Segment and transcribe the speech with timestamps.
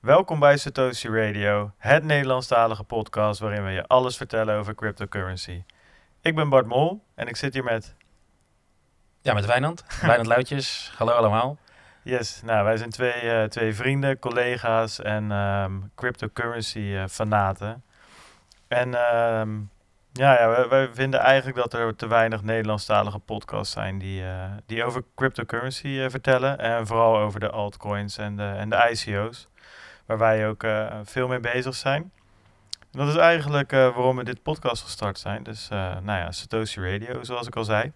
[0.00, 5.64] Welkom bij Satoshi Radio, het Nederlandstalige podcast waarin we je alles vertellen over cryptocurrency.
[6.20, 7.94] Ik ben Bart Mol en ik zit hier met...
[9.20, 9.84] Ja, met Wijnand.
[10.00, 10.92] Wijnand Luitjes.
[10.96, 11.58] Hallo allemaal.
[12.02, 17.84] Yes, nou wij zijn twee, eh, twee vrienden, collega's en ehm, cryptocurrency eh, fanaten.
[18.68, 19.58] En ehm,
[20.12, 24.44] ja, ja wij, wij vinden eigenlijk dat er te weinig Nederlandstalige podcasts zijn die, eh,
[24.66, 26.58] die over cryptocurrency vertellen.
[26.58, 29.48] En vooral over de altcoins en de, en de ICO's,
[30.08, 32.12] waar wij ook eh, veel mee bezig zijn.
[32.92, 35.42] En dat is eigenlijk eh, waarom we dit podcast gestart zijn.
[35.42, 37.92] Dus eh, nou ja, Satoshi Radio, zoals ik al zei.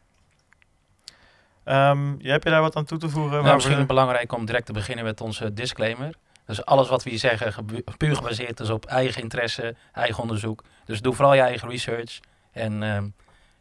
[1.65, 3.43] Ehm, ja, heb je daar wat aan toe te voegen?
[3.43, 6.15] Nou, misschien we- belangrijk om direct te beginnen met onze disclaimer.
[6.47, 7.65] Dus alles wat we hier zeggen,
[7.97, 10.65] puur gebaseerd is op eigen interesse, eigen onderzoek.
[10.85, 12.21] Dus doe vooral je eigen research
[12.53, 13.09] en ehm,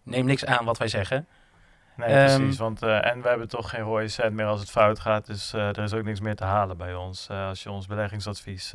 [0.03, 1.27] neem niks aan wat wij zeggen.
[2.07, 2.57] Nee, Ehm, precies.
[2.57, 5.25] Want, eh, en we hebben toch geen rode cent meer als het fout gaat.
[5.25, 7.87] Dus eh, er is ook niks meer te halen bij ons eh, als je ons
[7.87, 8.73] beleggingsadvies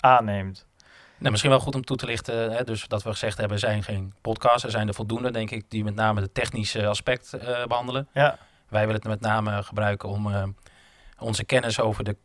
[0.00, 0.66] aanneemt.
[1.18, 3.62] Nou, misschien wel goed om toe te lichten, hè, dus dat we gezegd hebben, er
[3.62, 4.64] zijn geen podcasts.
[4.64, 8.08] Er zijn er voldoende, denk ik, die met name de technische aspect eh, behandelen.
[8.12, 10.54] Ja, Wij willen het met name gebruiken om
[11.18, 12.16] onze kennis over de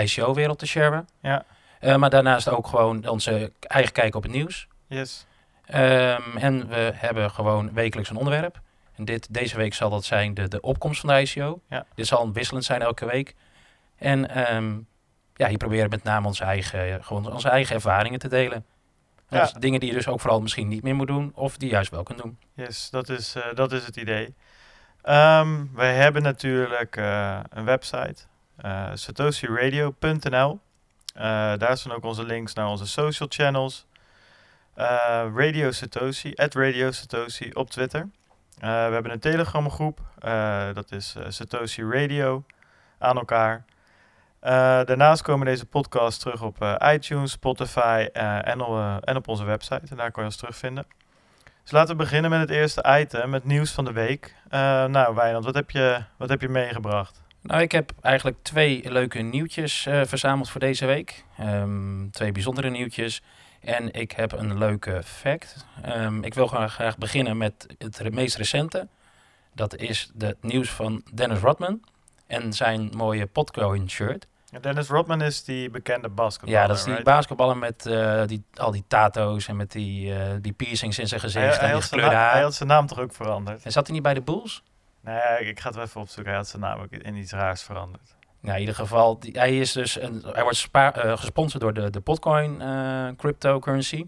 [0.00, 1.08] ICO-wereld te sharen.
[1.20, 4.68] ja, maar daarnaast ook gewoon onze eigen kijk op het nieuws.
[4.86, 5.26] yes.
[5.64, 8.60] Ehm, en we hebben gewoon wekelijks een onderwerp.
[8.98, 11.60] En dit, deze week zal dat zijn de, de opkomst van de ICO.
[11.68, 11.86] Ja.
[11.94, 13.34] Dit zal wisselend zijn elke week.
[13.96, 14.78] En ehm,
[15.34, 18.64] ja, hier proberen we met name onze eigen, eh, gewoon onze eigen ervaringen te delen.
[19.28, 19.40] Ja.
[19.40, 21.32] Dus dingen die je dus ook vooral misschien niet meer moet doen.
[21.34, 22.38] Of die je juist wel kunt doen.
[22.54, 24.34] Yes, dat is, eh, dat is het idee.
[25.02, 28.22] Ehm, wij hebben natuurlijk eh, een website,
[28.56, 30.60] eh satoshiradio.nl.
[31.58, 33.86] Daar staan ook onze links naar onze social channels.
[35.34, 38.08] Radio Satoshi, at Radio Satoshi op Twitter.
[38.60, 42.44] Eh, we hebben een Telegram groep, eh, dat is eh, Satoshi Radio,
[42.98, 43.64] aan elkaar.
[44.40, 49.82] Daarnaast komen deze podcasts terug op iTunes, Spotify en, op, en op onze website.
[49.90, 50.86] En daar kan je ons terugvinden.
[51.62, 54.34] Dus laten we beginnen met het eerste item, het nieuws van de week.
[54.88, 57.22] Nou, Wijnand, wat heb je, wat heb je meegebracht?
[57.42, 61.24] Nou, ik heb eigenlijk twee leuke nieuwtjes eh, verzameld voor deze week.
[61.36, 63.22] Ehm, twee bijzondere nieuwtjes.
[63.60, 65.66] En ik heb een leuke fact.
[65.82, 68.88] Ehm, ik wil graag, graag beginnen met het meest recente.
[69.54, 71.80] Dat is het nieuws van Dennis Rodman
[72.26, 74.26] en zijn mooie Podcoin shirt.
[74.60, 77.08] Dennis Rodman is die bekende basketballer, Ja, dat is die right?
[77.08, 81.20] basketballer met eh, die, al die tato's en met die, eh, die piercings in zijn
[81.20, 82.42] gezicht Hij, en hij, die had zijn na- hij haar.
[82.42, 83.64] had zijn naam toch ook veranderd?
[83.64, 84.62] En zat hij niet bij de Bulls?
[85.08, 86.32] Nee, ik ga het wel even opzoeken.
[86.32, 88.16] Hij had zijn naam ook in iets raars veranderd.
[88.40, 91.72] Nou, in ieder geval, die, hij, is dus een, hij wordt spa- eh, gesponsord door
[91.74, 94.04] de, de Potcoin eh, cryptocurrency.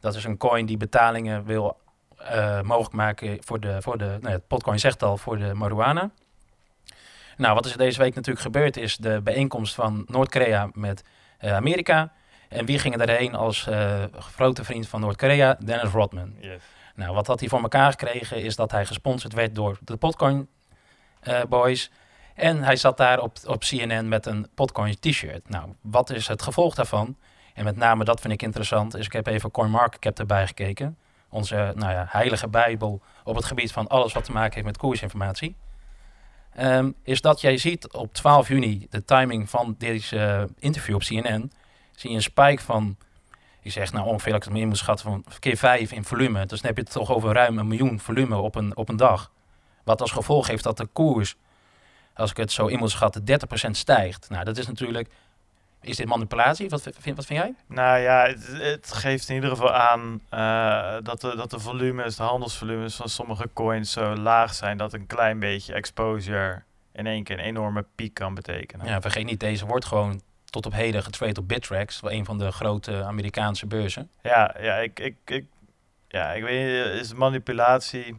[0.00, 1.80] Dat is een coin die betalingen wil
[2.18, 6.10] eh, mogelijk maken voor de, voor de nou Potcoin zegt al, voor de marijuana.
[7.36, 11.04] Nou, wat is er deze week natuurlijk gebeurd is de bijeenkomst van Noord-Korea met
[11.40, 12.12] Amerika.
[12.48, 13.68] En wie ging erheen als
[14.12, 15.56] grote vriend van Noord-Korea?
[15.64, 16.34] Dennis Rodman.
[16.40, 16.62] Yes.
[16.98, 20.48] Nou, wat had hij voor elkaar gekregen is dat hij gesponsord werd door de Potcoin
[21.20, 21.90] eh, Boys.
[22.34, 25.48] En hij zat daar op, op CNN met een Potcoin t-shirt.
[25.48, 27.16] Nou, wat is het gevolg daarvan?
[27.54, 28.92] En met name dat vind ik interessant.
[28.92, 30.98] Dus ik heb even CoinMarketCap erbij gekeken.
[31.28, 34.76] Onze nou ja, heilige bijbel op het gebied van alles wat te maken heeft met
[34.76, 35.56] koersinformatie.
[36.54, 41.02] Ehm, is dat jij ziet op 12 juni, de timing van deze eh, interview op
[41.02, 41.52] CNN,
[41.94, 42.96] zie je een spike van
[43.62, 46.46] ik zeg nou ongeveer, als ik het meer moet schatten, van keer 5 in volume.
[46.46, 48.96] Dus dan heb je het toch over ruim een miljoen volume op een, op een
[48.96, 49.30] dag.
[49.84, 51.36] Wat als gevolg heeft dat de koers,
[52.14, 53.24] als ik het zo in moet schatten,
[53.66, 54.30] 30% stijgt.
[54.30, 55.08] Nou, dat is natuurlijk...
[55.80, 56.68] Is dit manipulatie?
[56.68, 57.54] Wat vind, wat vind jij?
[57.66, 62.16] Nou ja, het, het geeft in ieder geval aan eh, dat, de, dat de volumes,
[62.16, 67.24] de handelsvolumes van sommige coins zo laag zijn dat een klein beetje exposure in één
[67.24, 68.86] keer een enorme piek kan betekenen.
[68.86, 70.20] Ja, vergeet niet, deze wordt gewoon
[70.50, 74.10] tot op heden getrade op Bittrex, wel een van de grote Amerikaanse beurzen.
[74.22, 75.44] Ja, ja, ik, ik, ik,
[76.08, 78.18] ja, ik weet niet, is manipulatie?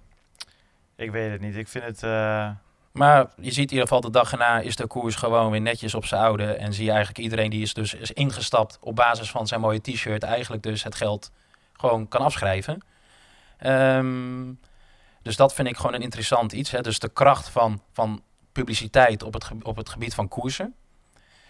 [0.95, 1.55] Ik weet het niet.
[1.55, 2.49] Ik vind het, eh,
[2.91, 5.93] Maar je ziet in ieder geval de dag erna is de koers gewoon weer netjes
[5.93, 6.53] op zijn oude.
[6.53, 9.81] En zie je eigenlijk iedereen die is dus is ingestapt op basis van zijn mooie
[9.81, 11.31] t-shirt eigenlijk dus het geld
[11.73, 12.81] gewoon kan afschrijven.
[13.57, 14.53] Ehm,
[15.21, 16.71] dus dat vind ik gewoon een interessant iets.
[16.71, 16.81] Hè?
[16.81, 18.21] Dus de kracht van, van
[18.51, 20.75] publiciteit op het, op het gebied van koersen.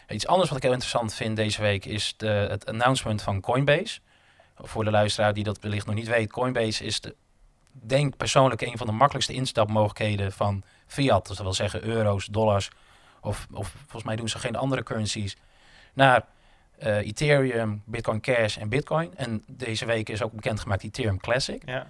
[0.09, 4.00] Iets anders wat ik heel interessant vind deze week is de, het announcement van Coinbase.
[4.56, 7.15] Voor de luisteraar die dat wellicht nog niet weet, Coinbase is de,
[7.71, 11.27] denk persoonlijk een van de makkelijkste instapmogelijkheden van fiat.
[11.27, 12.69] Dus dat wil zeggen euro's, dollars
[13.21, 15.38] of, of volgens mij doen ze geen andere currencies.
[15.94, 16.25] Naar
[16.77, 19.15] eh, Ethereum, Bitcoin Cash en Bitcoin.
[19.15, 21.61] En deze week is ook bekendgemaakt Ethereum Classic.
[21.65, 21.88] ja.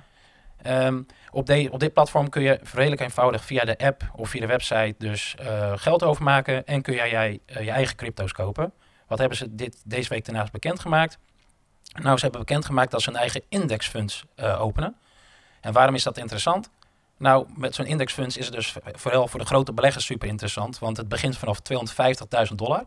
[0.62, 1.02] Ehm,
[1.32, 4.96] op, op dit platform kun je redelijk eenvoudig via de app of via de website
[4.98, 8.74] dus eh, geld overmaken en kun jij, jij eh, je eigen crypto's kopen.
[9.08, 11.18] Wat hebben ze dit, deze week daarnaast bekendgemaakt?
[12.02, 14.96] Nou, ze hebben bekendgemaakt dat ze een eigen indexfunds uh, openen.
[15.62, 16.70] En waarom is dat interessant?
[17.18, 20.80] Nou, met zo'n indexfunds is het dus vooral voor de grote beleggers super interessant.
[20.80, 21.60] Want het begint vanaf
[22.50, 22.86] 250.000 dollar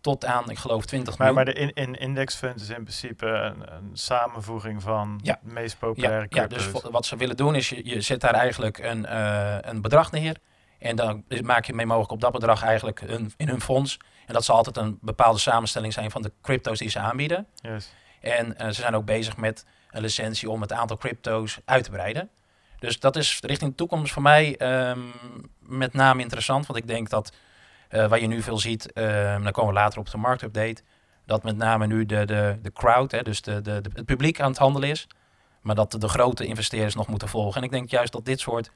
[0.00, 1.44] tot aan, ik geloof, 20 maar, miljoen.
[1.44, 5.38] Maar de in, in indexfund is in principe een, een samenvoeging van ja.
[5.42, 8.34] de meest populaire ja, ja, dus wat ze willen doen is, je, je zet daar
[8.34, 10.36] eigenlijk een, uh, een bedrag neer.
[10.78, 13.98] En dan maak je mee mogelijk op dat bedrag eigenlijk een, in hun fonds.
[14.26, 17.46] En dat zal altijd een bepaalde samenstelling zijn van de crypto's die ze aanbieden.
[17.54, 17.92] Yes.
[18.20, 21.90] En uh, ze zijn ook bezig met een licentie om het aantal crypto's uit te
[21.90, 22.30] breiden.
[22.78, 25.12] Dus dat is richting de toekomst voor mij um,
[25.58, 26.66] met name interessant.
[26.66, 27.32] Want ik denk dat
[27.90, 30.82] uh, wat je nu veel ziet, um, dan komen we later op de marktupdate,
[31.26, 34.40] dat met name nu de, de, de crowd, hè, dus de, de, de, het publiek
[34.40, 35.06] aan het handelen is.
[35.60, 37.60] Maar dat de grote investeerders nog moeten volgen.
[37.60, 38.70] En ik denk juist dat dit soort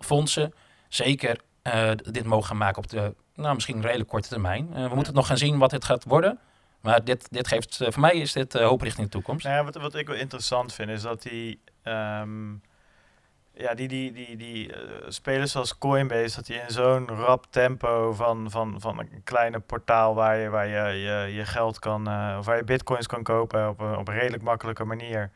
[0.00, 0.54] fondsen
[0.88, 4.66] zeker uh, dit mogen gaan maken op de, nou, misschien redelijk korte termijn.
[4.68, 6.38] Uh, we moeten het nog gaan zien wat dit gaat worden.
[6.80, 9.44] Maar dit, dit geeft, uh, voor mij is dit hoop richting de toekomst.
[9.44, 12.62] Nou ja, wat, wat ik wel interessant vind is dat die, um,
[13.58, 14.72] ja, die, die, die, die
[15.08, 20.14] spelers zoals Coinbase, dat die in zo'n rap tempo van, van, van een kleine portaal
[20.14, 22.00] waar je, waar je, je, je geld kan,
[22.38, 25.30] of waar je bitcoins kan kopen op een, op een redelijk makkelijke manier.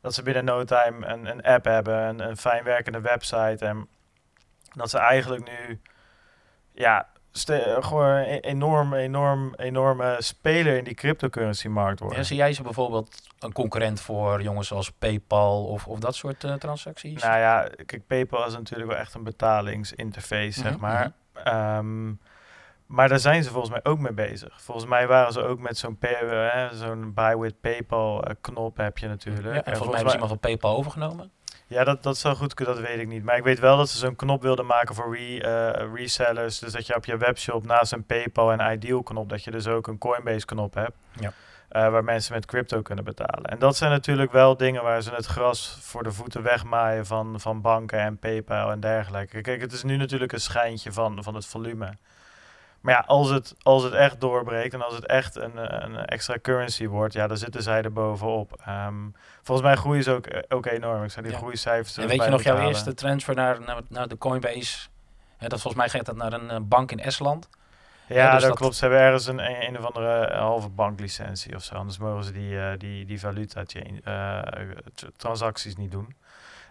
[0.00, 3.88] Dat ze binnen no time een, een app hebben, een, een fijn werkende website en
[4.74, 5.80] dat ze eigenlijk nu
[6.72, 7.08] ja,
[7.80, 12.18] gewoon een enorm, enorm, enorme speler in die cryptocurrency markt worden.
[12.18, 16.44] En zie jij ze bijvoorbeeld een concurrent voor jongens zoals PayPal of, of dat soort
[16.44, 17.22] uh, transacties?
[17.22, 21.04] Nou ja, kijk, PayPal is natuurlijk wel echt een betalingsinterface, zeg maar.
[21.04, 21.76] Mm -hmm.
[21.76, 22.20] um,
[22.86, 24.62] maar daar zijn ze volgens mij ook mee bezig.
[24.62, 25.98] Volgens mij waren ze ook met zo'n
[26.72, 29.54] zo'n buy with PayPal knop heb je natuurlijk.
[29.54, 31.30] Ja, en, en volgens, volgens mij hebben ze iemand van PayPal overgenomen.
[31.70, 33.24] Ja, dat, dat zou goed kunnen, dat weet ik niet.
[33.24, 36.58] Maar ik weet wel dat ze zo'n knop wilden maken voor re, uh, resellers.
[36.58, 39.66] Dus dat je op je webshop naast een PayPal en Ideal knop, dat je dus
[39.66, 40.96] ook een Coinbase knop hebt.
[41.20, 41.32] Ja.
[41.72, 43.44] Uh, waar mensen met crypto kunnen betalen.
[43.44, 47.40] En dat zijn natuurlijk wel dingen waar ze het gras voor de voeten wegmaaien van,
[47.40, 49.40] van banken en PayPal en dergelijke.
[49.40, 51.92] Kijk, het is nu natuurlijk een schijntje van, van het volume.
[52.80, 56.36] Maar ja, als het, als het echt doorbreekt en als het echt een, een extra
[56.42, 58.62] currency wordt, ja, dan zitten zij er bovenop.
[58.68, 61.04] Um, volgens mij groeien ze ook, ook enorm.
[61.04, 61.38] Ik zou die ja.
[61.38, 61.96] groeicijfers.
[61.96, 62.68] En weet je nog jouw halen.
[62.68, 64.88] eerste transfer naar, naar, naar de Coinbase?
[65.38, 67.48] Dat volgens mij gaat dat naar een uh, bank in Estland.
[68.06, 68.74] Ja, ja dus dat, dat, klopt.
[68.74, 71.74] Ze hebben ergens een, een, een of andere halve banklicentie of zo.
[71.74, 73.64] Anders mogen ze die, uh, die, die valuta
[74.04, 74.42] uh,
[75.16, 76.14] transacties niet doen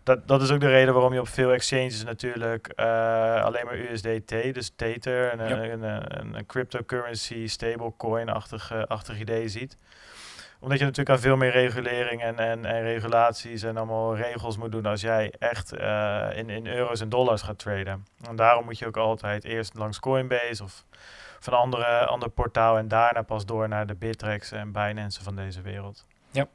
[0.10, 3.78] dat, dat is ook de reden waarom je op veel exchanges natuurlijk uh, alleen maar
[3.78, 5.64] USDT, dus Tether, een, ja.
[5.64, 9.78] een, een, een, cryptocurrency stablecoin-achtig achtig idee ziet.
[10.60, 14.72] Omdat je natuurlijk aan veel meer regulering en, en, en regulaties en allemaal regels moet
[14.72, 18.06] doen als jij echt uh, in, in euro's en dollars gaat traden.
[18.28, 20.86] En daarom moet je ook altijd eerst langs Coinbase of
[21.40, 25.36] van een andere, ander portaal en daarna pas door naar de Bittrex en Binance van
[25.36, 26.06] deze wereld.
[26.32, 26.48] Ja.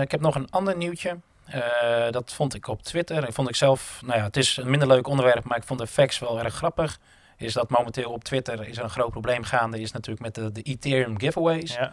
[0.00, 1.16] ik heb nog een ander nieuwtje.
[1.54, 3.28] Uh, dat vond ik op Twitter.
[3.28, 5.80] Ik vond ik zelf, nou ja, het is een minder leuk onderwerp, maar ik vond
[5.80, 6.98] de facts wel erg grappig.
[7.36, 10.52] Is dat momenteel op Twitter is er een groot probleem gaande, is natuurlijk met de,
[10.52, 11.74] de Ethereum giveaways.
[11.74, 11.92] Ja.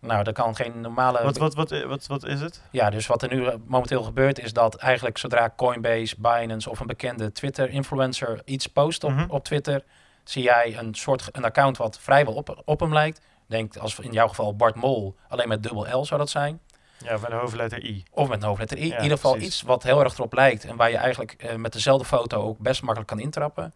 [0.00, 1.22] Nou, dat kan geen normale.
[1.22, 2.62] Wat, wat, wat, wat, wat is het?
[2.70, 6.86] Ja, dus wat er nu momenteel gebeurt, is dat eigenlijk zodra Coinbase, Binance of een
[6.86, 9.30] bekende Twitter-influencer iets post op, mm -hmm.
[9.30, 9.82] op Twitter,
[10.24, 13.20] zie jij een soort een account wat vrijwel op, op hem lijkt.
[13.46, 16.60] Denk als in jouw geval Bart Mol, alleen met dubbel L zou dat zijn.
[16.98, 18.04] Ja, met een hoofdletter I.
[18.10, 18.86] Of met een hoofdletter I.
[18.86, 19.48] Ja, in ieder geval precies.
[19.48, 20.64] iets wat heel erg erop lijkt.
[20.64, 23.74] En waar je eigenlijk uh, met dezelfde foto ook best makkelijk kan intrappen.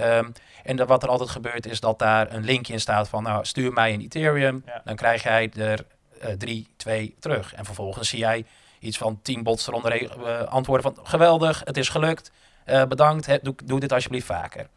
[0.00, 0.32] Um,
[0.64, 3.22] en de, wat er altijd gebeurt is dat daar een linkje in staat van...
[3.22, 4.62] nou, stuur mij een Ethereum.
[4.66, 4.80] Ja.
[4.84, 5.84] Dan krijg jij er
[6.22, 7.54] uh, drie, twee terug.
[7.54, 8.44] En vervolgens zie jij
[8.78, 11.06] iets van tien bots eronder uh, antwoorden van...
[11.06, 12.30] geweldig, het is gelukt,
[12.64, 14.68] bedankt, he, doe, doe dit alsjeblieft vaker.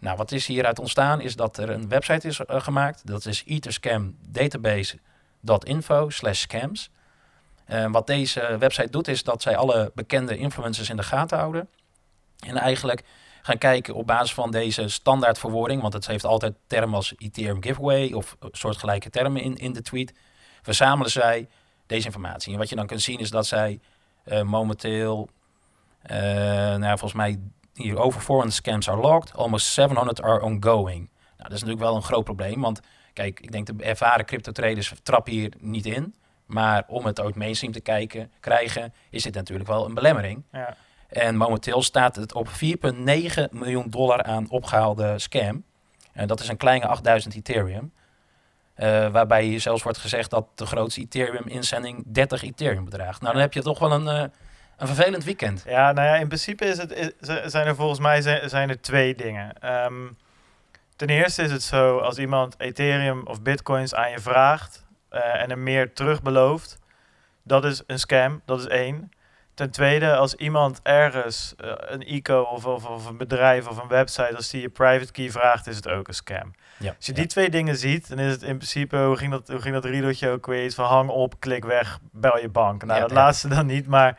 [0.00, 3.06] Nou, wat is hieruit ontstaan is dat er een website is gemaakt.
[3.06, 6.90] Dat is etherscamdatabase.info slash scams.
[7.70, 11.68] Uh, wat deze website doet is dat zij alle bekende influencers in de gaten houden.
[12.38, 13.04] En eigenlijk
[13.42, 17.62] gaan kijken op basis van deze standaard verwoording, want het heeft altijd termen als Ethereum
[17.62, 20.14] giveaway of soortgelijke termen in, in de tweet,
[20.62, 21.48] verzamelen zij
[21.86, 22.52] deze informatie.
[22.52, 23.80] En wat je dan kunt zien is dat zij
[24.24, 25.28] uh, momenteel,
[26.08, 27.38] nou, volgens mij
[27.74, 30.98] hier over 400 scams are logged, almost 700 are ongoing.
[31.36, 32.80] Nou, dat is natuurlijk wel een groot probleem, want
[33.12, 36.14] kijk, ik denk de ervaren crypto traders trappen hier niet in.
[36.48, 40.42] Maar om het ooit mainstream te kijken, krijgen, is dit natuurlijk wel een belemmering.
[40.52, 40.76] Ja.
[41.08, 42.54] En momenteel staat het op 4,9
[43.50, 45.64] miljoen dollar aan opgehaalde scam.
[46.12, 47.92] En dat is een kleine 8000 Ethereum.
[48.76, 53.20] Uh, waarbij hier zelfs wordt gezegd dat de grootste Ethereum-inzending 30 Ethereum bedraagt.
[53.20, 54.24] Nou, dan heb je toch wel een, uh,
[54.76, 55.62] een vervelend weekend.
[55.66, 57.10] Ja, nou ja, in principe is het, is,
[57.52, 59.74] zijn er volgens mij zijn, zijn er twee dingen.
[59.84, 60.16] Um,
[60.96, 65.50] ten eerste is het zo, als iemand Ethereum of Bitcoins aan je vraagt eh, en
[65.50, 66.78] er meer terug belooft,
[67.42, 69.10] dat is een scam, dat is één.
[69.54, 73.88] Ten tweede, als iemand ergens, eh, een ICO of, of, of een bedrijf of een
[73.88, 76.54] website, als die je private key vraagt, is het ook een scam.
[76.78, 76.94] Ja.
[76.96, 77.18] Als je ja.
[77.18, 79.84] die twee dingen ziet, dan is het in principe, hoe ging dat, hoe ging dat
[79.84, 82.84] riedeltje ook weer, iets van hang op, klik weg, bel je bank.
[82.84, 84.18] Nou, Ja, dat laatste dan niet, maar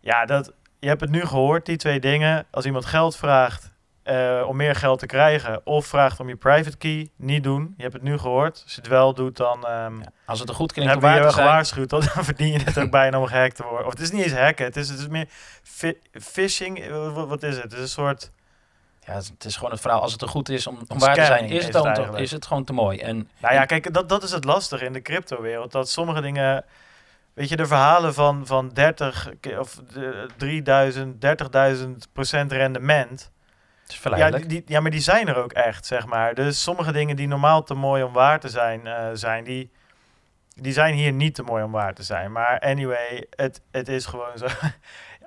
[0.00, 2.46] ja, dat, je hebt het nu gehoord, die twee dingen.
[2.50, 3.71] Als iemand geld vraagt
[4.02, 7.74] eh, om meer geld te krijgen, of vraagt om je private key, niet doen.
[7.76, 8.60] Je hebt het nu gehoord.
[8.64, 9.66] Als je het wel doet, dan...
[9.66, 11.46] ehm, Ja, Als het een goed dan klinkt hebben we je zijn.
[11.46, 13.86] gewaarschuwd, dan verdien je het ook bijna om gehackt te worden.
[13.86, 15.26] Of het is niet eens hacken, het is, het is meer
[16.12, 16.78] phishing.
[16.80, 17.62] eh, Wat, wat is het?
[17.62, 18.30] Het is een soort...
[19.06, 20.00] Ja, het is- gewoon het verhaal.
[20.00, 22.46] Als het er goed is om, om waar te zijn, is het, dan is het
[22.46, 22.98] gewoon te mooi.
[22.98, 25.72] En Nou ja, kijk, dat, dat is het lastige in de crypto-wereld.
[25.72, 26.64] Dat sommige dingen...
[27.34, 31.14] Weet je, de verhalen van, van 30 ke- of de 3000,
[31.84, 33.30] 30.000 procent rendement...
[34.18, 36.34] Ja, die- ja, maar die zijn er ook echt, zeg maar.
[36.34, 39.70] Dus sommige dingen die normaal te mooi om waar te zijn, eh, zijn die,
[40.54, 42.32] die zijn hier niet te mooi om waar te zijn.
[42.32, 44.46] Maar anyway, het, het is gewoon zo.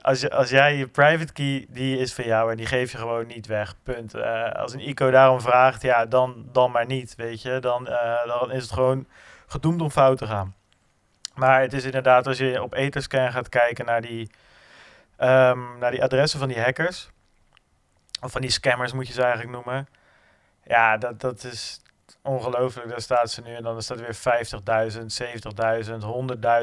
[0.02, 2.98] Als, je, als jij je private key, die is van jou en die geef je
[2.98, 4.14] gewoon niet weg, punt.
[4.14, 7.60] Eh, als een ICO daarom vraagt, ja, dan, dan maar niet, weet je.
[7.60, 9.08] Dan, eh, dan is het gewoon
[9.48, 10.56] gedoemd om fout te gaan.
[11.36, 14.30] Maar het is inderdaad, als je op Etherscan gaat kijken naar die,
[15.18, 17.10] ehm, naar die adressen van die hackers,
[18.30, 19.88] van die scammers moet je ze eigenlijk noemen.
[20.64, 21.82] Ja, dat, dat is
[22.22, 22.90] ongelooflijk.
[22.90, 25.00] Daar staat ze nu en dan is dat weer 50.000,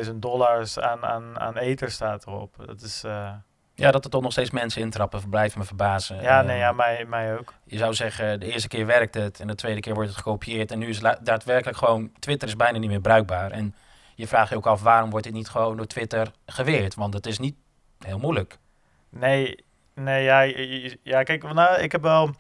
[0.02, 2.54] 70.000, 100.000 dollars aan, aan, aan ether staat erop.
[2.66, 3.33] Dat is, eh,
[3.75, 6.23] Ja, dat er toch nog steeds mensen intrappen, blijft me verbazen.
[6.23, 7.54] ja, Eh, nee, ja, mij, mij ook.
[7.64, 10.71] Je zou zeggen, de eerste keer werkt het en de tweede keer wordt het gekopieerd.
[10.71, 13.50] En nu is daadwerkelijk gewoon, Twitter is bijna niet meer bruikbaar.
[13.50, 13.75] En
[14.14, 16.95] je vraagt je ook af, waarom wordt dit niet gewoon door Twitter geweerd?
[16.95, 17.57] Want het is niet
[17.99, 18.59] heel moeilijk.
[19.09, 20.40] Nee, nee, ja,
[21.02, 22.30] ja kijk, nou, ik heb wel...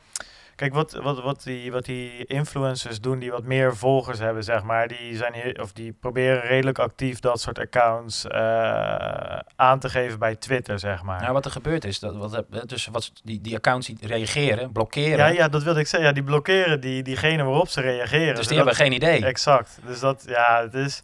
[0.56, 4.62] Kijk, wat, wat, wat, die, wat die influencers doen die wat meer volgers hebben, zeg
[4.62, 9.88] maar, die, zijn heel, of die proberen redelijk actief dat soort accounts eh, aan te
[9.88, 11.20] geven bij Twitter, zeg maar.
[11.20, 15.16] Nou, wat er gebeurt is, dat, wat, dus wat, die, die accounts die reageren, blokkeren.
[15.18, 16.08] Ja, ja, dat wilde ik zeggen.
[16.08, 18.34] Ja, die blokkeren die, diegene waarop ze reageren.
[18.34, 19.26] dus die zodat- hebben geen idee.
[19.26, 19.78] Exact.
[19.86, 21.02] Dus dat, ja, het is,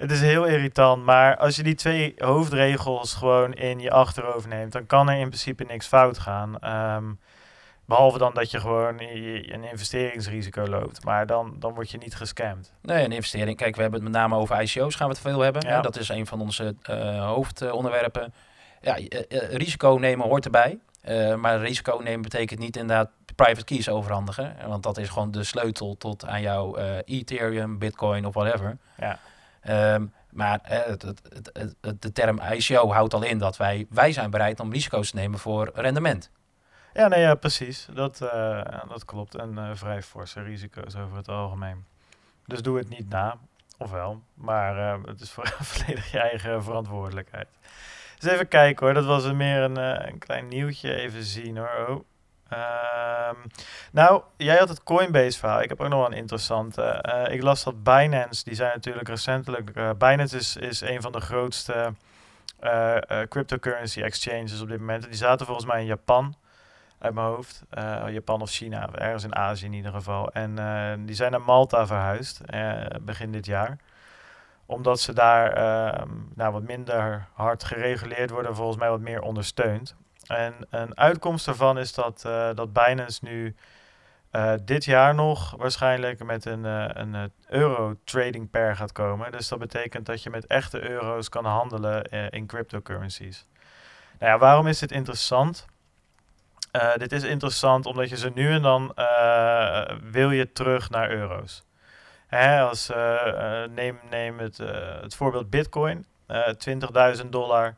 [0.00, 1.04] het is heel irritant.
[1.04, 5.26] Maar als je die twee hoofdregels gewoon in je achterhoofd neemt, dan kan er in
[5.26, 6.58] principe niks fout gaan.
[6.58, 7.12] Ehm,
[7.84, 11.04] behalve dan dat je gewoon een investeringsrisico loopt.
[11.04, 12.72] Maar dan, dan word je niet gescamd.
[12.82, 13.56] Nee, een investering.
[13.56, 15.68] Kijk, we hebben het met name over ICO's gaan we het veel hebben.
[15.68, 15.80] Ja.
[15.80, 18.34] Dat is een van onze eh, hoofdonderwerpen.
[18.80, 20.78] Ja, eh, eh, risico nemen hoort erbij.
[21.36, 24.56] Maar risico nemen betekent niet inderdaad private keys overhandigen.
[24.66, 28.76] Want dat is gewoon de sleutel tot aan jouw Ethereum, Bitcoin of whatever.
[28.96, 29.18] Ja.
[29.60, 34.30] Ehm, maar eh, het, het, de term ICO houdt al in dat wij, wij zijn
[34.30, 36.30] bereid om risico's te nemen voor rendement.
[36.92, 37.88] Ja, nee, ja, precies.
[37.92, 39.34] Dat, eh, dat klopt.
[39.34, 41.84] En eh, vrij forse risico's over het algemeen.
[42.46, 43.36] Dus doe het niet na.
[43.78, 44.22] Ofwel.
[44.34, 47.48] Maar het is voor volledig je eigen verantwoordelijkheid.
[48.18, 48.94] Dus even kijken hoor.
[48.94, 49.76] Dat was meer een,
[50.08, 50.94] een klein nieuwtje.
[50.94, 51.86] Even zien hoor.
[51.88, 52.04] Oh.
[52.50, 53.36] Ehm,
[53.92, 55.62] nou, jij had het Coinbase verhaal.
[55.62, 56.82] Ik heb ook nog wel een interessante.
[56.82, 59.70] Eh, ik las dat Binance, die zijn natuurlijk recentelijk...
[59.70, 61.94] eh, Binance is, is een van de grootste
[62.60, 62.96] eh,
[63.28, 65.04] cryptocurrency exchanges op dit moment.
[65.04, 66.34] En die zaten volgens mij in Japan
[66.98, 67.62] uit mijn hoofd.
[67.70, 70.30] Eh, Japan of China, ergens in Azië in ieder geval.
[70.32, 70.54] En
[71.06, 72.40] die zijn naar Malta verhuisd
[73.02, 73.78] begin dit jaar.
[74.70, 76.02] Omdat ze daar eh,
[76.34, 79.96] nou, wat minder hard gereguleerd worden, volgens mij wat meer ondersteund.
[80.30, 83.54] En een uitkomst daarvan is dat, eh, dat Binance nu
[84.30, 89.32] eh, dit jaar nog waarschijnlijk met een, eh, een euro trading pair gaat komen.
[89.32, 93.46] Dus dat betekent dat je met echte euro's kan handelen in cryptocurrencies.
[94.18, 95.66] Nou ja, waarom is dit interessant?
[96.96, 98.94] Dit is interessant omdat je ze nu en dan
[100.02, 101.64] wil je terug naar euro's.
[102.26, 102.90] Hè, als,
[103.70, 104.56] neem neem het,
[105.02, 106.54] het voorbeeld Bitcoin, eh
[107.22, 107.76] 20.000 dollar.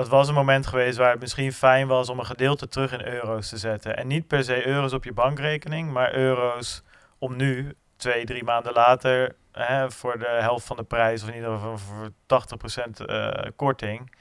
[0.00, 3.06] Dat was een moment geweest waar het misschien fijn was om een gedeelte terug in
[3.06, 3.96] euro's te zetten.
[3.96, 6.82] En niet per se euro's op je bankrekening, maar euro's
[7.18, 11.34] om nu, twee, drie maanden later, hè, voor de helft van de prijs, of in
[11.34, 14.14] ieder geval voor 80% eh korting,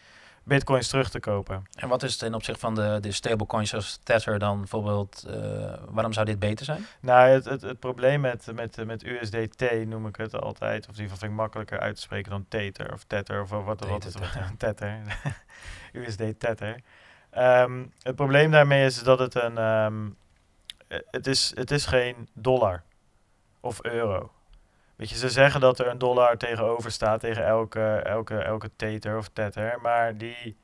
[0.49, 1.63] bitcoins terug te kopen.
[1.75, 6.13] En wat is ten opzichte van de, de stablecoins zoals Tether dan bijvoorbeeld, eh, waarom
[6.13, 6.85] zou dit beter zijn?
[6.99, 11.01] Nou, het, het, het probleem met, met, met USDT noem ik het altijd, of in
[11.01, 13.77] ieder geval vind ik makkelijker uit te spreken dan Tether of Tether of wat wat
[14.57, 15.33] Tether, het.
[15.93, 16.81] USD Tether.
[17.29, 20.09] Ehm, het probleem daarmee is dat het een, ehm,
[20.87, 22.83] eh, het, is, het is geen dollar
[23.59, 24.31] of euro.
[24.99, 29.17] Weet je, ze zeggen dat er een dollar tegenover staat tegen elke, elke, elke Tether
[29.17, 30.57] of Tether, maar die,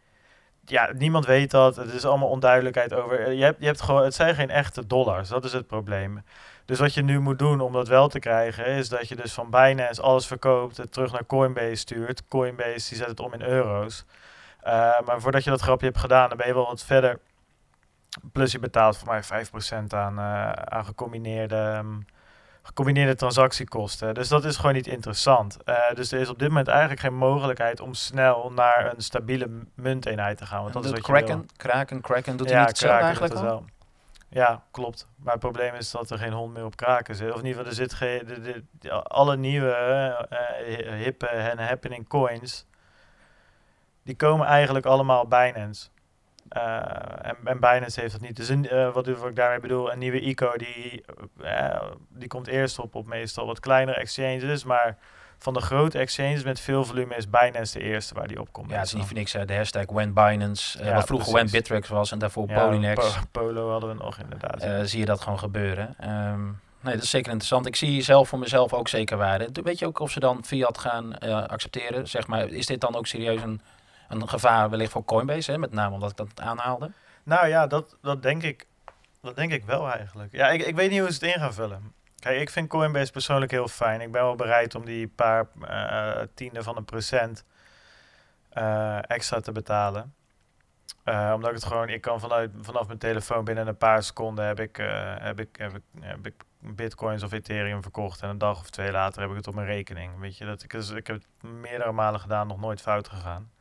[0.65, 1.75] ja, niemand weet dat.
[1.75, 3.19] Het is allemaal onduidelijkheid over.
[3.19, 5.29] eh, Je hebt, je hebt gewoon, het zijn geen echte dollars.
[5.29, 6.23] Dat is het probleem.
[6.65, 9.33] Dus wat je nu moet doen om dat wel te krijgen, is dat je dus
[9.33, 12.27] van Binance alles verkoopt, het terug naar Coinbase stuurt.
[12.27, 14.05] Coinbase die zet het om in euro's.
[14.65, 14.71] Uh,
[15.05, 17.19] maar voordat je dat grapje hebt gedaan, dan ben je wel wat verder.
[18.31, 22.05] Plus je betaalt voor mij 5% aan, uh, aan gecombineerde, um,
[22.65, 24.13] gecombineerde transactiekosten.
[24.13, 25.57] Dus dat is gewoon niet interessant.
[25.65, 29.49] Uh, dus er is op dit moment eigenlijk geen mogelijkheid om snel naar een stabiele
[29.75, 30.61] munteenheid te gaan.
[30.61, 31.45] Want dat is wat Kraken, je wil.
[31.55, 33.65] Kraken, Kraken doet ja, hij niet Kraken eigenlijk doet wel.
[34.29, 35.07] Ja, klopt.
[35.15, 37.33] Maar het probleem is dat er geen hond meer op kraken zit.
[37.33, 38.25] Of in ieder geval, er zit geen.
[38.25, 42.65] De, de, alle nieuwe eh, hippe en happening coins.
[44.03, 45.87] Die komen eigenlijk allemaal op Binance.
[46.49, 46.75] Eh,
[47.21, 48.35] en, en Binance heeft dat niet.
[48.35, 51.03] Dus een, eh, wat, wat ik daarmee bedoel, een nieuwe ICO die,
[51.43, 54.63] eh, die komt eerst op op meestal wat kleinere exchanges.
[54.63, 54.97] Maar
[55.37, 58.69] van de grote exchanges met veel volume is Binance de eerste waar die op komt.
[58.69, 59.33] Ja, het is niet voor niks.
[59.33, 59.45] hè.
[59.45, 61.31] de hashtag When Binance, Ja, wat vroeger precies.
[61.33, 63.13] When Bittrex was en daarvoor Ja, Polynex.
[63.31, 64.89] Po- Polo hadden we nog inderdaad.
[64.89, 65.95] zie je dat gewoon gebeuren.
[65.99, 66.43] Ehm,
[66.81, 67.65] nee, dat is zeker interessant.
[67.65, 69.49] Ik zie zelf voor mezelf ook zeker waarde.
[69.63, 72.07] Weet je ook of ze dan fiat gaan accepteren?
[72.07, 73.61] Zeg maar, is dit dan ook serieus een,
[74.07, 75.51] een gevaar wellicht voor Coinbase?
[75.51, 75.57] Hè?
[75.57, 76.91] Met name omdat ik dat aanhaalde.
[77.23, 78.65] Nou ja, dat, dat, denk ik,
[79.21, 80.31] dat denk ik wel eigenlijk.
[80.31, 81.93] Ja, ik, ik weet niet hoe ze het in gaan vullen.
[82.19, 84.01] Kijk, ik vind Coinbase persoonlijk heel fijn.
[84.01, 87.43] Ik ben wel bereid om die paar eh tiende van een procent
[88.49, 90.13] eh, extra te betalen.
[91.03, 94.45] Eh, omdat ik het gewoon, ik kan vanuit, vanaf mijn telefoon binnen een paar seconden
[94.45, 94.75] heb ik,
[95.19, 98.21] heb, ik, heb, ik, heb ik bitcoins of ethereum verkocht.
[98.21, 100.19] En een dag of twee later heb ik het op mijn rekening.
[100.19, 103.51] Weet je, dat ik, dus, ik heb het meerdere malen gedaan, nog nooit fout gegaan.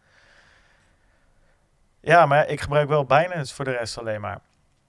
[2.04, 4.40] Ja, maar ik gebruik wel Binance voor de rest alleen maar.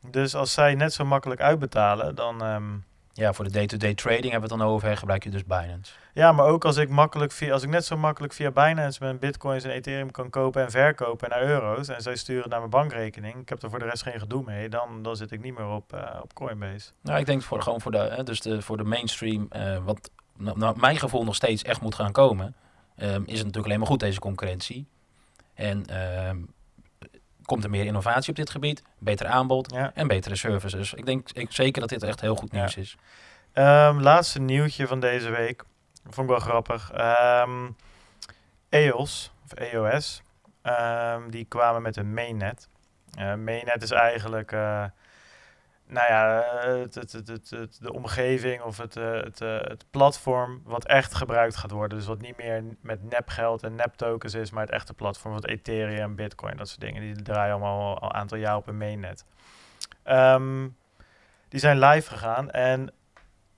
[0.09, 2.41] Dus als zij net zo makkelijk uitbetalen, dan...
[2.43, 2.63] ehm,
[3.13, 4.97] Ja, voor de day-to-day trading hebben we het dan over.
[4.97, 5.93] Gebruik je dus Binance.
[6.13, 9.19] ja, maar ook als ik, makkelijk via, als ik net zo makkelijk via Binance mijn
[9.19, 11.87] bitcoins en ethereum kan kopen en verkopen naar euro's...
[11.87, 14.69] en zij sturen naar mijn bankrekening, ik heb er voor de rest geen gedoe mee...
[14.69, 16.91] dan, dan zit ik niet meer op, eh, op Coinbase.
[17.01, 20.09] Nou, ik denk voor, gewoon voor de, hè, dus de, voor de mainstream, eh, wat
[20.37, 22.55] nou, naar mijn gevoel nog steeds echt moet gaan komen,
[22.95, 24.87] ehm, is het natuurlijk alleen maar goed, deze concurrentie.
[25.53, 26.37] En ehm,
[27.45, 29.91] komt er meer innovatie op dit gebied, beter aanbod Ja.
[29.93, 30.93] en betere services.
[30.93, 32.57] Ik denk ik, zeker dat dit echt heel goed Ja.
[32.57, 32.97] nieuws is.
[33.53, 35.63] Ehm, laatste nieuwtje van deze week.
[36.03, 36.91] Vond ik wel grappig.
[36.91, 37.69] Ehm
[38.69, 40.21] EOS, of EOS,
[40.61, 42.67] ehm, die kwamen met een mainnet.
[43.17, 44.83] Eh mainnet is eigenlijk, eh,
[45.87, 49.85] nou ja, het, het, het, het, het- de omgeving of het, eh, het, eh, het
[49.91, 51.97] platform wat echt gebruikt gaat worden.
[51.97, 55.33] Dus wat niet meer met nepgeld en neptokens is, maar het echte platform.
[55.33, 57.01] Wat Ethereum, Bitcoin, dat soort dingen.
[57.01, 59.25] Die draaien allemaal al een aantal jaar op een mainnet.
[60.03, 60.67] Ehm,
[61.49, 62.91] die zijn live gegaan en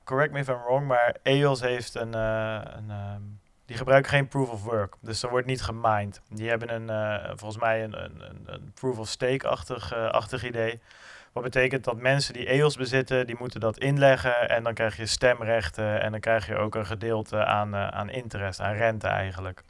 [0.03, 3.21] correct me if I'm wrong, maar EOS heeft een, eh, een ehm,
[3.65, 6.21] die gebruiken geen proof of work, dus er wordt niet gemined.
[6.29, 10.79] Die hebben een, eh, volgens mij een, een, een, proof of stake-achtig eh, achtig idee.
[11.37, 15.05] Wat betekent dat mensen die EOS bezitten, die moeten dat inleggen en dan krijg je
[15.05, 19.63] stemrechten en dan krijg je ook een gedeelte aan, eh, aan interest, aan rente eigenlijk.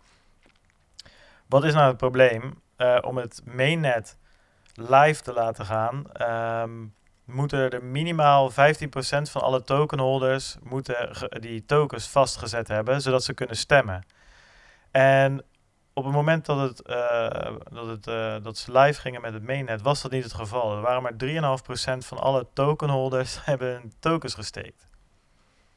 [1.47, 2.61] Wat is nou het probleem?
[2.75, 4.17] Eh, om het mainnet
[4.73, 6.85] live te laten gaan, ehm,
[7.25, 13.57] moeten er minimaal 15% van alle tokenholders moeten die tokens vastgezet hebben, zodat ze kunnen
[13.57, 14.05] stemmen.
[14.91, 15.43] En
[15.97, 19.43] op het moment dat, het, eh, dat, het, eh, dat ze live gingen met het
[19.43, 20.75] mainnet, was dat niet het geval.
[20.75, 24.87] Er waren maar 3,5% van alle tokenholders hebben hun tokens gesteekt.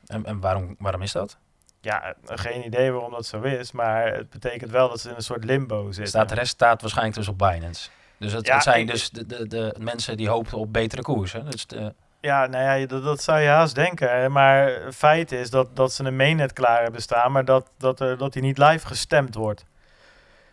[0.07, 1.39] En, en waarom, waarom is dat?
[1.81, 5.15] Ja, eh, geen idee waarom dat zo is, maar het betekent wel dat ze in
[5.15, 6.07] een soort limbo zitten.
[6.07, 7.89] Staat, de rest staat waarschijnlijk dus op Binance.
[8.19, 11.51] Dus het, Ja, het zijn dus de, de, de mensen die hopen op betere koersen.
[11.51, 14.33] Dus de, Ja, nou ja, dat, dat zou je haast denken.
[14.33, 18.19] Maar feit is dat, dat ze een mainnet klaar hebben staan, maar dat, dat, er,
[18.19, 19.65] dat die niet live gestemd wordt.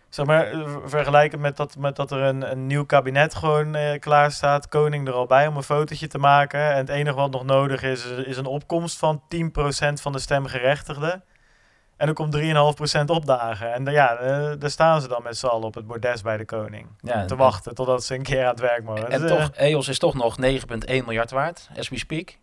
[0.09, 3.99] Zeg maar, eh, vergelijkend met dat, met dat er een, een nieuw kabinet gewoon eh,
[3.99, 6.59] klaar staat, koning er al bij om een fotootje te maken.
[6.71, 11.23] En het enige wat nog nodig is, is- een opkomst van 10% van de stemgerechtigden.
[11.97, 13.73] En dan komt 3,5% opdagen.
[13.73, 16.45] En ja, eh, daar staan ze dan met z'n allen op het bordes bij de
[16.45, 16.87] koning.
[17.01, 19.09] ja, Te wachten totdat ze een keer aan het werk mogen.
[19.09, 22.37] En Dus, eh, toch, EOS is toch nog 9,1 miljard waard, as we speak.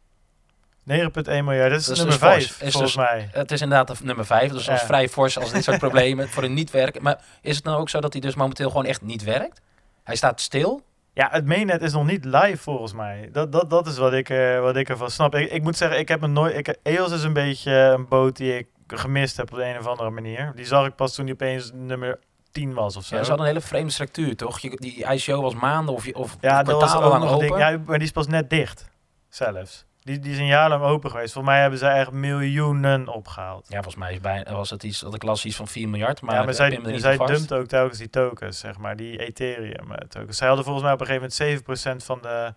[0.90, 2.60] 9,1 miljard, dat is, nummer dus 5 fors.
[2.62, 3.28] Is volgens dus- mij.
[3.32, 6.28] Het is inderdaad de nummer 5, dus dat is vrij fors als dit soort problemen
[6.28, 7.02] voor een niet werken.
[7.02, 9.60] Maar is het nou ook zo dat hij dus momenteel gewoon echt niet werkt?
[10.04, 10.82] Hij staat stil.
[11.12, 13.28] Ja, het mainnet is nog niet live volgens mij.
[13.32, 15.34] Dat, dat, dat is wat ik, eh, wat ik ervan snap.
[15.34, 16.56] Ik, ik moet zeggen, ik heb een nooit.
[16.56, 19.86] Ik, EOS is een beetje een boot die ik gemist heb op de een of
[19.86, 20.52] andere manier.
[20.54, 22.18] Die zag ik pas toen die opeens nummer
[22.52, 23.16] 10 was of zo.
[23.16, 24.58] Ja, ze hadden een hele vreemde structuur, toch?
[24.58, 27.46] Je, die ICO was maanden of, je- of, Ja, dat was ook lang nog open.
[27.46, 27.58] ding.
[27.58, 28.90] Ja, maar die is pas net dicht.
[29.28, 29.84] Zelfs.
[30.04, 31.32] Die, die is een jaar lang open geweest.
[31.32, 33.66] Volgens mij hebben ze echt miljoenen opgehaald.
[33.68, 36.20] Ja, volgens mij is bij, was het iets, dat ik las iets van 4 miljard.
[36.20, 40.08] Maar, ja, maar zij, zij dumpt ook telkens die tokens, zeg maar, die Ethereum eh,
[40.08, 40.36] tokens.
[40.36, 42.54] Zij hadden volgens mij op een gegeven moment 7% van de...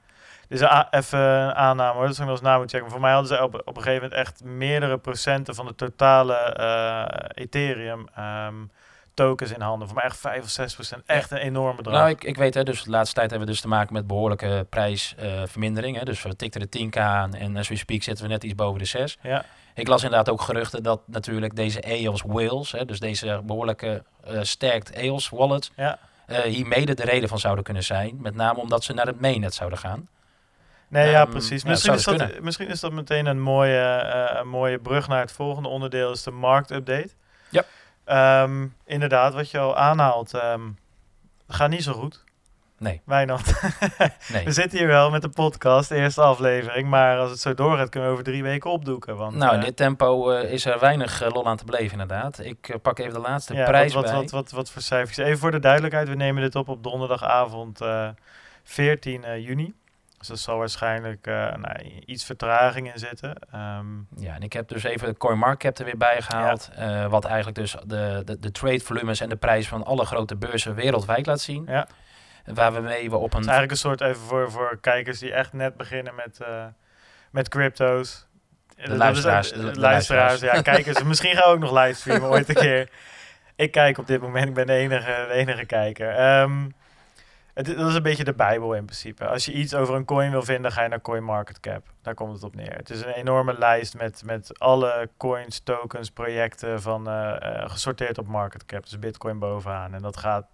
[0.47, 2.91] Dit is even een aanname hoor, dat zou ik nog eens na moeten checken.
[2.91, 6.35] Voor mij hadden ze op, op een gegeven moment echt meerdere procenten van de totale
[6.35, 8.55] eh, Ethereum ehm,
[9.17, 9.87] tokens in handen.
[9.87, 11.03] Voor mij echt 5 of 6 procent.
[11.05, 11.93] Echt een enorm bedrag.
[11.93, 14.07] Nou, ik, ik weet hè, dus de laatste tijd hebben we dus te maken met
[14.07, 15.97] behoorlijke prijsvermindering.
[15.97, 16.03] hè.
[16.05, 18.79] dus we tikten de 10k aan en as we speak zitten we net iets boven
[18.79, 19.17] de 6.
[19.21, 24.03] ja, Ik las inderdaad ook geruchten dat natuurlijk deze EOS Whales, hè, dus deze behoorlijke
[24.23, 25.99] eh sterkt EOS wallet, ja.
[26.25, 28.17] eh, hier mede de reden van zouden kunnen zijn.
[28.21, 30.07] Met name omdat ze naar het mainnet zouden gaan.
[30.89, 31.61] Nee, ja, Ehm, precies.
[31.61, 35.07] ja, misschien, is dus dat, misschien is dat meteen een mooie, eh, een mooie brug
[35.07, 37.09] naar het volgende onderdeel, is de marktupdate.
[37.49, 37.63] Ja.
[38.07, 40.61] Ehm, inderdaad, wat je al aanhaalt, ehm
[41.47, 42.25] gaat niet zo goed.
[42.79, 43.53] Nee, Wijnand,
[44.33, 44.45] nee.
[44.45, 47.89] we zitten hier wel met de podcast, de eerste aflevering, maar als het zo doorgaat
[47.89, 49.15] kunnen we over drie weken opdoeken.
[49.15, 51.91] Want, Nou, in eh, dit tempo eh, is er weinig eh, lol aan te beleven
[51.91, 52.39] inderdaad.
[52.39, 54.21] Ik pak even de laatste ja, prijs wat, wat, bij.
[54.21, 55.17] wat, wat, wat voor cijfers?
[55.17, 58.09] Even voor de duidelijkheid, we nemen dit op op donderdagavond eh
[58.67, 59.73] 14 eh, juni.
[60.17, 63.35] Dus er zal waarschijnlijk eh, nou, iets vertraging in zitten.
[63.51, 66.69] Ehm, Ja, en ik heb dus even de CoinMarketCap er weer bij gehaald.
[66.75, 70.35] eh, wat eigenlijk dus de, de, de trade volumes en de prijs van alle grote
[70.35, 71.65] beurzen wereldwijd laat zien.
[71.67, 71.87] ja.
[72.53, 73.39] Waar we mee we op Het een...
[73.39, 76.65] is eigenlijk een soort, even voor, voor kijkers die echt net beginnen met, eh,
[77.31, 78.27] met crypto's.
[78.75, 81.03] Is- luisteraars, de- de luisteraars, ja, kijkers.
[81.11, 82.89] Misschien gaan we ook nog livestreamen ooit een keer.
[83.55, 86.09] Ik kijk op dit moment, ik ben de enige, de enige kijker.
[86.09, 86.65] Ehm,
[87.57, 89.25] het, dat is een beetje de bijbel in principe.
[89.27, 91.85] Als je iets over een coin wil vinden, ga je naar CoinMarketCap.
[92.01, 92.73] Daar komt het op neer.
[92.75, 98.17] Het is een enorme lijst met, met alle coins, tokens, projecten van, eh, eh, gesorteerd
[98.17, 98.83] op marketcap.
[98.83, 99.93] Dus bitcoin bovenaan.
[99.93, 100.45] En dat gaat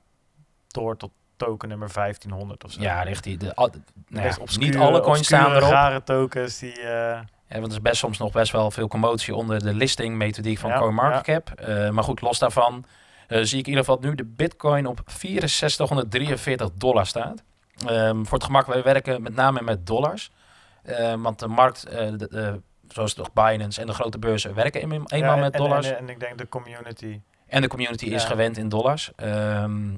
[0.68, 2.82] door tot token nummer 1500 of zo.
[2.82, 3.38] Ja, ligt die...
[3.38, 3.70] De, al-
[4.08, 5.70] nou ja, obscure- niet alle coins staan erop.
[5.70, 6.80] rare tokens die...
[6.82, 10.16] eh, Ja, want er is best soms nog best wel veel commotie onder de listing
[10.18, 11.50] methodiek van Ja, CoinMarketCap.
[11.60, 12.86] Eh, maar goed, los daarvan
[13.28, 17.44] zie ik in ieder geval nu de bitcoin op 6443 dollar staat.
[17.88, 20.32] Ehm, voor het gemak, wij werken met name met dollars.
[20.84, 24.82] Eh, want de markt, eh, de, de- zoals toch Binance en de grote beurzen, werken
[24.82, 25.88] eenmaal ja, en- met en- dollars.
[25.88, 27.20] En, en, ik denk de community.
[27.48, 29.12] En de community is gewend in dollars.
[29.16, 29.92] Ehm,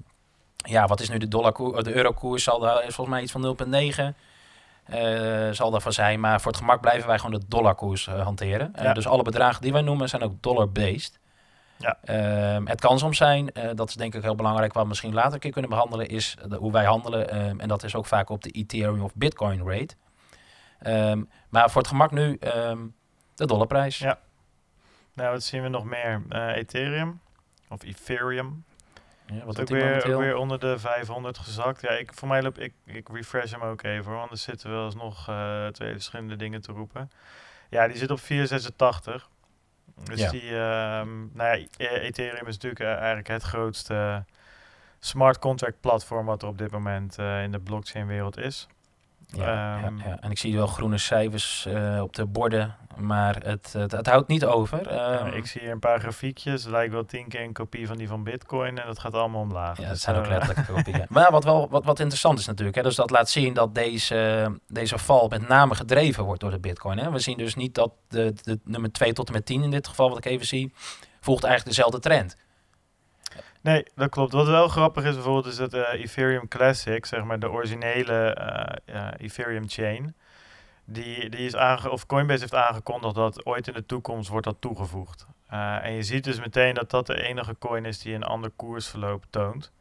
[0.57, 2.43] ja, wat is nu de, dollarkoer, de eurokoers?
[2.43, 4.15] Zal daar is volgens mij iets van 0,9.
[4.85, 6.19] eh zal daarvan zijn.
[6.19, 8.75] Maar voor het gemak blijven wij gewoon de dollarkoers eh, hanteren.
[8.75, 8.93] Eh, Ja.
[8.93, 11.19] dus alle bedragen die wij noemen zijn ook dollar-based.
[11.77, 11.97] Ja.
[12.03, 15.13] Ehm, het kan soms zijn, eh, dat is denk ik heel belangrijk, wat we misschien
[15.13, 17.29] later een keer kunnen behandelen, is de, hoe wij handelen.
[17.29, 19.95] ehm, en dat is ook vaak op de Ethereum of Bitcoin rate.
[20.79, 22.39] Ehm, maar voor het gemak nu
[23.35, 23.97] de dollarprijs.
[23.97, 24.19] Ja.
[25.13, 26.21] Nou, wat zien we nog meer?
[26.29, 27.19] Eh, Ethereum
[27.69, 28.63] of Ethereum.
[29.25, 31.81] Ja, wat ook die weer, ook weer onder de 500 gezakt.
[31.81, 34.69] Ja, ik, voor mij loop ik, ik refresh hem ook even, hoor, want er zitten
[34.69, 37.11] wel eens nog eh, twee verschillende dingen te roepen.
[37.69, 39.29] Ja, die zit op 486.
[40.03, 40.29] Dus Ja.
[40.31, 44.23] die, ehm, nou ja, E- Ethereum is natuurlijk eh, eigenlijk het grootste
[44.99, 48.67] smart contract platform wat er op dit moment eh, in de blockchain wereld is.
[49.35, 50.17] Ja, Ehm, ja, ja.
[50.19, 54.27] En ik zie wel groene cijfers eh, op de borden, maar het, het, het houdt
[54.27, 54.93] niet over.
[54.93, 56.63] Ja, Ehm, ik zie hier een paar grafiekjes.
[56.63, 58.77] Het lijkt wel tien keer een kopie van die van Bitcoin.
[58.79, 59.77] En dat gaat allemaal omlaag.
[59.77, 61.05] ja, Dus, het zijn ook eh, letterlijk kopieën.
[61.15, 64.51] Maar wat wel wat, wat interessant is natuurlijk, hè, dus dat laat zien dat deze,
[64.67, 66.97] deze val met name gedreven wordt door de Bitcoin.
[66.97, 67.11] Hè.
[67.11, 69.87] We zien dus niet dat de, de nummer 2 tot en met 10 in dit
[69.87, 70.73] geval, wat ik even zie,
[71.21, 72.37] volgt eigenlijk dezelfde trend.
[73.65, 74.33] Nee, dat klopt.
[74.33, 78.33] Wat wel grappig is bijvoorbeeld is dat eh, Ethereum Classic, zeg maar de originele
[78.85, 80.15] eh, Ethereum chain,
[80.83, 84.55] die, die is aange of Coinbase heeft aangekondigd dat ooit in de toekomst wordt dat
[84.59, 85.27] toegevoegd.
[85.47, 88.51] Eh, en je ziet dus meteen dat dat de enige coin is die een ander
[88.55, 89.71] koersverloop toont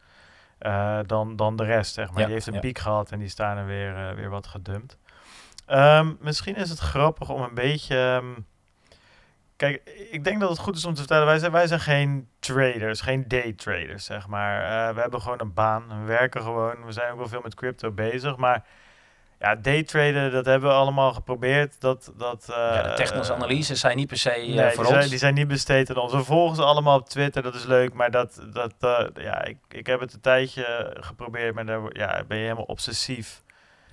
[1.06, 2.18] dan, dan de rest, zeg maar.
[2.18, 2.60] Ja, die heeft een ja.
[2.60, 4.98] piek gehad en die staan er weer, weer wat gedumpt.
[5.66, 7.96] Ehm, misschien is het grappig om een beetje...
[7.96, 8.40] ehm,
[9.56, 12.28] Kijk, ik denk dat het goed is om te vertellen, wij zijn, wij zijn geen
[12.38, 14.62] traders, geen day traders, zeg maar.
[14.88, 16.84] Eh, we hebben gewoon een baan, we werken gewoon.
[16.84, 18.64] We zijn ook wel veel met crypto bezig, maar
[19.38, 21.80] ja, day traden, dat hebben we allemaal geprobeerd.
[21.80, 24.92] Dat, dat, eh, ja, de technische analyses zijn niet per se eh, Nee, voor die
[24.92, 24.98] ons.
[24.98, 26.12] zijn, die zijn niet besteed aan ons.
[26.12, 27.92] We volgen ze allemaal op Twitter, dat is leuk.
[27.92, 28.74] Maar dat, dat
[29.14, 33.42] ja, ik, ik heb het een tijdje geprobeerd, maar daar ja, ben je helemaal obsessief.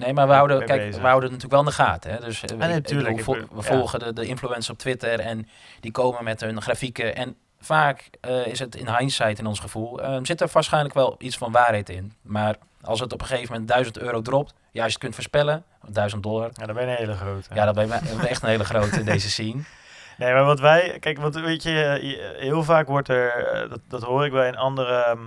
[0.02, 1.02] Nee, maar we houden, kijk, bezig.
[1.02, 2.12] we houden het natuurlijk wel in de gaten.
[2.12, 2.20] Hè?
[2.20, 3.78] Dus eh, nee, ik- ik tuurlijk, bedoel, ik vo- bedoel, we ja.
[3.78, 5.48] volgen de, de influencers op Twitter en
[5.80, 7.16] die komen met hun grafieken.
[7.16, 11.16] En vaak eh, is het in hindsight in ons gevoel, eh, zit er waarschijnlijk wel
[11.18, 12.14] iets van waarheid in.
[12.22, 15.14] Maar als het op een gegeven moment 1000 euro dropt, ja, als je het kunt
[15.14, 17.50] voorspellen, 1000 dollar, Ja, dan ben je een hele grote.
[17.54, 19.62] ja, dan ben je echt een hele grote in deze scene.
[20.18, 20.98] Nee, maar wat wij...
[21.00, 23.46] Kijk, wat weet je, je- heel vaak wordt er...
[23.46, 25.20] eh, Dat, dat hoor ik bij een andere ehm,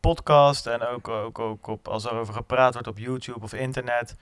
[0.00, 4.16] podcast en ook, ook, ook op, als er over gepraat wordt op YouTube of internet.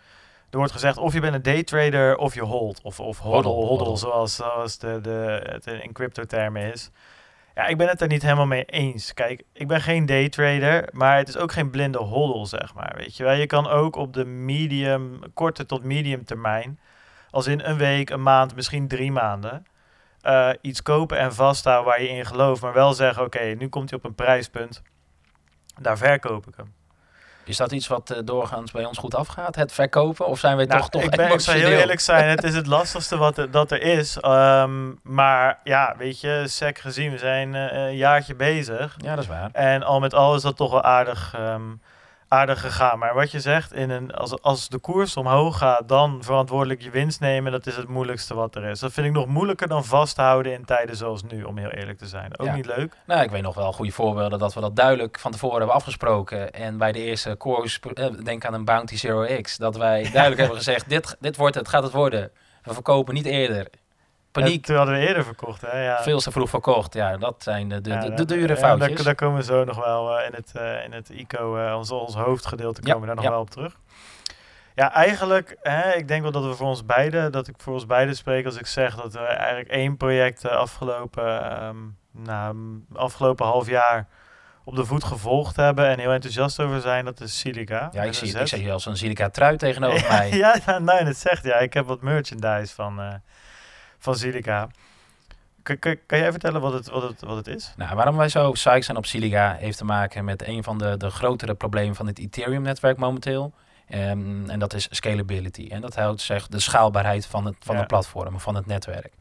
[0.50, 2.80] Er wordt gezegd of je bent een daytrader of je hold.
[2.82, 6.90] Of, of hodl, Hodl, zoals, zoals de, de, het in crypto termen is.
[7.54, 9.14] Ja, ik ben het er niet helemaal mee eens.
[9.14, 12.94] Kijk, ik ben geen daytrader, maar het is ook geen blinde hoddle, zeg maar.
[12.96, 16.78] Weet je wel, je kan ook op de medium, korte tot medium termijn,
[17.30, 19.66] als in een week, een maand, misschien drie maanden,
[20.20, 23.90] eh, iets kopen en vasthouden waar je in gelooft, maar wel zeggen, oké, nu komt
[23.90, 24.82] hij op een prijspunt,
[25.80, 26.74] daar verkoop ik hem.
[27.46, 30.26] Is dat iets wat eh, doorgaans bij ons goed afgaat, het verkopen?
[30.26, 32.54] Of zijn wij Nou, toch, toch ik, ben, ik zou heel eerlijk zijn, het is
[32.54, 34.16] het lastigste wat er, dat er is.
[34.16, 38.94] Ehm, maar ja, weet je, sec gezien, we zijn eh, een jaartje bezig.
[38.98, 39.50] Ja, dat is waar.
[39.52, 41.62] En al met al is dat toch wel aardig, ehm,
[42.28, 42.98] aardig gegaan.
[42.98, 46.90] Maar wat je zegt, in een, als, als de koers omhoog gaat, dan verantwoordelijk je
[46.90, 48.80] winst nemen, dat is het moeilijkste wat er is.
[48.80, 52.06] Dat vind ik nog moeilijker dan vasthouden in tijden zoals nu, om heel eerlijk te
[52.06, 52.38] zijn.
[52.38, 52.54] Ook Ja.
[52.54, 52.96] niet leuk.
[53.06, 56.52] Nou, ik weet nog wel goede voorbeelden dat we dat duidelijk van tevoren hebben afgesproken.
[56.52, 60.40] En bij de eerste koers, eh, denk aan een Bounty Zero X, dat wij duidelijk
[60.40, 62.30] hebben gezegd, dit, dit wordt het, gaat het worden.
[62.62, 63.68] We verkopen niet eerder.
[64.42, 65.84] Paniek, toen hadden we eerder verkocht, hè?
[65.84, 66.02] Ja.
[66.02, 66.94] veel te vroeg verkocht.
[66.94, 68.94] Ja, dat zijn de, de, Ja, de, de dure ja, foutjes.
[68.94, 71.76] Daar, daar komen we zo nog wel eh, in het, eh, in het ICO, eh,
[71.76, 73.76] ons, ons hoofdgedeelte, komen we daar nog wel op terug.
[74.76, 77.86] Ja, eigenlijk, hè, ik denk wel dat we voor ons beiden, dat ik voor ons
[77.86, 81.76] beiden spreek als ik zeg dat we eigenlijk één project eh, afgelopen, ehm,
[82.10, 84.08] nou, afgelopen half jaar
[84.64, 87.88] op de voet gevolgd hebben en heel enthousiast over zijn, dat is Silica.
[87.92, 90.30] ja, ik zie, ik zie je als een silica trui tegenover ja, mij.
[90.30, 91.56] ja, nou, nou, het zegt ja.
[91.58, 93.22] Ik heb wat merchandise van,
[93.98, 94.68] van Silica.
[95.62, 97.72] Kan, kan, kan jij vertellen wat het, wat het, wat het is?
[97.76, 100.96] Nou, waarom wij zo psyched zijn op Silica heeft te maken met een van de,
[100.96, 103.52] de grotere problemen van het Ethereum-netwerk momenteel.
[103.88, 105.68] Ehm, en dat is scalability.
[105.70, 107.80] En dat houdt zich de schaalbaarheid van het, van Ja.
[107.80, 109.12] de platform, van het netwerk.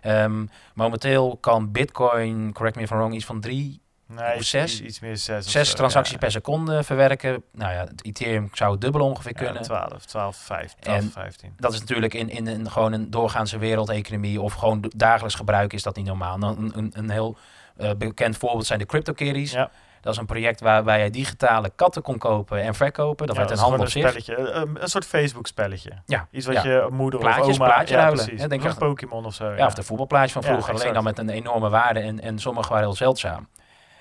[0.00, 3.80] Ehm, momenteel kan Bitcoin, correct me if I'm wrong, iets van drie,
[4.14, 4.80] Nee, iets, zes?
[4.80, 5.44] iets- meer zes.
[5.44, 6.18] of zes zo, transacties ja.
[6.18, 7.42] per seconde verwerken.
[7.52, 9.62] Nou ja, het Ethereum zou het dubbel ongeveer Ja, kunnen.
[9.62, 11.52] 12, 12, 15, 12, En 15.
[11.56, 15.82] dat is natuurlijk in, in, een gewoon een doorgaanse wereldeconomie of gewoon dagelijks gebruik is
[15.82, 16.38] dat niet normaal.
[16.38, 17.36] Nou, Een, een, een heel
[17.76, 19.52] eh, bekend voorbeeld zijn de CryptoKitties.
[19.52, 19.70] Ja.
[20.00, 23.26] Dat is een project waarbij je digitale katten kon kopen en verkopen.
[23.26, 25.92] Dat Ja, werd een handel op een spelletje, een, een soort Facebook-spelletje.
[26.06, 26.62] Ja, Iets wat ja.
[26.62, 27.64] je moeder Plaatjes, of oma...
[27.64, 28.36] plaatje ja, ruilen.
[28.36, 29.50] Ja, denk Of Pokémon of zo.
[29.52, 30.74] Ja, of de voetbalplaatjes van vroeger.
[30.74, 33.48] alleen dan met een enorme waarde en, en sommige waren heel zeldzaam.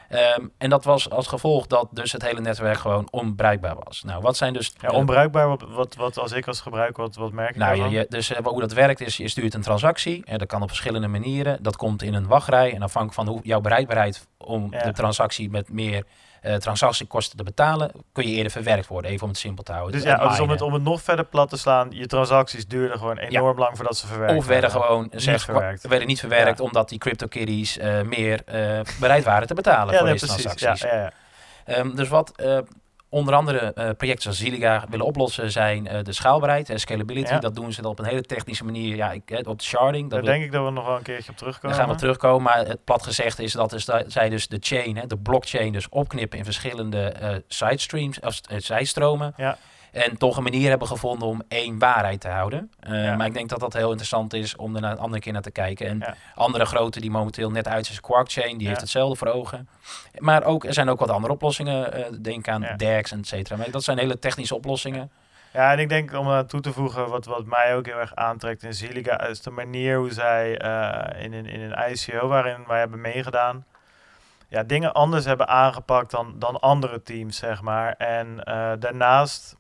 [0.09, 4.03] Ehm, en dat was als gevolg dat dus het hele netwerk gewoon onbruikbaar was.
[4.03, 4.73] Nou, wat zijn dus...
[4.79, 8.05] Ja, onbruikbaar, wat, wat, wat als ik als gebruiker, wat, wat merk ik Nou, je,
[8.09, 10.21] dus eh, hoe dat werkt is, je stuurt een transactie.
[10.25, 11.63] En dat kan op verschillende manieren.
[11.63, 12.73] Dat komt in een wachtrij.
[12.73, 14.83] En afhankelijk van hoe, jouw bereidbaarheid om Ja.
[14.83, 16.03] de transactie met meer
[16.41, 19.12] eh, transactiekosten te betalen, kun je eerder verwerkt worden.
[19.12, 19.91] Even om het simpel te houden.
[19.99, 22.67] Dus Het ja, dus om, het, om het nog verder plat te slaan, je transacties
[22.67, 25.88] duurden gewoon enorm lang voordat ze verwerkt of werden gewoon zeg, verwerkt.
[25.88, 26.63] werden niet verwerkt Ja.
[26.63, 30.82] omdat die CryptoKitties eh meer eh, bereid waren te betalen voor deze transacties.
[30.82, 31.12] ja, ja.
[31.65, 32.58] Ehm, dus wat eh,
[33.09, 37.33] onder andere eh, projecten zoals Ziliga willen oplossen zijn eh, de schaalbaarheid en scalability.
[37.33, 37.39] Ja.
[37.39, 38.95] Dat doen ze dan op een hele technische manier.
[38.95, 40.09] Ja, ik, eh, op de sharding.
[40.09, 41.77] Dat Daar denk ik dat we nog wel een keertje op terugkomen.
[41.77, 44.57] Daar gaan we terugkomen, maar het plat gezegd is dat is dat zij dus de
[44.59, 49.33] chain, hè, de blockchain, dus opknippen in verschillende eh sidestreams, of zijstromen.
[49.37, 49.57] Ja.
[49.91, 52.71] En toch een manier hebben gevonden om één waarheid te houden.
[52.80, 53.15] Eh, Ja.
[53.15, 55.52] Maar ik denk dat dat heel interessant is om er een andere keer naar te
[55.52, 55.88] kijken.
[55.88, 56.13] En Ja.
[56.36, 58.67] andere grote die momenteel net uit is, Quark Chain, die Ja.
[58.67, 59.69] heeft hetzelfde voor ogen.
[60.17, 61.93] Maar ook, er zijn ook wat andere oplossingen.
[61.93, 62.78] eh, denk aan en
[63.10, 63.56] et cetera.
[63.58, 65.12] Maar dat zijn hele technische oplossingen.
[65.54, 68.15] Ja, en ik denk om aan toe te voegen, wat, wat mij ook heel erg
[68.15, 72.63] aantrekt in Ziliga, is de manier hoe zij eh, in, een, in een ICO waarin
[72.67, 73.65] wij hebben meegedaan,
[74.47, 77.93] ja, dingen anders hebben aangepakt dan, dan andere teams, zeg maar.
[77.97, 79.56] En eh, daarnaast,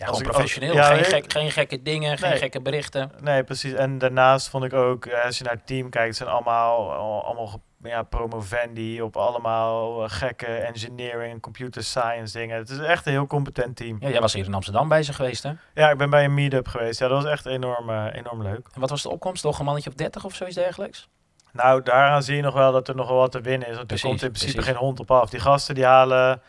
[0.00, 0.74] Ja, Als professioneel.
[0.74, 3.10] ja, geen, gek, geen gekke dingen, geen gekke berichten.
[3.20, 6.16] nee precies, en daarnaast vond ik ook, eh, als je naar het team kijkt, het
[6.16, 12.56] zijn allemaal, al- allemaal ja, promovendi op allemaal eh, gekke engineering, computer science dingen.
[12.56, 13.96] Het is echt een heel competent team.
[14.00, 15.52] Ja, jij was hier in Amsterdam bezig geweest, hè?
[15.74, 16.98] Ja, ik ben bij een meetup geweest.
[16.98, 18.68] Ja, dat was echt enorm, eh, enorm leuk.
[18.74, 19.42] En wat was de opkomst?
[19.42, 21.08] Toch een mannetje of 30 of zoiets dergelijks?
[21.52, 23.74] Nou, daaraan zie je nog wel dat er nog wel wat te winnen is.
[23.74, 24.72] Want Precies, er komt in principe precies.
[24.72, 25.30] geen hond op af.
[25.30, 26.42] Die gasten die halen...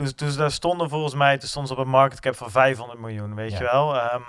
[0.00, 2.50] Toen, toen ze daar stonden volgens mij, toen stonden ze op een market cap van
[2.50, 3.58] 500 miljoen, weet Ja.
[3.58, 3.96] je wel.
[3.96, 4.22] Ehm,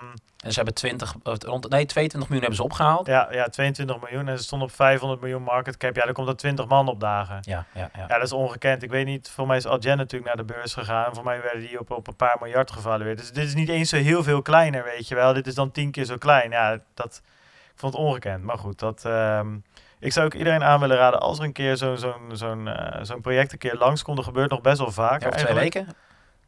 [0.43, 3.07] En ze hebben 20, of rond, nee, 22 miljoen hebben ze opgehaald.
[3.07, 5.95] ja, ja, 22 miljoen en ze stonden op 500 miljoen market cap.
[5.95, 7.38] Ja, dan komt er 20 man op dagen.
[7.41, 8.05] Ja, ja, ja.
[8.07, 8.84] Ja, dat is ongekend.
[8.84, 11.15] Ik weet niet, voor mij is Adyen natuurlijk naar de beurs gegaan.
[11.15, 13.17] Voor mij werden die op, op een paar miljard gevalueerd.
[13.17, 15.34] Dus dit is niet eens zo heel veel kleiner, weet je wel.
[15.34, 16.51] Dit is dan tien keer zo klein.
[16.51, 17.21] Ja, dat,
[17.73, 18.43] ik vond het ongekend.
[18.43, 19.47] Maar goed, dat, ehm,
[20.01, 21.19] ik zou ook iedereen aan willen raden...
[21.19, 24.17] als er een keer zo'n zo'n zo'n eh, zo'n project een keer langskomt...
[24.17, 25.87] er gebeurt nog best wel vaak Ja, of twee weken.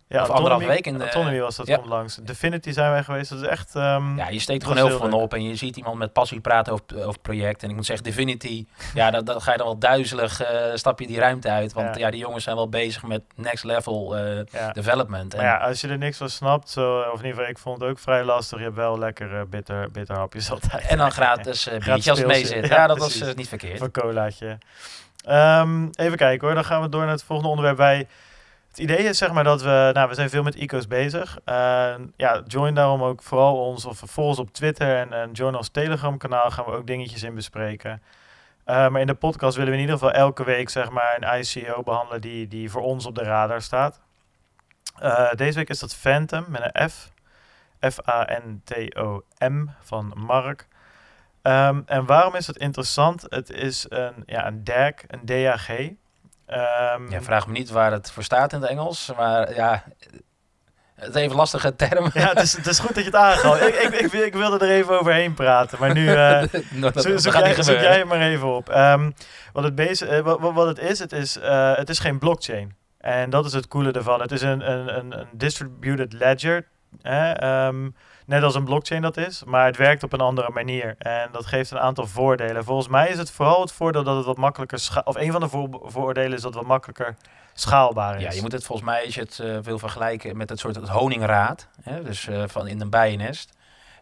[0.08, 1.76] Ja, of anderhalve week in de- Autonomy was dat ja.
[1.76, 2.16] komt langs.
[2.16, 3.30] Definity zijn wij geweest.
[3.30, 3.76] Dat is echt...
[3.76, 5.20] ehm, Ja, je steekt gewoon heel veel leuk.
[5.20, 7.64] op en je ziet iemand met passie praten over, over het project.
[7.64, 11.00] En ik moet zeggen, Divinity, ja, dat, dat ga je dan wel duizelig, eh, stap
[11.00, 11.74] je die ruimte uit.
[11.74, 12.02] Want Ja.
[12.06, 12.12] ja.
[12.12, 14.72] die jongens zijn wel bezig met next level eh, ja.
[14.72, 15.34] development.
[15.34, 17.58] En, Maar ja, als je er niks van snapt, zo, of in ieder geval, ik
[17.58, 18.58] vond het ook vrij lastig.
[18.58, 20.88] Je hebt wel lekker eh, bitter, bitter hapjes altijd.
[20.88, 22.68] en dan gratis Gratis biertje als het mee zit.
[22.68, 23.36] Ja, dat was precies.
[23.36, 23.82] niet verkeerd.
[23.82, 24.58] Een colaatje.
[25.26, 27.78] Ehm, even kijken hoor, dan gaan we door naar het volgende onderwerp.
[27.78, 28.08] Wij,
[28.74, 31.38] het idee is zeg maar dat we, nou we zijn veel met eco's bezig.
[31.46, 35.56] Uh, ja, join daarom ook vooral ons of volg ons op Twitter en, en join
[35.56, 36.52] ons Telegram kanaal.
[36.52, 38.02] Gaan we ook dingetjes in bespreken.
[38.66, 41.40] Uh, maar in de podcast willen we in ieder geval elke week zeg maar een
[41.40, 44.02] ICO behandelen die, die voor ons op de radar staat.
[45.02, 47.12] Uh, deze week is dat Phantom met een F.
[47.92, 50.68] F-A-N-T-O-M van Mark.
[51.42, 53.26] Um, en waarom is het interessant?
[53.30, 55.68] Het is een, ja, een DAG, een DAG.
[56.48, 59.84] Um, ja, vraag me niet waar het voor staat in het Engels, maar ja,
[60.96, 62.10] het is even lastige term.
[62.14, 63.62] Ja, het is, het is goed dat je het aangaat.
[63.62, 66.44] ik, ik, ik, ik, wilde er even overheen praten, maar nu uh,
[66.96, 68.70] zo, zo jij, zoek jij het maar even op.
[68.76, 69.14] Um,
[69.54, 72.76] wat, het base, uh, wat, wat, het is, het is, uh, het is geen blockchain.
[72.98, 74.22] En dat is het coole ervan.
[74.22, 76.68] Het is een, een, een, een distributed ledger.
[77.04, 80.96] Um, net als een blockchain dat is, maar het werkt op een andere manier.
[80.98, 82.64] En dat geeft een aantal voordelen.
[82.64, 85.50] Volgens mij is het vooral het voordeel dat het wat makkelijker, of een van de
[85.50, 87.16] vo voordelen is dat het wat makkelijker
[87.54, 88.22] schaalbaar is.
[88.22, 90.76] Ja, je moet het volgens mij, als je het uh, wil vergelijken met het soort
[90.76, 93.52] het honingraad, hè, dus uh, van in een bijennest.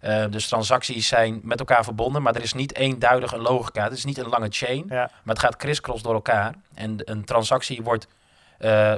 [0.01, 3.84] Uh, dus transacties zijn met elkaar verbonden, maar er is niet eenduidig een logica.
[3.84, 5.12] Het is niet een lange chain, ja.
[5.23, 6.53] maar het gaat crisscross door elkaar.
[6.73, 8.07] En een transactie wordt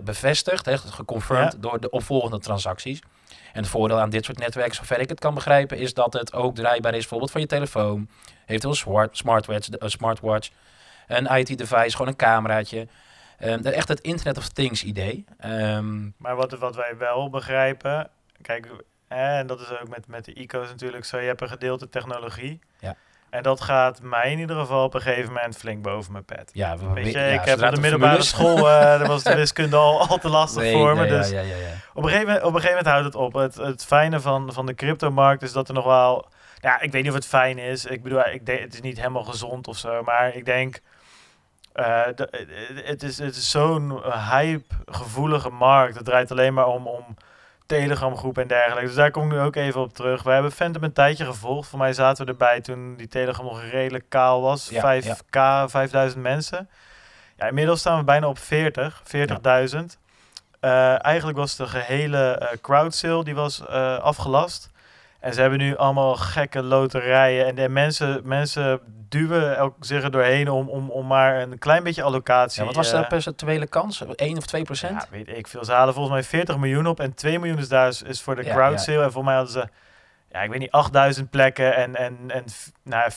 [0.03, 1.59] bevestigd, hè, geconfirmed ja.
[1.59, 3.01] door de opvolgende transacties.
[3.53, 6.33] En het voordeel aan dit soort netwerken, zover ik het kan begrijpen, is dat het
[6.33, 8.09] ook draaibaar is, bijvoorbeeld van je telefoon,
[8.45, 10.49] eventueel smart, smartwatch, een smartwatch,
[11.07, 12.87] een IT-device, gewoon een cameraatje.
[13.43, 15.25] Um, echt het Internet of Things idee.
[15.45, 18.09] Um, maar wat, wat wij wel begrijpen,
[18.41, 18.67] kijk,
[19.07, 22.59] en dat is ook met, met de ICO's natuurlijk zo, je hebt een gedeelte technologie.
[22.79, 22.95] Ja.
[23.33, 26.49] En dat gaat mij in ieder geval op een gegeven moment flink boven mijn pet.
[26.53, 28.63] Ja, we, Weet je, ja, ik heb op de middelbare school, uh,
[28.99, 31.07] daar was de wiskunde al, al te lastig nee, voor me.
[31.07, 31.55] dus ja, ja,
[31.93, 33.33] Op, een gegeven moment, op een gegeven moment houdt het op.
[33.33, 36.27] Het, het fijne van, van de cryptomarkt is dat er nog wel...
[36.59, 37.85] Ja, ik weet niet of het fijn is.
[37.85, 40.03] Ik bedoel, ik denk, het is niet helemaal gezond of zo.
[40.03, 40.81] Maar ik denk...
[41.75, 42.45] Uh, de,
[42.83, 45.95] het is, het is zo'n hype-gevoelige markt.
[45.95, 46.87] Het draait alleen maar om...
[46.87, 47.17] om
[47.65, 48.85] Telegram groep en dergelijke.
[48.85, 50.23] Dus daar kom ik nu ook even op terug.
[50.23, 51.69] We hebben Phantom een tijdje gevolgd.
[51.69, 54.71] Voor mij zaten we erbij toen die Telegram nog redelijk kaal was.
[54.73, 56.69] 5k, 5000 mensen.
[57.37, 59.77] Ja, inmiddels staan we bijna op 40, 40.000.
[60.61, 64.69] Uh, eigenlijk was de gehele uh, crowd sale die was uh, afgelast.
[65.23, 67.45] En ze hebben nu allemaal gekke loterijen.
[67.45, 71.83] En de mensen, mensen duwen elk zich er doorheen om, om, om maar een klein
[71.83, 72.59] beetje allocatie.
[72.59, 74.05] Ja, wat was de uh, percentuele kans?
[74.15, 75.01] 1 of 2 procent?
[75.01, 75.65] Ja, weet ik veel.
[75.65, 76.99] Ze halen volgens mij 40 miljoen op.
[76.99, 79.03] En 2 miljoen is daar is voor de crowd sale.
[79.03, 79.67] En voor mij hadden ze
[80.33, 82.43] ja, ik weet niet, 8000 plekken en, en, en
[82.83, 83.11] nou,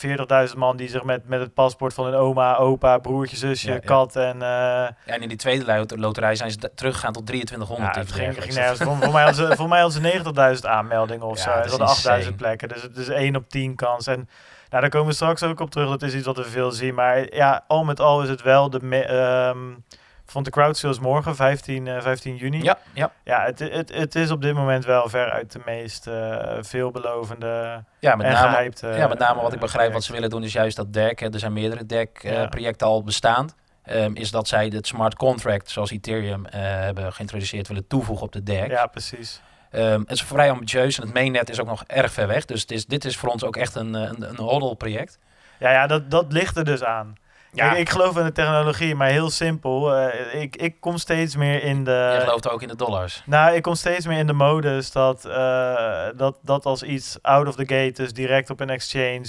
[0.49, 3.79] 40.000 man die zich met, met het paspoort van hun oma, opa, broertje, zusje, ja,
[3.79, 4.35] kat en...
[4.35, 7.95] Uh, ja, en in die tweede loterij zijn ze teruggegaan tot 2300.
[7.95, 8.81] Ja, het ging, ging nergens.
[8.81, 11.51] voor, voor, mij hadden ze, voor mij hadden ze 90.000 aanmeldingen of zo.
[11.51, 14.07] Ze hadden 8000 plekken, dus het is 1 op 10 kans.
[14.07, 14.29] En
[14.71, 15.89] nou, daar komen we straks ook op terug.
[15.89, 16.95] Dat is iets wat we veel zien.
[16.95, 19.15] Maar ja, al met al is het wel de...
[19.55, 19.85] Um,
[20.27, 22.63] vond de crowd sales morgen, 15, uh, 15 juni.
[22.63, 23.13] Ja, ja.
[23.25, 28.17] ja het, het, het is op dit moment wel veruit de meest uh, veelbelovende ja,
[28.17, 30.77] met name, gehypte, Ja, met name wat ik begrijp wat ze willen doen is juist
[30.77, 31.21] dat deck.
[31.21, 32.93] Er zijn meerdere deck-projecten ja.
[32.93, 33.55] al bestaand.
[33.91, 38.43] Um, is dat zij het smart contract, zoals Ethereum hebben geïntroduceerd, willen toevoegen op de
[38.43, 38.71] deck.
[38.71, 39.41] Ja, precies.
[39.73, 42.45] Um, het is vrij ambitieus en het mainnet is ook nog erg ver weg.
[42.45, 45.19] Dus het is, dit is voor ons ook echt een, een, een hodl-project.
[45.59, 47.15] Ja, ja dat, dat ligt er dus aan.
[47.53, 47.73] Ja.
[47.73, 49.99] Ik, ik, geloof in de technologie, maar heel simpel.
[49.99, 52.11] Uh, ik, ik kom steeds meer in de...
[52.15, 53.23] Je gelooft ook in de dollars?
[53.27, 57.49] Nou, ik kom steeds meer in de modus dat, uh, dat, dat als iets out
[57.49, 59.29] of the gate, dus direct op een exchange,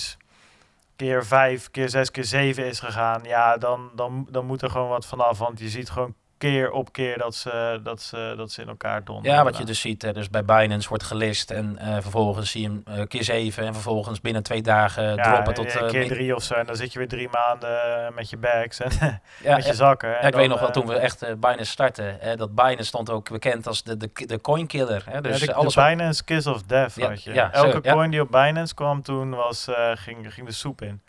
[0.95, 4.89] keer vijf, keer zes, keer zeven is gegaan, ja, dan, dan, dan moet er gewoon
[4.89, 5.37] wat vanaf.
[5.37, 9.03] Want je ziet gewoon keer op keer dat ze, dat ze, dat ze in elkaar
[9.03, 9.37] donderen.
[9.37, 12.61] Ja, wat je dus ziet, hè, dus bij Binance wordt gelist en uh, vervolgens zie
[12.61, 15.75] je hem uh, keer zeven en vervolgens binnen twee dagen ja, droppen tot...
[15.75, 18.79] Uh, keer drie of zo en dan zit je weer drie maanden met je bags
[18.79, 18.91] en
[19.43, 20.09] ja, met je zakken.
[20.09, 23.29] Ja, ik weet nog wel toen we echt Binance starten, hè, dat Binance stond ook
[23.29, 25.03] bekend als de, de, de coin killer.
[25.09, 27.31] Hè, dus de, alles de Binance Kiss of Death had je.
[27.31, 31.01] Elke coin die op Binance kwam toen was, ging, ging de soep in.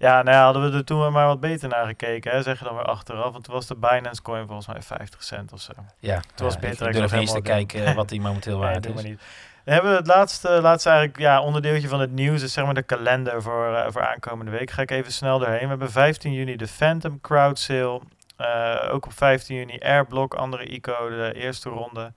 [0.00, 2.64] Ja, nou ja, hadden we er toen maar wat beter naar gekeken, hè, zeg je
[2.64, 3.32] dan weer achteraf.
[3.32, 5.72] Want toen was de Binance coin volgens mij 50 cent of zo.
[5.98, 9.02] Ja, toen was Bittrex Ik durf eens te kijken wat die momenteel waard is.
[9.02, 9.20] Niet.
[9.64, 12.74] Dan hebben we het laatste, laatste eigenlijk, ja, onderdeeltje van het nieuws, is zeg maar
[12.74, 14.70] de kalender voor, uh, voor aankomende week.
[14.70, 15.62] Ga ik even snel doorheen.
[15.62, 18.00] We hebben 15 juni de Phantom Crowd Sale.
[18.38, 22.12] Uh, ook op 15 juni Airblock, andere ICO, de eerste ronde.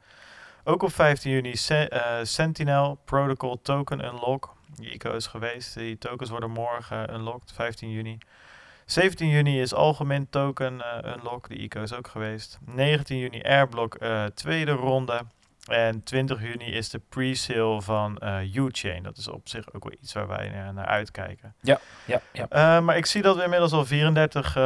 [0.64, 5.74] Ook op 15 juni Se uh, Sentinel Protocol Token Unlock die ICO is geweest.
[5.74, 8.18] Die tokens worden morgen unlocked, 15 juni.
[8.86, 11.48] 17 juni is algemeen token uh, unlock.
[11.48, 12.60] Die ICO is ook geweest.
[12.66, 15.22] 19 juni Airblock uh, tweede ronde.
[15.68, 19.04] En 20 juni is de pre-sale van uh, U-Chain.
[19.04, 21.56] Dat is op zich ook wel iets waar wij naar, naar uitkijken.
[21.62, 22.82] Ja, ja, ja.
[22.82, 24.58] maar ik zie dat we inmiddels al 34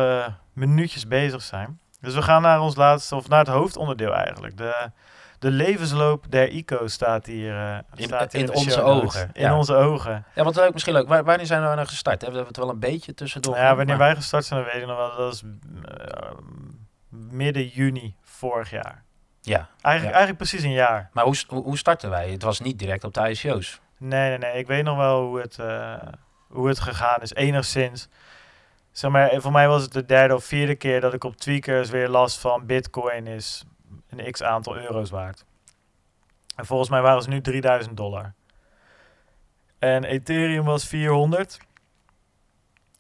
[0.54, 1.80] minuutjes bezig zijn.
[2.02, 4.58] Dus we gaan naar ons laatste, of naar het hoofdonderdeel eigenlijk.
[4.58, 4.92] De,
[5.40, 7.56] de levensloop der ICO staat hier.
[7.56, 9.58] eh, In- staat hier in onze ogen, In ja.
[9.58, 10.26] onze ogen.
[10.36, 11.08] Ja, wat leuk, misschien leuk.
[11.08, 12.22] Wanneer zijn we nou gestart?
[12.22, 13.54] Hebben we het wel een beetje tussendoor?
[13.54, 15.08] Nou ja, wanneer maar- wij gestart zijn, weet ik nog wel.
[15.10, 15.44] Dat was
[15.86, 16.32] eh,
[17.10, 19.04] midden juni vorig jaar.
[19.42, 20.20] Ja, Eigenlijk, Ja.
[20.20, 21.10] eigenlijk precies een jaar.
[21.14, 22.30] maar hoe, hoe, startten wij?
[22.32, 23.80] Het was niet direct op de ICO's.
[23.98, 24.54] Nee, nee, nee.
[24.60, 25.94] Ik weet nog wel hoe het, eh,
[26.48, 27.34] hoe het gegaan is.
[27.34, 28.08] Enigszins.
[28.92, 31.90] Zeg maar, voor mij was het de derde of vierde keer dat ik op Tweakers
[31.90, 33.64] weer las van Bitcoin is
[34.20, 35.46] een x aantal euro's waard.
[36.56, 38.34] En volgens mij waren ze nu 3000 dollar.
[39.80, 41.60] En Ethereum was 400.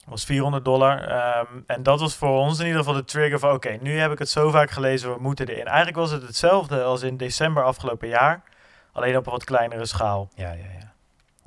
[0.05, 1.07] Was 400 dollar.
[1.07, 3.53] Ehm, en dat was voor ons in ieder geval de trigger van...
[3.53, 5.65] Oké, nu heb ik het zo vaak gelezen, we moeten erin.
[5.65, 8.43] Eigenlijk was het hetzelfde als in december afgelopen jaar.
[8.91, 10.29] Alleen op een wat kleinere schaal.
[10.35, 10.93] Ja, ja, ja.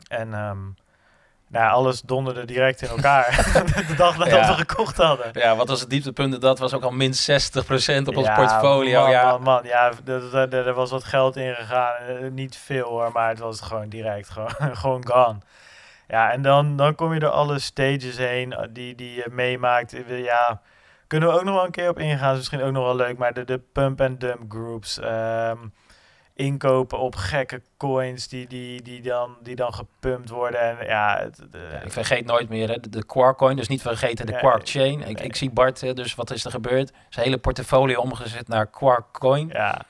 [0.08, 0.58] En ehm,
[1.50, 3.50] nou, alles donderde direct in elkaar.
[3.88, 4.48] de dag nadat Ja.
[4.48, 5.30] we gekocht hadden.
[5.32, 6.40] Ja, wat was het dieptepunt?
[6.40, 9.00] Dat was ook al min 60% op ons portfolio.
[9.00, 9.30] Man, ja.
[9.30, 9.60] man, man.
[9.64, 9.92] Ja,
[10.50, 11.94] er, was wat geld ingegaan.
[11.94, 15.38] Eh, niet veel hoor, maar het was gewoon direct gewoon, gewoon gone.
[16.08, 19.94] Ja, en dan, dan kom je door alle stages heen eh, die, die je meemaakt.
[20.08, 20.60] Ja,
[21.06, 22.30] kunnen we ook nog wel een keer op ingaan.
[22.32, 23.18] Is misschien ook nog wel leuk.
[23.18, 24.98] Maar de, de pump-and-dump groups.
[24.98, 25.56] ehm,
[26.34, 30.60] inkopen op gekke coins die, die, die, dan, die dan gepumpt worden.
[30.60, 33.82] En ja, het, de- Ja, ik vergeet nooit meer hè, de, de Quarkcoin, dus niet
[33.82, 35.00] vergeten de Quark Chain.
[35.00, 35.26] Ik, nee.
[35.26, 36.92] ik zie Bart, dus wat is er gebeurd?
[37.08, 39.80] Zijn hele portfolio omgezet naar Quarkcoin, ja,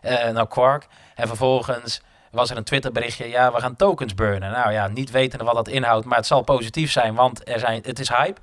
[0.00, 0.86] eh naar Quark.
[1.14, 4.50] En vervolgens was er een Twitter berichtje, ja, we gaan tokens burnen.
[4.50, 7.82] Nou ja, niet wetende wat dat inhoudt, maar het zal positief zijn, want er zijn,
[7.84, 8.40] het is hype.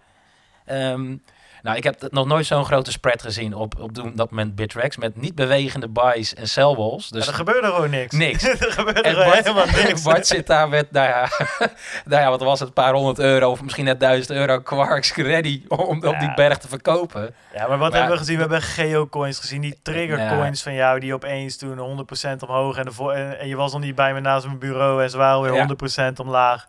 [0.66, 1.18] Ehm,
[1.66, 5.16] nou, ik heb nog nooit zo'n grote spread gezien op, op dat moment Bittrex met
[5.16, 7.10] niet bewegende buys en sell walls.
[7.10, 8.16] Dus Ja, er gebeurde gewoon niks.
[8.16, 8.44] Niks.
[8.60, 10.02] er gebeurde En Bart, helemaal niks.
[10.02, 11.30] Bart zit daar met, nou ja,
[12.06, 15.14] nou ja, wat was het, een paar honderd euro of misschien net duizend euro quarks
[15.16, 17.36] ready om op die berg te verkopen.
[17.54, 18.36] Ja, maar wat Maar- hebben we gezien?
[18.36, 23.12] We hebben geocoins gezien, die triggercoins van jou, die opeens toen 100% omhoog en, de
[23.14, 25.54] en, en je was nog niet bij me naast mijn bureau en ze waren weer
[25.54, 26.10] Ja.
[26.12, 26.68] 100% omlaag.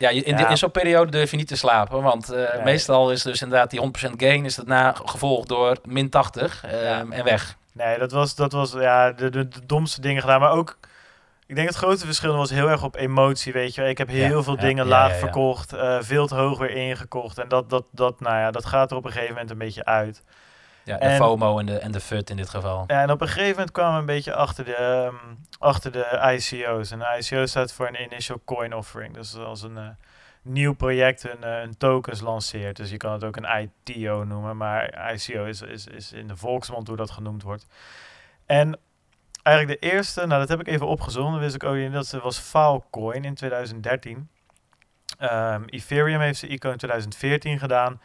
[0.00, 0.48] Ja, in, Ja.
[0.48, 2.62] in zo'n periode durf je niet te slapen, want eh, Nee.
[2.62, 6.98] meestal is dus inderdaad die 100% gain is daarna gevolgd door min 80 ehm, Ja.
[7.10, 7.56] en weg.
[7.72, 10.40] Nee, dat was, dat was ja, de, de, de domste dingen gedaan.
[10.40, 10.78] Maar ook,
[11.46, 13.82] ik denk het grootste verschil was heel erg op emotie, weet je.
[13.88, 17.38] Ik heb heel Ja, veel dingen laag verkocht, eh, veel te hoog weer ingekocht.
[17.38, 19.84] En dat, dat, dat, nou ja, dat gaat er op een gegeven moment een beetje
[19.84, 20.22] uit.
[20.84, 22.84] Ja, de En- FOMO en de, en de FUD in dit geval.
[22.86, 25.14] Ja, en op een gegeven moment kwamen we een beetje achter de, ehm,
[25.58, 26.90] achter de ICO's.
[26.90, 29.14] En de ICO staat voor een Initial Coin Offering.
[29.14, 29.88] Dus als een eh,
[30.42, 32.76] nieuw project hun, eh, hun tokens lanceert.
[32.76, 34.56] Dus je kan het ook een ITO noemen.
[34.56, 37.66] Maar ICO is, is, is in de volksmond hoe dat genoemd wordt.
[38.46, 38.78] En
[39.42, 41.32] eigenlijk de eerste, nou dat heb ik even opgezocht.
[41.32, 41.92] Dat wist ik ook niet.
[41.92, 44.28] Dat was Filecoin in 2013.
[45.18, 48.00] Ehm, Ethereum heeft zijn ICO in 2014 gedaan.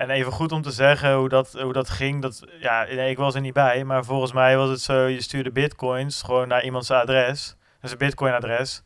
[0.00, 2.22] En even goed om te zeggen hoe dat, hoe dat ging.
[2.22, 3.84] Dat, ja, nee, ik was er niet bij.
[3.84, 7.56] Maar volgens mij was het zo, je stuurde bitcoins gewoon naar iemands adres.
[7.80, 8.82] Dus een bitcoin adres.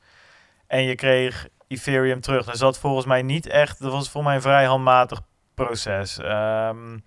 [0.67, 2.47] En je kreeg Ethereum terug.
[2.47, 5.21] Dus dat volgens mij niet echt, dat was voor mij een vrij handmatig
[5.55, 6.19] proces.
[6.19, 6.99] Ehm,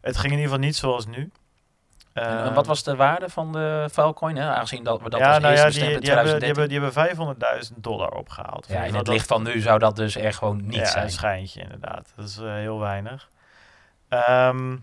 [0.00, 1.30] het ging in ieder geval niet zoals nu.
[2.12, 4.48] En, en Ehm, wat was de waarde van de Filecoin, hè?
[4.54, 6.80] aangezien dat we dat ja, als nou eerste ja, die, in die, hebben, die, 2013?
[6.80, 8.66] hebben, die hebben 500.000 dollar opgehaald.
[8.68, 11.04] ja, in het dat- licht van nu zou dat dus echt gewoon niet ja, zijn.
[11.04, 12.12] een schijntje inderdaad.
[12.16, 13.28] Dat is eh, heel weinig.
[14.08, 14.76] Ehm,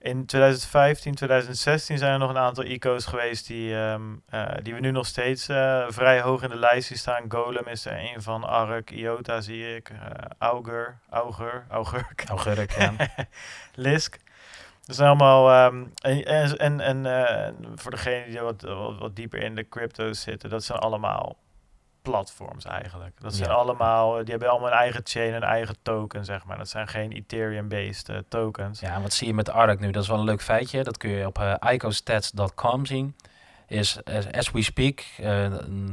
[0.00, 4.80] in 2015, 2016 zijn er nog een aantal ICO's geweest die, ehm, eh, die we
[4.80, 7.24] nu nog steeds eh, vrij hoog in de lijst zien staan.
[7.28, 9.90] Golem is er een van, Ark, IOTA zie ik,
[10.38, 12.92] Augur, Augur, Augurk, Augurk, ja.
[13.74, 14.18] Lisk.
[14.88, 19.16] Dat zijn allemaal, ehm, en, en, en, en, eh, voor degenen die wat, wat, wat
[19.16, 21.36] dieper in de crypto's zitten, dat zijn allemaal
[22.02, 23.20] platforms eigenlijk.
[23.20, 23.54] Dat zijn Ja.
[23.54, 26.58] allemaal, die hebben allemaal een eigen chain, een eigen token, zeg maar.
[26.58, 28.80] Dat zijn geen Ethereum-based eh, tokens.
[28.80, 29.90] Ja, wat zie je met ARK nu?
[29.90, 30.82] Dat is wel een leuk feitje.
[30.82, 33.16] Dat kun je op eh icostats.com zien.
[33.66, 33.98] Is,
[34.32, 35.04] as, we speak,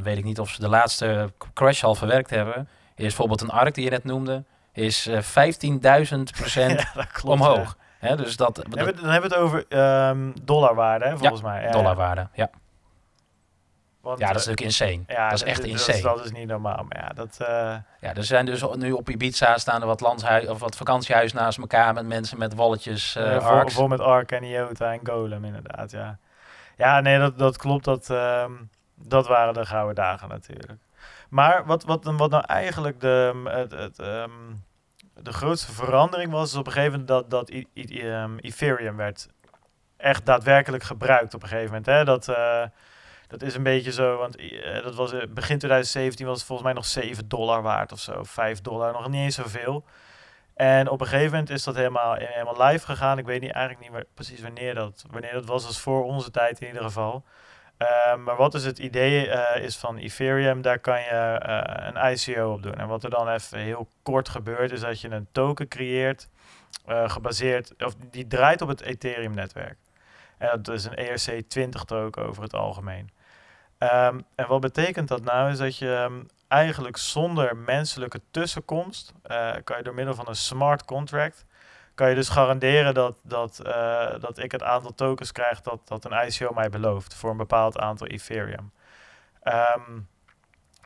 [0.03, 2.67] weet ik niet of ze de laatste crash al verwerkt hebben.
[2.95, 4.43] Is bijvoorbeeld een ARK die je net noemde,
[4.73, 7.77] is eh 15.000 procent Ja, dat klopt, omhoog.
[8.06, 8.62] Hè, dus dat, ja.
[8.62, 11.64] Dan dat hebben, we- dan hebben we het over ehm, dollarwaarde, hè, volgens mij.
[11.64, 12.28] Ja, dollarwaarde.
[12.34, 12.49] Ja.
[14.01, 15.03] Want, ja, dat is eh, natuurlijk insane.
[15.20, 16.01] ja, dat is echt dat, insane.
[16.01, 17.38] Dat is niet normaal, maar ja, dat...
[17.39, 17.47] eh,
[17.99, 21.58] Ja, er zijn dus nu op Ibiza staan er wat, landshui of wat vakantiehuis naast
[21.58, 25.45] elkaar met mensen met walletjes, eh Eh, vol, vol met Ark en Iota en Golem,
[25.45, 26.18] inderdaad, ja.
[26.78, 27.84] Ja, nee, dat, dat klopt.
[27.86, 28.51] Dat, ehm,
[28.95, 30.80] dat waren de gouden dagen natuurlijk.
[31.30, 34.32] Maar wat, wat, wat nou eigenlijk de, het, het, ehm,
[35.22, 39.28] de grootste verandering was, op een gegeven moment dat, dat ehm, Ethereum werd
[39.97, 41.86] echt daadwerkelijk gebruikt op een gegeven moment.
[41.86, 42.03] Hè?
[42.03, 42.63] Dat, eh,
[43.28, 46.68] dat is een beetje zo, want eh, dat was, eh, begin 2017 was het volgens
[46.68, 49.86] mij nog 7 dollar waard of zo, 5 dollar, nog niet eens zoveel.
[50.53, 53.18] En op een gegeven moment is dat helemaal, helemaal live gegaan.
[53.18, 55.66] Ik weet niet, eigenlijk niet meer precies wanneer dat, wanneer dat was.
[55.66, 57.24] als voor onze tijd in ieder geval.
[57.78, 62.11] Uh, maar wat is het idee uh, is van Ethereum, daar kan je uh, een
[62.11, 62.76] ICO op doen.
[62.76, 66.30] En wat er dan even heel kort gebeurt, is dat je een token creëert,
[66.88, 69.78] gebaseerd, of die draait op het Ethereum netwerk.
[70.38, 73.09] En dat is een ERC20 token over het algemeen.
[73.80, 75.51] Um, en wat betekent dat nou?
[75.51, 79.13] Is dat je um, eigenlijk zonder menselijke tussenkomst,
[79.63, 81.45] kan je door middel van een smart contract,
[81.95, 86.05] kan je dus garanderen dat, dat, uh, dat ik het aantal tokens krijg dat, dat
[86.05, 88.71] een ICO mij belooft voor een bepaald aantal Ethereum.
[89.43, 90.07] Um,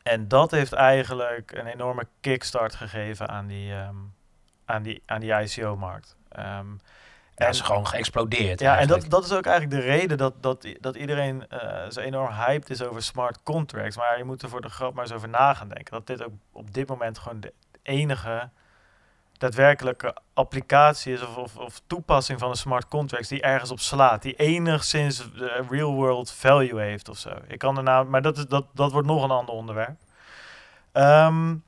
[0.03, 3.73] en dat heeft eigenlijk een enorme kickstart gegeven aan die,
[4.65, 6.15] aan die, aan die ICO-markt.
[6.39, 6.79] Um,
[7.39, 8.59] ja, is gewoon geëxplodeerd.
[8.59, 11.99] Ja, en dat, dat is ook eigenlijk de reden dat, dat, dat iedereen uh, zo
[11.99, 13.97] enorm hyped is over smart contracts.
[13.97, 15.93] Maar je moet er voor de grap maar eens over na gaan denken.
[15.93, 18.49] Dat dit ook op dit moment gewoon de enige
[19.39, 24.21] daadwerkelijke applicatie is of, of, of toepassing van een smart contracts die ergens op slaat.
[24.21, 25.29] Die enigszins
[25.69, 27.29] real world value heeft of zo.
[27.47, 29.97] Ik kan erna, maar dat, is, dat, dat wordt nog een ander onderwerp.
[30.93, 31.63] Um,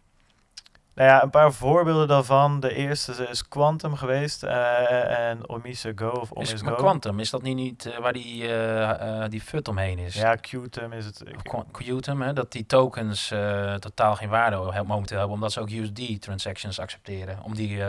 [0.95, 2.59] nou ja, een paar voorbeelden daarvan.
[2.59, 6.75] De eerste is Quantum geweest uh, en Omise Go of Omis is, Go.
[6.75, 10.15] Quantum, is dat niet, niet uh, waar die, uh, die FUT omheen is?
[10.15, 11.23] Ja, Qtum is het.
[11.71, 13.33] Qtum, hè, dat die tokens
[13.79, 17.43] totaal geen waarde momenteel hebben, omdat ze ook USD-transactions accepteren.
[17.43, 17.83] Om die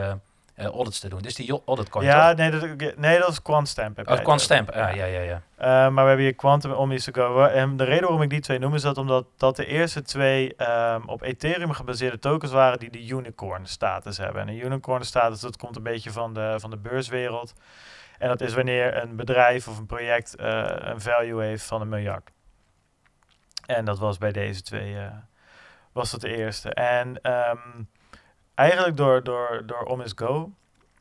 [0.63, 1.23] uh, audits te doen.
[1.23, 4.09] Dus die audit coin Ja, nee dat, nee, dat is Quantstamp.
[4.09, 5.21] Oh, Quantstamp, ja, ja, ja.
[5.21, 5.43] ja.
[5.59, 7.45] Uh, maar we hebben hier Quantum Omnis Go.
[7.45, 10.55] En de reden waarom ik die twee noem is dat omdat dat de eerste twee
[10.59, 14.43] um, op Ethereum gebaseerde tokens waren die de unicorn status hebben.
[14.43, 17.53] En een unicorn status, dat komt een beetje van de, van de beurswereld.
[18.19, 21.89] En dat is wanneer een bedrijf of een project uh, een value heeft van een
[21.89, 22.31] miljard.
[23.67, 24.97] En dat was bij deze twee,
[25.93, 26.75] was dat de eerste.
[26.75, 27.89] En um,
[28.63, 30.53] eigenlijk door, door, door Omis Go.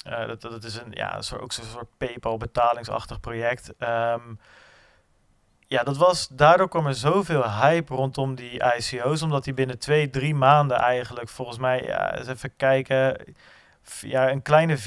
[0.07, 3.73] Uh, dat, dat is een, ja, ook zo'n soort PayPal betalingsachtig project.
[3.79, 4.39] Um,
[5.67, 10.09] ja, dat was, daardoor kwam er zoveel hype rondom die ICO's, omdat die binnen twee,
[10.09, 13.25] drie maanden eigenlijk, volgens mij, ja, eens even kijken,
[13.99, 14.81] ja, een kleine 4000%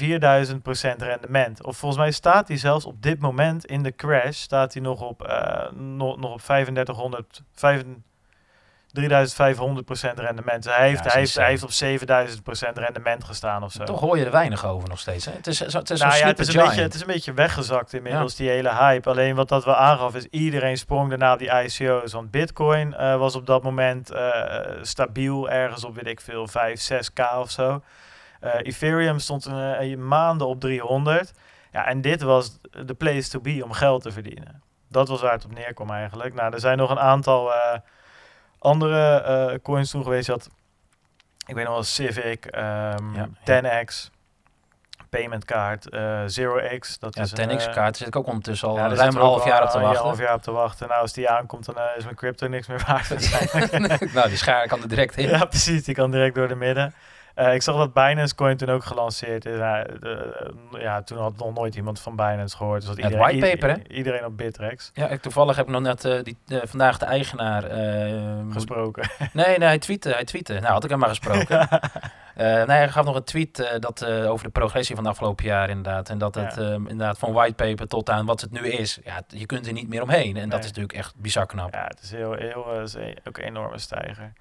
[0.97, 1.63] rendement.
[1.63, 5.01] Of volgens mij staat hij zelfs op dit moment in de crash, staat hij nog
[5.01, 8.14] op, uh, nog, nog op 3500, 3500
[8.99, 9.01] 3500%
[10.15, 10.63] rendement.
[10.63, 11.71] Dus hij heeft, ja, hij, heeft, hij heeft op
[12.69, 13.83] 7000% rendement gestaan of zo.
[13.83, 15.25] Toch hoor je er weinig over nog steeds.
[15.25, 15.31] Hè?
[15.31, 17.93] Het is, het is, nou ja, het is, een beetje, het is een beetje weggezakt
[17.93, 18.37] inmiddels, ja.
[18.37, 19.09] die hele hype.
[19.09, 22.13] Alleen wat dat wel aangaf is, iedereen sprong op die ICO's.
[22.13, 26.89] Want Bitcoin uh, was op dat moment uh, stabiel, ergens op, weet ik veel, 5,
[26.93, 27.81] 6k of zo.
[28.41, 31.31] Uh, Ethereum stond een, maanden op 300.
[31.71, 34.61] Ja, en dit was de place to be om geld te verdienen.
[34.89, 36.33] Dat was waar het op neerkwam eigenlijk.
[36.33, 37.51] Nou, er zijn nog een aantal
[38.65, 40.27] andere uh, coins toen geweest.
[40.27, 40.49] had,
[41.45, 44.13] ik weet nog wel, Civic, um, ja, 10x,
[45.09, 46.99] Payment Card, uh, Zero X.
[46.99, 49.63] Dat ja, is 10x kaart zit ik ook ondertussen al ja, ruim een half jaar
[49.63, 49.99] op te wachten.
[49.99, 50.87] Een half jaar op te wachten.
[50.87, 53.09] Nou, als die aankomt, dan uh, is mijn crypto niks meer waard
[54.13, 55.29] nou, die schaar kan er direct in.
[55.29, 55.83] Ja, precies.
[55.83, 56.93] Die kan direct door de midden.
[57.35, 59.57] Uh, ik zag dat Binance Coin toen ook gelanceerd is.
[59.57, 62.79] Uh, uh, ja, toen had nog nooit iemand van Binance gehoord.
[62.79, 63.95] Dus dat ja, iedereen, whitepaper, hè?
[63.95, 64.91] Iedereen op Bitrex.
[64.93, 67.63] Ja, ik, toevallig heb ik nog net die, vandaag de eigenaar...
[68.51, 69.09] gesproken.
[69.33, 70.09] nee, nee, hij tweette.
[70.09, 70.53] Hij tweette.
[70.53, 71.67] Nou, had ik hem maar gesproken.
[72.35, 76.09] nee, hij gaf nog een tweet dat, over de progressie van de afgelopen jaar inderdaad.
[76.09, 76.71] En dat het ja.
[76.73, 78.99] inderdaad van whitepaper tot aan wat het nu is.
[79.03, 80.27] Ja, je kunt er niet meer omheen.
[80.27, 80.47] En nee.
[80.47, 81.73] dat is natuurlijk echt bizar knap.
[81.73, 84.33] Ja, het is heel, heel, is ook een enorme stijger.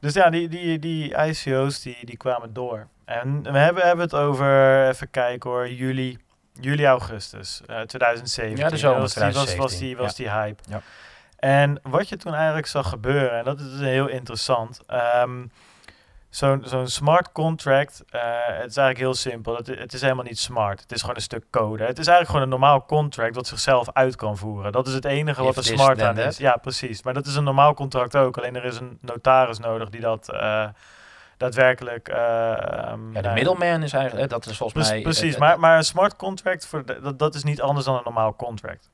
[0.00, 2.86] Dus ja, die, die, die ICO's die, die kwamen door.
[3.04, 6.18] En we hebben, hebben het over, even kijken hoor, juli,
[6.60, 8.64] juli augustus uh, 2017.
[8.64, 9.62] Ja, de zomer was, 2017.
[9.62, 10.24] Was, was die, was ja.
[10.24, 10.62] die hype.
[10.68, 10.82] Ja.
[11.36, 14.80] En wat je toen eigenlijk zag gebeuren, en dat is heel interessant.
[15.22, 15.50] Um,
[16.28, 19.56] Zo'n zo'n smart contract, uh, het is eigenlijk heel simpel.
[19.56, 20.80] Het, het, is helemaal niet smart.
[20.80, 21.84] Het is gewoon een stuk code.
[21.84, 24.72] Het is eigenlijk gewoon een normaal contract dat zichzelf uit kan voeren.
[24.72, 26.36] Dat is het enige wat er smart aan is.
[26.36, 27.02] Ja, precies.
[27.02, 28.38] Maar dat is een normaal contract ook.
[28.38, 30.66] Alleen er is een notaris nodig die dat uh,
[31.36, 32.08] daadwerkelijk...
[32.08, 32.16] Uh,
[32.92, 34.30] um, ja, de middleman is eigenlijk...
[34.30, 35.00] Dat is volgens mij...
[35.02, 38.04] Precies, maar, maar een smart contract, voor de, dat, dat is niet anders dan een
[38.04, 38.90] normaal contract.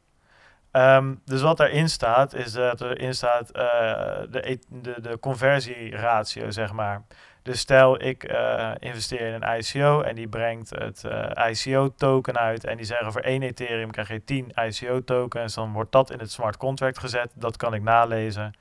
[0.73, 3.63] Um, dus wat daarin staat, is dat erin staat uh,
[4.31, 7.03] de, de, de conversieratio, zeg maar.
[7.43, 12.65] Dus stel, ik uh, investeer in een ICO en die brengt het uh, ICO-token uit.
[12.65, 15.55] En die zeggen voor één Ethereum krijg je 10 ICO-tokens.
[15.55, 17.33] Dan wordt dat in het smart contract gezet.
[17.35, 18.55] Dat kan ik nalezen.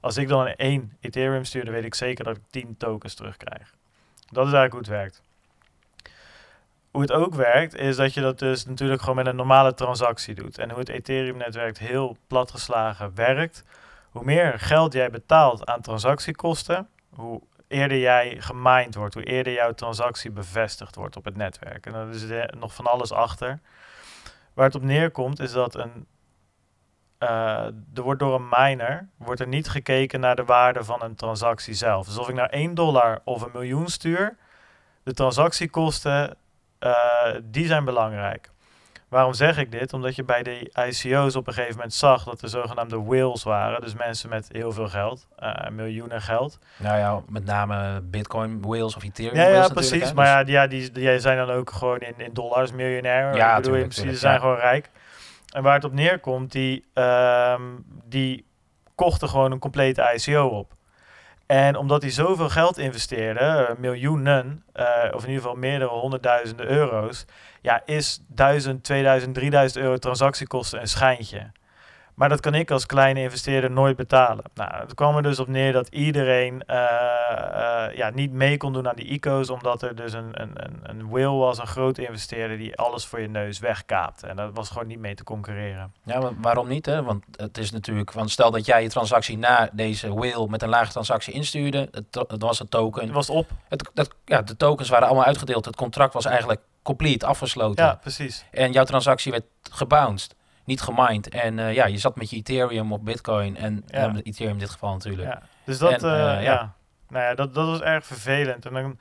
[0.00, 3.74] Als ik dan één Ethereum stuur, dan weet ik zeker dat ik 10 tokens terugkrijg.
[4.30, 5.22] Dat is eigenlijk hoe het werkt.
[6.90, 10.34] Hoe het ook werkt, is dat je dat dus natuurlijk gewoon met een normale transactie
[10.34, 10.58] doet.
[10.58, 13.64] En hoe het Ethereum-netwerk heel platgeslagen werkt.
[14.10, 19.74] Hoe meer geld jij betaalt aan transactiekosten, hoe eerder jij gemined wordt, hoe eerder jouw
[19.74, 21.86] transactie bevestigd wordt op het netwerk.
[21.86, 23.60] En dan is er nog van alles achter.
[24.54, 26.06] Waar het op neerkomt is dat een,
[27.18, 31.14] uh, er wordt door een miner wordt er niet gekeken naar de waarde van een
[31.14, 32.06] transactie zelf.
[32.06, 34.36] Dus of ik naar 1 dollar of een miljoen stuur,
[35.02, 36.36] de transactiekosten,
[36.80, 36.94] uh,
[37.42, 38.50] die zijn belangrijk.
[39.08, 39.92] Waarom zeg ik dit?
[39.92, 43.80] Omdat je bij de ICO's op een gegeven moment zag dat er zogenaamde whales waren.
[43.80, 46.58] Dus mensen met heel veel geld, uh, miljoenen geld.
[46.76, 49.36] Nou ja, met name Bitcoin whales of Ethereum.
[49.36, 50.12] Ja, ja precies.
[50.12, 53.36] Maar ja, die, ja, die, die zijn dan ook gewoon in, in dollars miljonair.
[53.36, 54.90] Ja, ik bedoel, in precies, ze zijn gewoon rijk.
[55.54, 58.44] En waar het op neerkomt, die, um, die
[58.94, 60.72] kochten gewoon een complete ICO op.
[61.50, 66.66] En omdat hij zoveel geld investeerde, uh, miljoenen, uh, of in ieder geval meerdere honderdduizenden
[66.70, 67.24] euro's,
[67.60, 71.50] ja, is 1000, 2000, 3000 euro transactiekosten een schijntje.
[72.20, 74.44] Maar dat kan ik als kleine investeerder nooit betalen.
[74.54, 78.72] Nou, het kwam er dus op neer dat iedereen uh, uh, ja, niet mee kon
[78.72, 82.06] doen aan die ICO's, omdat er dus een, een, een, een whale was, een grote
[82.06, 84.26] investeerder, die alles voor je neus wegkaapte.
[84.26, 85.92] En dat was gewoon niet mee te concurreren.
[86.04, 86.86] Ja, waarom niet?
[86.86, 87.02] Hè?
[87.02, 90.68] Want het is natuurlijk, want stel dat jij je transactie na deze whale met een
[90.68, 93.02] lage transactie instuurde, het, het was een token.
[93.02, 93.48] Het was op.
[93.68, 95.64] Het, dat, ja, de tokens waren allemaal uitgedeeld.
[95.64, 97.84] Het contract was eigenlijk complete afgesloten.
[97.84, 98.44] Ja, precies.
[98.50, 100.38] En jouw transactie werd gebounced
[100.70, 101.28] niet gemined.
[101.28, 104.08] En uh, ja, je zat met je Ethereum of Bitcoin en ja.
[104.08, 105.28] uh, Ethereum in dit geval natuurlijk.
[105.28, 105.42] Ja.
[105.64, 106.74] Dus dat, en, uh, ja.
[107.08, 108.66] Nou ja, dat, dat was erg vervelend.
[108.66, 108.98] En dan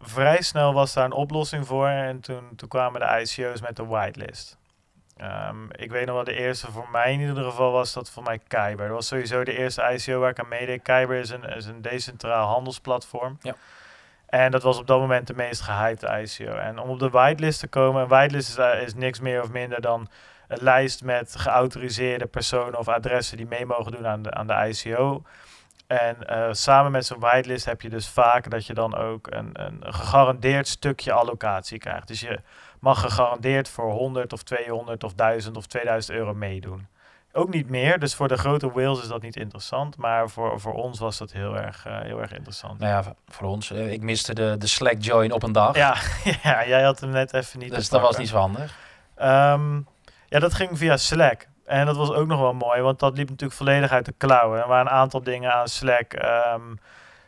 [0.00, 1.88] vrij snel was daar een oplossing voor.
[1.88, 4.58] En toen, toen kwamen de ICO's met de whitelist.
[5.22, 8.22] Um, ik weet nog wel, de eerste voor mij in ieder geval was dat voor
[8.22, 8.86] mij Kyber.
[8.86, 10.82] Dat was sowieso de eerste ICO waar ik aan meedeed.
[10.82, 13.38] Kyber is een, is een decentraal handelsplatform.
[13.40, 13.54] Ja.
[14.26, 16.52] En dat was op dat moment de meest gehyped ICO.
[16.54, 19.80] En om op de whitelist te komen, een whitelist is, is niks meer of minder
[19.80, 20.08] dan
[20.52, 24.68] een lijst met geautoriseerde personen of adressen die mee mogen doen aan de, aan de
[24.68, 25.22] ICO.
[25.86, 29.50] En uh, samen met zo'n whitelist heb je dus vaak dat je dan ook een,
[29.52, 32.08] een gegarandeerd stukje allocatie krijgt.
[32.08, 32.40] Dus je
[32.80, 36.86] mag gegarandeerd voor 100 of 200 of 1000 of 2000 euro meedoen.
[37.32, 39.96] Ook niet meer, dus voor de grote whales is dat niet interessant.
[39.96, 42.78] Maar voor, voor ons was dat heel erg, uh, heel erg interessant.
[42.78, 43.70] Nou ja, voor ons.
[43.70, 45.76] Uh, ik miste de, de Slack join op een dag.
[45.76, 45.96] Ja,
[46.42, 47.74] ja, jij had hem net even niet.
[47.74, 48.76] Dus dat was niet zo handig.
[49.22, 49.86] Um,
[50.32, 51.48] ja, dat ging via Slack.
[51.64, 54.60] En dat was ook nog wel mooi, want dat liep natuurlijk volledig uit de klauwen.
[54.60, 56.12] Er waren een aantal dingen aan Slack.
[56.54, 56.78] Um,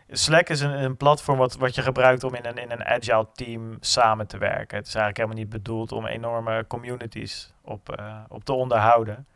[0.08, 3.26] Slack is een, een, platform wat, wat je gebruikt om in een, in een agile
[3.34, 4.76] team samen te werken.
[4.76, 9.26] Het is eigenlijk helemaal niet bedoeld om enorme communities op, uh, op te onderhouden.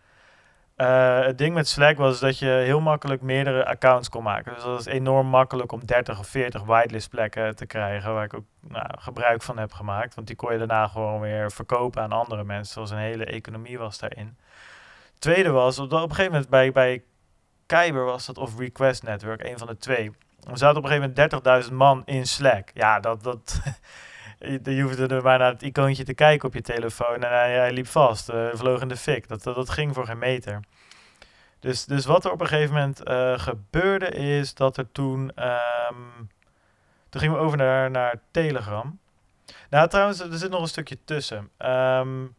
[0.80, 4.54] Uh, het ding met Slack was dat je heel makkelijk meerdere accounts kon maken.
[4.54, 8.34] Dus dat is enorm makkelijk om 30 of 40 whitelist plekken te krijgen, waar ik
[8.34, 10.14] ook nou, gebruik van heb gemaakt.
[10.14, 12.72] Want die kon je daarna gewoon weer verkopen aan andere mensen.
[12.72, 14.36] Zoals een hele economie was daarin.
[15.18, 17.02] Tweede was, op, op een gegeven moment bij, bij
[17.66, 20.10] Kyber was dat, of Request Network, een van de twee.
[20.40, 21.12] We zaten op een gegeven
[21.44, 22.70] moment 30.000 man in Slack.
[22.74, 23.60] Ja, dat, dat,
[24.38, 27.72] je hoefde er maar naar het icoontje te kijken op je telefoon en hij, hij
[27.72, 29.28] liep vast, uh, vloog in de fik.
[29.28, 30.60] Dat, dat, ging voor geen meter.
[31.60, 35.32] Dus, dus wat er op een gegeven moment uh, gebeurde is dat er toen...
[35.90, 36.30] Um,
[37.08, 38.98] toen gingen we over naar, naar Telegram.
[39.70, 41.50] Nou, trouwens, er zit nog een stukje tussen.
[41.58, 42.34] Um,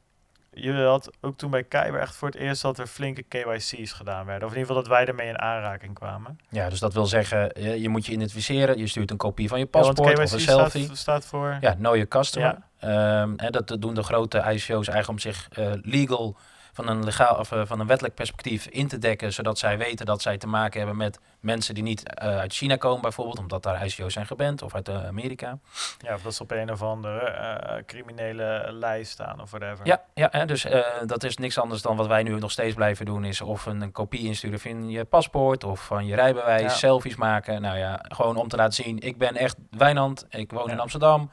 [0.52, 4.26] je had ook toen bij Kyber echt voor het eerst dat er flinke KYC's gedaan
[4.26, 4.48] werden.
[4.48, 6.40] Of in ieder geval dat wij ermee in aanraking kwamen.
[6.50, 8.78] Ja, dus dat wil zeggen, je, je moet je identificeren.
[8.78, 10.84] Je stuurt een kopie van je paspoort ja, of een selfie.
[10.84, 11.58] Staat, staat voor...
[11.62, 12.58] Ja, know your customer.
[12.80, 13.22] Ja.
[13.22, 16.38] Um, en dat, dat doen de grote ICO's eigenlijk om zich uh, legal
[16.86, 20.06] van een, legaal, of, uh, van een wettelijk perspectief in te dekken, zodat zij weten
[20.06, 23.64] dat zij te maken hebben met mensen die niet uh, uit China komen, bijvoorbeeld, omdat
[23.64, 25.58] daar ICO's zijn geband, of uit uh, Amerika.
[25.98, 29.86] Ja, of dat ze op een of andere criminele lijst staan of whatever.
[29.86, 30.66] Ja, ja hè, dus
[31.06, 33.82] dat is niks anders dan wat wij nu nog steeds blijven doen, is of een,
[33.82, 36.70] een kopie insturen van je paspoort of van je rijbewijs, ja.
[36.70, 37.62] selfies maken.
[37.62, 40.72] Nou ja, gewoon om te laten zien, ik ben echt Wijnand, ik woon ja.
[40.72, 41.32] in Amsterdam,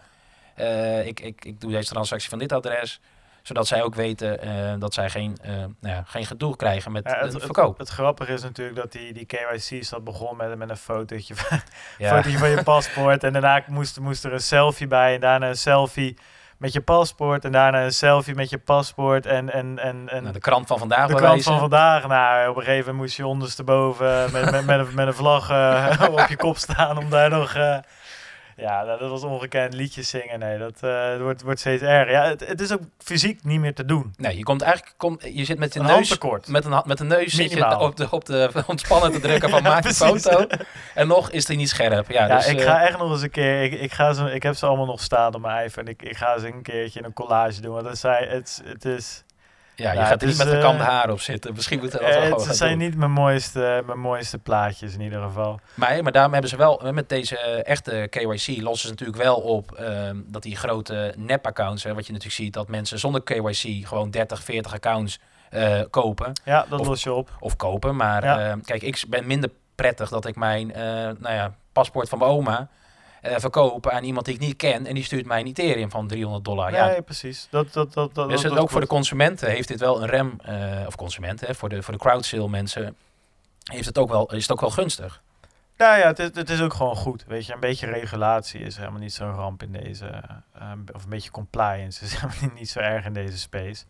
[1.05, 3.01] ik, ik, ik doe deze transactie van dit adres
[3.47, 7.05] zodat zij ook weten uh, dat zij geen, uh, nou ja, geen gedoe krijgen met
[7.05, 7.79] ja, het, het, verkoop.
[7.79, 11.35] Het, het, grappige is natuurlijk dat die, die KYC's dat begon met, met een fotootje
[11.35, 11.59] van,
[11.99, 12.09] ja.
[12.09, 13.25] fotootje van je paspoort.
[13.25, 16.19] En daarna moest, moest er een selfie bij en daarna een selfie
[16.59, 19.53] met je paspoort en daarna een selfie met je paspoort en...
[19.53, 22.07] en, en, en nou, de krant van vandaag De krant van vandaag.
[22.07, 25.51] Nou, op een gegeven moment moest je ondersteboven met, met, met, een, met een vlag
[25.51, 27.55] uh, op je kop staan om daar nog...
[27.57, 27.79] Uh,
[28.57, 29.75] ja, dat was ongekend.
[29.75, 32.11] Liedjes zingen, nee, dat uh, wordt, wordt steeds erger.
[32.11, 34.15] Ja, het, het, is ook fysiek niet meer te doen.
[34.17, 37.07] Nee, je komt eigenlijk, kom, je zit met je een neus, met een, met een
[37.07, 40.47] neus zit je op de, op de ontspannen te drukken van ja, maak een foto.
[40.95, 42.11] En nog is die niet scherp.
[42.11, 44.35] Ja, ja dus, ik uh, ga echt nog eens een keer, ik, ik, ga ze,
[44.35, 45.87] ik heb ze allemaal nog staan op mijn iPhone.
[45.87, 47.73] En ik, ik ga ze een keertje een collage doen.
[47.73, 49.25] Want dat zei, het, het is...
[49.79, 51.55] Ja, je Ja, gaat er niet met de eh, kamde haar op zitten.
[51.55, 52.79] Misschien moeten we dat Eh, wel het zijn gaan doen.
[52.89, 55.61] niet mijn mooiste, mijn mooiste plaatjes in ieder geval.
[55.75, 59.37] Maar, maar daarom hebben ze wel, eh, met deze echte KYC, lossen ze natuurlijk wel
[59.37, 63.87] op ehm, dat die grote nep-accounts, hè, wat je natuurlijk ziet, dat mensen zonder KYC
[63.87, 65.19] gewoon 30, 40 accounts
[65.91, 66.33] kopen.
[66.45, 67.31] Ja, dat Of- los je op.
[67.41, 67.97] Of kopen.
[67.97, 68.39] Maar Ja.
[68.51, 70.67] ehm, kijk, ik ben minder prettig dat ik mijn
[71.19, 72.69] nou ja, paspoort van mijn oma
[73.23, 74.87] eh, verkoop aan iemand die ik niet ken.
[74.87, 76.73] En die stuurt mij een Ethereum van 300 dollar.
[76.73, 77.49] Ja, precies.
[77.51, 80.09] Dat, dat, dat, dat, dus dat, het, ook voor de consumenten heeft dit wel een
[80.09, 82.97] rem, eh, of consumenten, hè, voor de, voor de crowdsale mensen,
[83.65, 85.23] heeft het ook wel, is het ook wel gunstig.
[85.77, 87.25] Nou ja, het is, het is ook gewoon goed.
[87.27, 90.07] Weet je, een beetje regulatie is helemaal niet zo'n ramp in deze.
[90.53, 93.85] eh, of een beetje compliance is helemaal niet, niet zo erg in deze space.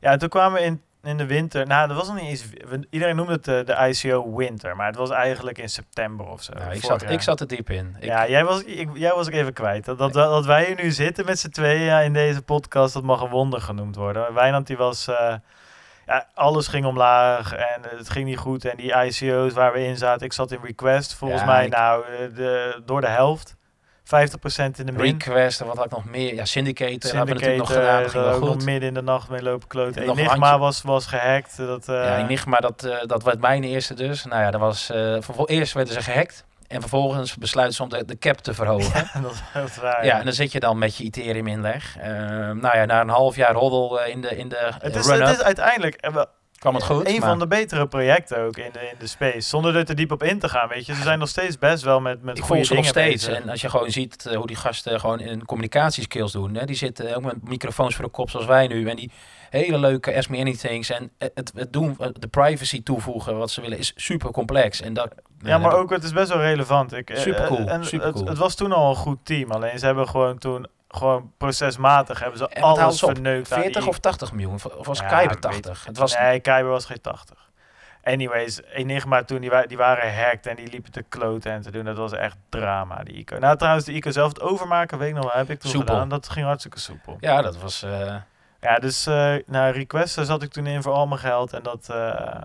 [0.00, 1.66] Ja, en toen kwamen we in, in de winter.
[1.66, 2.44] Nou, dat was nog niet eens.
[2.90, 6.52] Iedereen noemde het de, de ICO winter, maar het was eigenlijk in september of zo.
[6.52, 7.10] Nou, ik, zat, jaar.
[7.10, 7.96] ik zat er diep in.
[7.98, 9.84] Ik, ja, jij was, ik, jij was ik even kwijt.
[9.84, 13.02] Dat, dat, dat wij hier nu zitten met z'n tweeën ja, in deze podcast, dat
[13.02, 14.34] mag een wonder genoemd worden.
[14.34, 15.34] Wijnand die was, eh,
[16.06, 18.64] ja, alles ging omlaag en het ging niet goed.
[18.64, 21.72] En die ICO's waar we in zaten, ik zat in Request, volgens Ja, mij ik-
[21.72, 23.56] nou eh, de, door de helft.
[24.14, 25.00] 50% in de min.
[25.00, 26.34] Request, en wat had ik nog meer?
[26.34, 27.96] Ja, Syndicator hebben we natuurlijk nog Syndicate, gedaan.
[27.98, 28.64] eh, Dat ging wel goed.
[28.64, 31.56] midden in de nacht mee lopen een Enigma was, was gehackt.
[31.56, 34.24] Dat, eh, ja, Enigma, dat, eh, dat was mijn eerste dus.
[34.24, 36.44] Nou ja, dat was, eh vervol- eerst werden ze gehackt.
[36.68, 39.10] En vervolgens besluiten ze om de, de cap te verhogen.
[39.22, 40.04] dat, dat is waar.
[40.04, 41.96] Ja, en dan zit je dan met je Ethereum inleg.
[41.98, 42.10] Eh,
[42.50, 45.06] nou ja, na een half jaar roddel eh, in de, in de het, eh, is,
[45.06, 46.22] het is uiteindelijk eh,
[46.60, 47.06] kwam het goed.
[47.08, 49.40] een maar- van de betere projecten ook in de, in de space.
[49.40, 50.94] Zonder er te diep op in te gaan, weet je.
[50.94, 53.26] Ze zijn nog steeds best wel met, met ik goede ze nog dingen steeds.
[53.26, 53.42] bezig.
[53.42, 56.54] En als je gewoon ziet eh, hoe die gasten gewoon in communicatieskills doen.
[56.54, 58.88] Hè, die zitten ook met microfoons voor de kop zoals wij nu.
[58.88, 59.10] En die
[59.50, 60.90] hele leuke Ask Me Anythings.
[60.90, 64.80] En het, het, het doen, eh, de privacy toevoegen wat ze willen is super complex.
[64.80, 66.92] En dat, Ja, maar ook het is best wel relevant.
[66.92, 68.20] Ik, eh, Supercool, En supercool.
[68.20, 69.50] Het, het was toen al een goed team.
[69.50, 73.52] Alleen ze hebben gewoon toen gewoon procesmatig hebben ze En alles verneukt.
[73.52, 74.54] aan 40 die- of 80 miljoen.
[74.76, 75.84] Of was Ja, weet 80?
[75.84, 77.48] Het was, Nee, Kyber was geen 80.
[78.04, 81.70] Anyways, Enigma toen, die, wa die waren hacked en die liepen te kloten en te
[81.70, 81.84] doen.
[81.84, 83.38] Dat was echt drama, die ICO.
[83.38, 85.94] Nou, trouwens, de ICO zelf het overmaken, weet ik nog wel, heb ik toen Soepel.
[85.94, 86.08] gedaan.
[86.08, 87.16] Dat ging hartstikke soepel.
[87.20, 87.82] ja, dat was...
[87.82, 88.14] eh,
[88.60, 91.52] Ja, dus eh nou, requests daar zat ik toen in voor al mijn geld.
[91.52, 92.40] En dat, eh,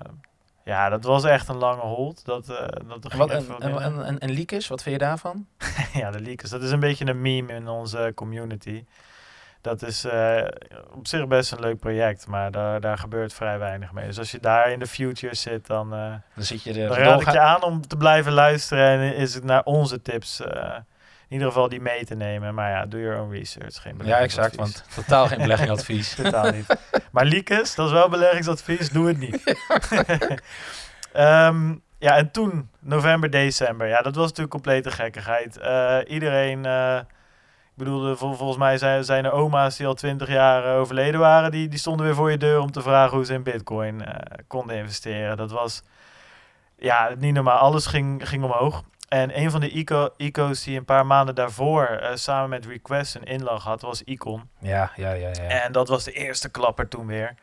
[0.66, 2.26] ja, dat was echt een lange hold.
[2.26, 2.58] Dat, eh
[2.88, 5.48] dat en, ging wat, echt en, en, en, en, leakers, wat vind je daarvan?
[5.94, 6.50] ja, de leakers.
[6.50, 8.86] Dat is een beetje een meme in onze community.
[9.62, 10.44] Dat is eh,
[10.94, 14.06] op zich best een leuk project, maar daar, daar gebeurt vrij weinig mee.
[14.06, 16.98] Dus als je daar in de future zit, dan, eh, Dan zit je er dan
[16.98, 19.00] raad ik je aan om te blijven luisteren.
[19.00, 20.42] En is het naar onze tips
[21.28, 22.54] in ieder geval die mee te nemen.
[22.54, 23.82] Maar ja, doe your own research.
[23.82, 26.16] Geen Ja, exact, want totaal geen beleggingsadvies.
[26.16, 26.78] Totaal niet.
[27.12, 29.44] Maar leakers, dat is wel beleggingsadvies, doe het niet.
[31.14, 33.88] Ehm, ja, en toen, november, december.
[33.88, 35.58] Ja, dat was natuurlijk complete gekkigheid.
[35.58, 39.94] Eh, iedereen, eh, ik bedoel, eh, vol- volgens mij zijn, zijn er oma's die al
[39.94, 41.52] twintig jaar overleden waren.
[41.52, 44.38] Die, die stonden weer voor je deur om te vragen hoe ze in bitcoin eh,
[44.48, 45.38] konden investeren.
[45.38, 45.84] Dat was,
[46.78, 47.58] ja, niet normaal.
[47.58, 48.84] Alles ging, ging omhoog.
[49.08, 53.16] En een van de eco, eco's die een paar maanden daarvoor eh, samen met Request
[53.16, 54.50] een inlag had, was Icon.
[54.60, 55.28] Ja, ja, ja.
[55.28, 55.48] ja.
[55.48, 57.36] En dat was de eerste klapper toen weer.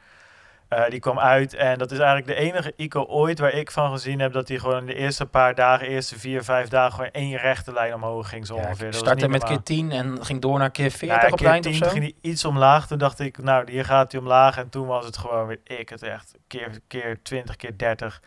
[0.73, 3.91] Eh, die kwam uit en dat is eigenlijk de enige ICO ooit waar ik van
[3.91, 7.11] gezien heb dat hij gewoon in de eerste paar dagen, eerste vier, vijf dagen gewoon
[7.11, 8.91] één rechte lijn omhoog ging zo Ja, ongeveer.
[8.91, 11.61] Dat startte met keer 10 en ging door naar keer 40 Ja, op keer of
[11.61, 11.89] 10 zo.
[11.89, 12.87] ging hij iets omlaag.
[12.87, 14.57] Toen dacht ik, nou, hier gaat hij omlaag.
[14.57, 18.21] En toen was het gewoon weer, ik het echt, keer, keer 20, keer 30.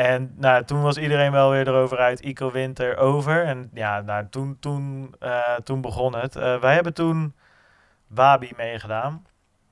[0.00, 3.44] En nou, toen was iedereen wel weer erover uit, Ico Winter over.
[3.44, 6.36] En ja, nou, toen, toen, eh, toen begon het.
[6.36, 7.34] Eh, wij hebben toen
[8.06, 9.26] Wabi meegedaan.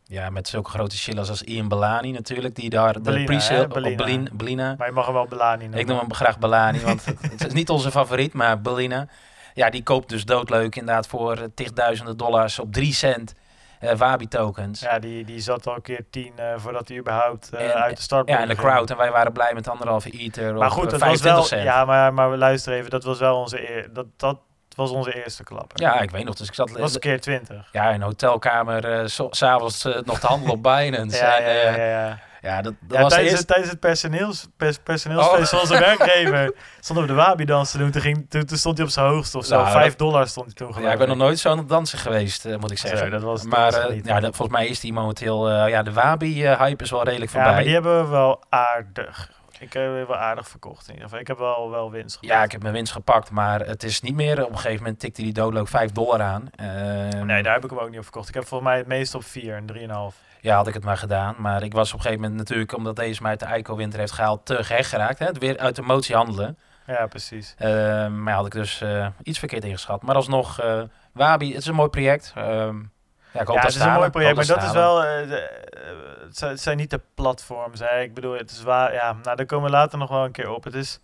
[0.05, 3.97] Ja, met zulke grote chillers als Ian Belani natuurlijk, die daar de pre-sale op Belina.
[3.97, 4.74] Belin- Belina.
[4.79, 5.81] Maar je mag hem wel Belani noemen.
[5.81, 9.09] Ik noem hem graag Belani, want het, is niet onze favoriet, maar Belina.
[9.55, 13.35] Ja, die koopt dus doodleuk inderdaad voor eh, tigduizenden dollars op 3 cent
[13.97, 14.81] Wabi tokens.
[14.81, 17.74] Ja, Ja, die, die zat al een keer tien eh, voordat hij überhaupt eh, En-
[17.83, 18.91] uit de start en de crowd.
[18.91, 21.43] En wij waren blij met anderhalve ether Maar goed, eh, dat was 25 wel.
[21.45, 21.62] cent.
[21.62, 24.39] Ja, maar, maar luister even, dat was wel onze, eer, dat, dat
[24.76, 25.81] was onze eerste klapper.
[25.81, 26.35] Ja, ik weet nog.
[26.35, 27.68] Dus ik zat dat was een keer twintig.
[27.72, 31.16] ja, in een hotelkamer, eh, s s'avonds eh, nog te handelen op Binance.
[31.24, 32.18] Ja, en, ja, ja, eh, ja, ja.
[32.41, 35.78] Ja, dat, dat Ja, was de tijdens, het, tijdens het personeels, pers, personeelsfeest van onze
[35.78, 37.91] werkgever stonden we de Wabi-dans te doen.
[37.91, 39.57] Toen, ging, toen, toen stond hij op zijn hoogste of zo.
[39.57, 41.68] Nou, Vijf dollar stond hij toen geloof Ja, ik ben nog nooit zo aan het
[41.68, 43.11] dansen geweest, eh, moet ik zeggen.
[43.11, 45.49] Dat was- dat maar was eh, ja, dat, volgens mij is die momenteel...
[45.51, 47.55] eh, ja, de Wabi-hype is wel redelijk Ja, voorbij.
[47.55, 49.30] maar die hebben we wel aardig.
[49.61, 51.20] Ik heb wel aardig verkocht in ieder geval.
[51.20, 52.39] Ik heb wel, wel winst gemaakt.
[52.39, 54.45] Ja, ik heb mijn winst gepakt, maar het is niet meer...
[54.45, 56.51] Op een gegeven moment tikte die doodleuk 5 dollar aan.
[56.57, 58.28] Ehm, Nee, daar heb ik hem ook niet op verkocht.
[58.28, 60.16] Ik heb volgens mij het meest op 4 en 3,5.
[60.41, 61.34] Ja, had ik het maar gedaan.
[61.39, 64.12] Maar ik was op een gegeven moment natuurlijk, omdat deze mij uit de ICO-winter heeft
[64.12, 65.18] gehaald, te gek geraakt.
[65.18, 65.26] Hè?
[65.26, 66.59] Het Weer uit de motie handelen.
[66.86, 67.55] Ja, precies.
[67.59, 70.03] Ehm, maar had ik dus eh, iets verkeerd ingeschat.
[70.03, 70.82] Maar alsnog, eh
[71.12, 72.32] Wabi, het is een mooi project.
[72.36, 72.76] Ehm,
[73.32, 75.05] ja, ik hoop ja, dat het is een mooi project, maar dat is wel...
[75.05, 75.66] eh, de-
[76.24, 77.80] het zijn, het zijn niet de platforms.
[77.80, 78.01] Hè.
[78.01, 78.93] Ik bedoel, het is waar.
[78.93, 80.64] Ja, nou, daar komen we later nog wel een keer op.
[80.64, 81.01] Het is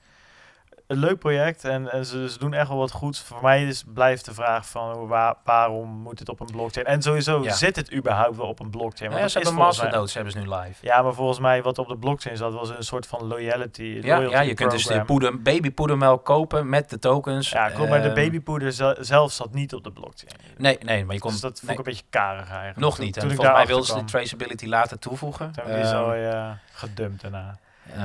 [0.95, 3.20] een leuk project en, en ze, ze doen echt wel wat goeds.
[3.20, 6.86] Voor mij is, blijft de vraag van waar, waarom moet het op een blockchain?
[6.86, 7.53] En sowieso Ja.
[7.53, 9.11] zit het überhaupt wel op een blockchain?
[9.11, 10.74] Ja, Want ze dat is hebben masternodes hebben ze nu live.
[10.86, 13.82] Ja, maar volgens mij wat op de blockchain zat was een soort van loyalty.
[13.82, 17.51] Ja, loyalty ja, je kunt dus de poeder, babypoedermelk kopen met de tokens.
[17.51, 20.32] Ja, klopt, maar de Ehm, babypoeder zel- zelf zat niet op de blockchain.
[20.57, 21.30] Nee, nee, maar je kon...
[21.30, 22.78] dus dat vond nee, ik een beetje karig eigenlijk.
[22.78, 23.16] nog Toen- niet.
[23.16, 25.53] En Toen volgens mij wilden ze de traceability later toevoegen.
[25.53, 27.59] toen die Ehm, zo ja, gedumpt daarna.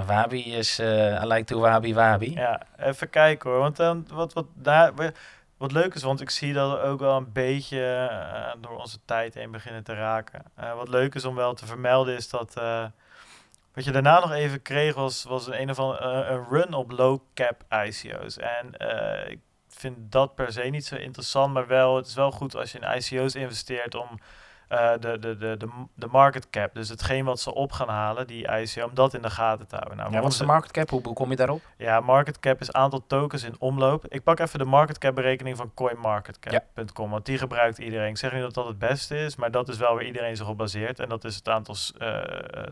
[0.05, 0.79] Wabi is...
[0.79, 2.33] eh I like to Wabi Wabi.
[2.33, 3.59] Ja, even kijken hoor.
[3.59, 4.91] Want wat, wat, daar,
[5.57, 8.97] wat leuk is, want ik zie dat we ook wel een beetje eh, door onze
[9.05, 10.43] tijd heen beginnen te raken.
[10.55, 12.53] Eh, wat leuk is om wel te vermelden is dat...
[13.73, 16.91] wat je daarna nog even kreeg was, was een, een of andere een run op
[16.91, 18.37] low cap ICO's.
[18.37, 18.73] En
[19.29, 22.71] ik vind dat per se niet zo interessant, maar wel, het is wel goed als
[22.71, 24.19] je in ICO's investeert om
[24.69, 28.27] eh, de, de, de, de, de market cap, dus hetgeen wat ze op gaan halen,
[28.27, 29.97] die ICO, om dat in de gaten te houden.
[29.97, 30.89] Nou, Ja, wat is de market cap?
[30.89, 31.61] Hoe, hoe kom je daarop?
[31.77, 34.05] ja, market cap is aantal tokens in omloop.
[34.07, 38.09] Ik pak even de market cap berekening van coinmarketcap.com, want die gebruikt iedereen.
[38.09, 40.47] Ik zeg niet dat dat het beste is, maar dat is wel waar iedereen zich
[40.47, 40.99] op baseert.
[40.99, 42.21] En dat is het aantal eh,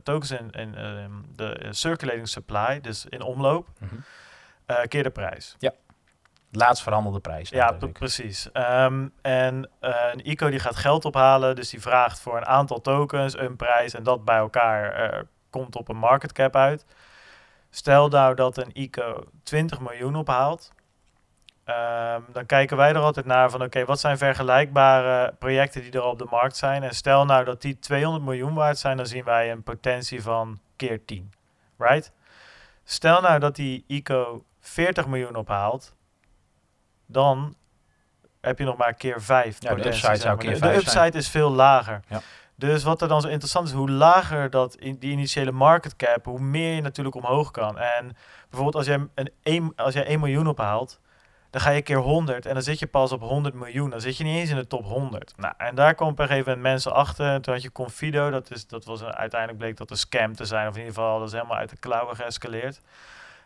[0.03, 3.95] tokens in, in ehm, de eh, circulating supply, dus in omloop, Mhm.
[4.65, 5.55] eh, keer de prijs.
[6.51, 7.49] Laatst verhandelde prijs.
[7.49, 8.51] Ja, precies.
[8.51, 12.81] Ehm, en eh, een ICO die gaat geld ophalen, dus die vraagt voor een aantal
[12.81, 15.19] tokens een prijs en dat bij elkaar eh,
[15.49, 16.85] komt op een market cap uit.
[17.69, 20.71] Stel nou dat een ICO 20 miljoen ophaalt,
[21.63, 26.03] ehm, dan kijken wij er altijd naar van oké, wat zijn vergelijkbare projecten die er
[26.03, 26.83] op de markt zijn?
[26.83, 30.59] En stel nou dat die 200 miljoen waard zijn, dan zien wij een potentie van
[30.75, 31.33] keer 10.
[31.77, 32.11] Right?
[32.83, 35.95] Stel nou dat die ICO 40 miljoen ophaalt,
[37.07, 37.55] dan
[38.41, 41.17] heb je nog maar keer 5 Ja, de upside zou keer de, vijf de upside
[41.17, 41.99] is veel lager.
[42.07, 42.21] Ja.
[42.55, 46.25] Dus wat er dan zo interessant is, hoe lager dat in die initiële market cap,
[46.25, 47.77] hoe meer je natuurlijk omhoog kan.
[47.77, 48.15] En
[48.49, 50.99] bijvoorbeeld als jij een 1, als jij 1 miljoen ophaalt,
[51.49, 53.89] dan ga je keer 100 en dan zit je pas op 100 miljoen.
[53.89, 55.33] Dan zit je niet eens in de top 100.
[55.37, 57.25] Nou, en daar komen op een gegeven moment mensen achter.
[57.25, 60.35] En toen had je Confido, dat, is, dat was een, uiteindelijk bleek dat een scam
[60.35, 60.67] te zijn.
[60.67, 62.81] Of in ieder geval, dat is helemaal uit de klauwen geëscaleerd.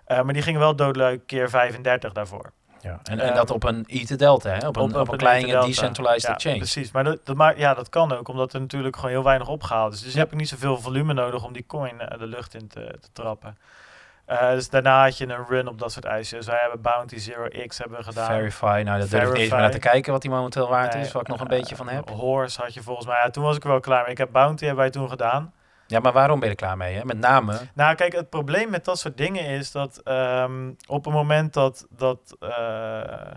[0.05, 2.51] Eh, maar die gingen wel doodleuk keer 35 daarvoor.
[2.81, 2.99] Ja.
[3.03, 4.67] En, en dat op een IT Delta, hè?
[4.67, 6.57] Op een, op, een kleine decentralized ja, exchange.
[6.57, 9.47] Precies, maar dat, dat, maakt, ja, dat kan ook, omdat er natuurlijk gewoon heel weinig
[9.47, 9.99] opgehaald is.
[9.99, 10.19] Dus je Ja.
[10.19, 13.07] hebt ook niet zoveel volume nodig om die coin eh, de lucht in te, te
[13.13, 13.57] trappen.
[14.25, 16.45] Eh, dus daarna had je een run op dat soort ijsjes.
[16.45, 18.25] Wij hebben Bounty Zero X hebben we gedaan.
[18.25, 20.93] Verify, nou daar durf ik niet eens meer naar te kijken wat die momenteel waard
[20.93, 22.09] Nee, is, wat ik nog een eh, beetje van heb.
[22.09, 23.15] Horse had je volgens mij.
[23.23, 24.11] Ja, toen was ik er wel klaar mee.
[24.11, 25.53] Ik heb Bounty hebben wij toen gedaan.
[25.91, 26.95] Ja, maar waarom ben je er klaar mee?
[26.95, 27.05] Hè?
[27.05, 31.13] Met name, Nou, kijk, het probleem met dat soort dingen is dat ehm, op het
[31.13, 33.31] moment dat, dat eh,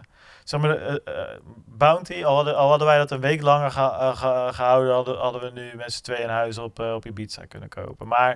[0.45, 4.53] zeg maar, eh, eh, Bounty, al hadden, al hadden wij dat een week langer eh,
[4.53, 8.09] gehouden, hadden, hadden we nu met z'n tweeën een huis op, op Ibiza kunnen kopen.
[8.09, 8.31] Maar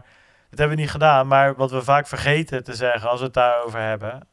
[0.51, 1.27] dat hebben we niet gedaan.
[1.27, 4.29] Maar wat we vaak vergeten te zeggen als we het daarover hebben,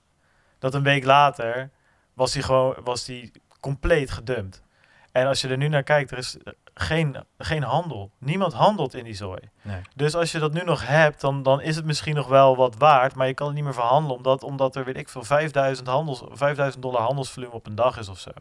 [0.60, 1.70] dat een week later
[2.14, 4.64] was die gewoon was die compleet gedumpt.
[5.12, 6.38] En als je er nu naar kijkt, er is
[6.78, 8.12] geen, geen handel.
[8.20, 9.40] Niemand handelt in die zooi.
[9.62, 9.82] nee.
[9.96, 12.76] Dus als je dat nu nog hebt, dan, dan is het misschien nog wel wat
[12.78, 15.88] waard, maar je kan het niet meer verhandelen, omdat, omdat er, weet ik veel, 5000,
[15.88, 18.32] handels, 5000 dollar handelsvolume op een dag is of zo.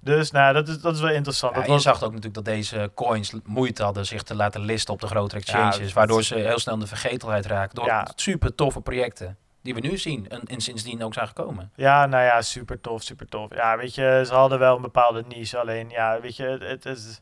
[0.00, 1.52] Dus nou, dat is, dat is wel interessant.
[1.52, 4.60] Ja, dat je was, zag ook natuurlijk dat deze coins moeite hadden zich te laten
[4.60, 7.86] listen op de grotere exchanges, dat- waardoor ze heel snel in de vergetelheid raken door
[7.86, 8.06] Ja.
[8.14, 11.70] super toffe projecten die we nu zien en, en sindsdien ook zijn gekomen.
[11.74, 13.54] Ja, nou ja, super tof, super tof.
[13.54, 17.20] Ja, weet je, ze hadden wel een bepaalde niche, alleen ja, weet je, het is...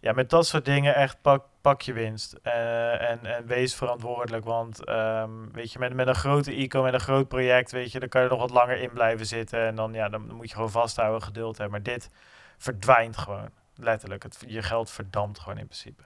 [0.00, 2.32] Ja, met dat soort dingen echt pak, pak je winst.
[2.42, 4.44] Eh, en, en wees verantwoordelijk.
[4.44, 8.00] Want ehm, weet je, met, met een grote ICO, met een groot project, weet je,
[8.00, 9.66] dan kan je nog wat langer in blijven zitten.
[9.66, 11.82] En dan, ja, dan moet je gewoon vasthouden, geduld hebben.
[11.82, 12.10] Maar dit
[12.58, 13.48] verdwijnt gewoon.
[13.74, 14.22] Letterlijk.
[14.22, 16.02] Het, je geld verdampt gewoon in principe.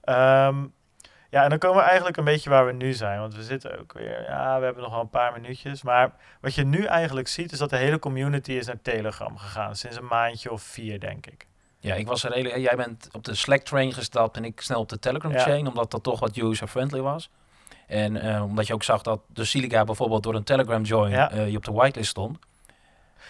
[0.00, 0.66] Ehm,
[1.30, 3.18] ja, en dan komen we eigenlijk een beetje waar we nu zijn.
[3.20, 5.82] Want we zitten ook weer, ja, we hebben nog wel een paar minuutjes.
[5.82, 9.76] Maar wat je nu eigenlijk ziet, is dat de hele community is naar Telegram gegaan.
[9.76, 11.46] Sinds een maandje of vier, denk ik.
[11.82, 12.56] Ja, ik was er redelijk.
[12.60, 15.38] Jij bent op de Slack train gestapt en ik snel op de Telegram Ja.
[15.42, 17.30] chain, omdat dat toch wat user-friendly was.
[17.86, 21.30] En eh, omdat je ook zag dat de Silica bijvoorbeeld door een Telegram join Ja.
[21.30, 22.38] eh, je op de whitelist stond.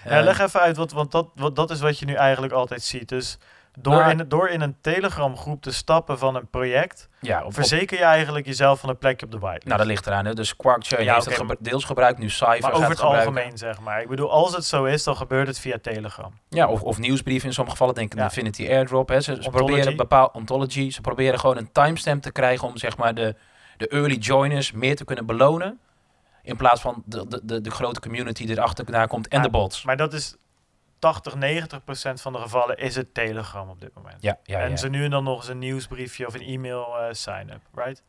[0.05, 2.53] Ja, Eh, leg even uit, wat, want dat, wat, dat is wat je nu eigenlijk
[2.53, 3.09] altijd ziet.
[3.09, 3.39] Dus
[3.79, 7.47] door, Nou, in, door in een Telegram groep te stappen van een project, ja, op,
[7.47, 9.67] op- verzeker je eigenlijk jezelf van een plekje op de whitelist.
[9.67, 10.25] nou, dat ligt eraan.
[10.25, 10.35] Hè.
[10.35, 13.59] Dus Quark Chain Ja, heeft het gebru- deels gebruikt, nu Cypher maar over het algemeen,
[13.59, 14.01] zeg maar.
[14.03, 16.33] Ik bedoel, als het zo is, dan gebeurt het via Telegram.
[16.49, 17.95] Ja, of, of nieuwsbrieven in sommige gevallen.
[17.99, 18.25] Denk aan Ja.
[18.25, 19.09] Infinity Airdrop.
[19.09, 19.21] Hè.
[19.21, 20.91] Ze, proberen bepaald ontology.
[20.91, 23.35] Ze proberen gewoon een timestamp te krijgen om zeg maar de,
[23.77, 25.79] de early joiners meer te kunnen belonen.
[26.43, 29.53] In plaats van de, de, de, de grote community die erachter komt en Maar- de
[29.53, 29.85] bots.
[29.85, 30.37] Maar dat is
[31.03, 34.17] 80, 90 procent van de gevallen is het Telegram op dit moment.
[34.21, 34.77] Ja, ja, en ja.
[34.77, 38.03] ze nu en dan nog eens een nieuwsbriefje of een e-mail eh, sign-up, right?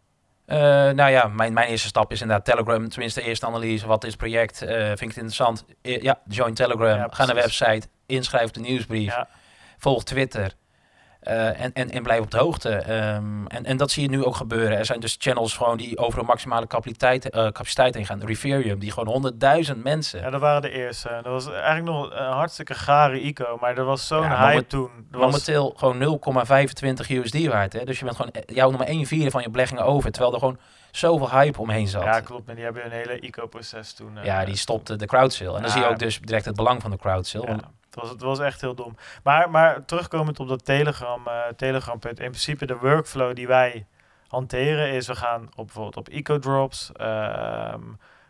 [0.46, 0.58] Eh,
[0.90, 2.90] nou ja, mijn, mijn eerste stap is inderdaad Telegram.
[2.90, 3.88] Tenminste, eerste analyse.
[3.88, 4.62] Wat is het project?
[4.62, 5.66] Eh, vind ik het interessant?
[5.82, 6.98] Ja, join Telegram.
[6.98, 7.88] Ja, Ga naar de website.
[8.06, 9.16] Inschrijf de nieuwsbrief.
[9.78, 10.54] Volg Twitter.
[11.24, 12.70] Eh, en, en, en blijf op de hoogte.
[12.76, 14.78] Ehm, en, en dat zie je nu ook gebeuren.
[14.78, 18.26] Er zijn dus channels gewoon die over een maximale capaciteit, eh, capaciteit heen gaan.
[18.26, 20.22] Referium, die gewoon honderdduizend mensen.
[20.22, 21.10] ja, dat waren de eerste.
[21.10, 24.90] Dat was eigenlijk nog een hartstikke gare ico, maar er was zo'n Ja, hype toen.
[25.12, 27.74] Er was, Momenteel gewoon 0,25 USD waard.
[27.74, 27.84] Hè?
[27.86, 30.12] Dus je bent gewoon eh, jouw nummer 1 vierde van je beleggingen over.
[30.12, 30.58] Terwijl er gewoon
[30.92, 32.04] zoveel hype omheen zat.
[32.04, 32.50] ja, klopt.
[32.50, 34.18] En die hebben een hele ico-proces toen.
[34.24, 35.50] Ja, die stopte de crowd sale.
[35.56, 35.70] En dan Ja.
[35.72, 37.48] zie je ook dus direct het belang van de crowd sale.
[37.48, 37.58] Ja,
[37.94, 38.96] het, was, het was echt heel dom.
[39.24, 42.20] Maar, maar terugkomend op dat Telegram, eh Telegram punt.
[42.20, 43.86] In principe de workflow die wij
[44.28, 45.08] hanteren is...
[45.08, 47.82] we gaan bijvoorbeeld op EcoDrops ehm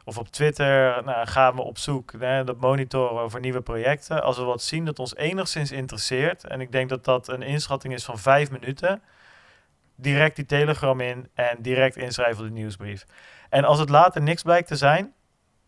[0.05, 1.03] of op Twitter...
[1.03, 4.23] Nou, gaan we op zoek, hè, dat monitoren voor nieuwe projecten.
[4.23, 6.43] Als we wat zien dat ons enigszins interesseert...
[6.43, 9.01] en ik denk dat dat een inschatting is van vijf minuten...
[9.95, 13.05] direct die Telegram in en direct inschrijven op de nieuwsbrief.
[13.49, 15.13] En als het later niks blijkt te zijn...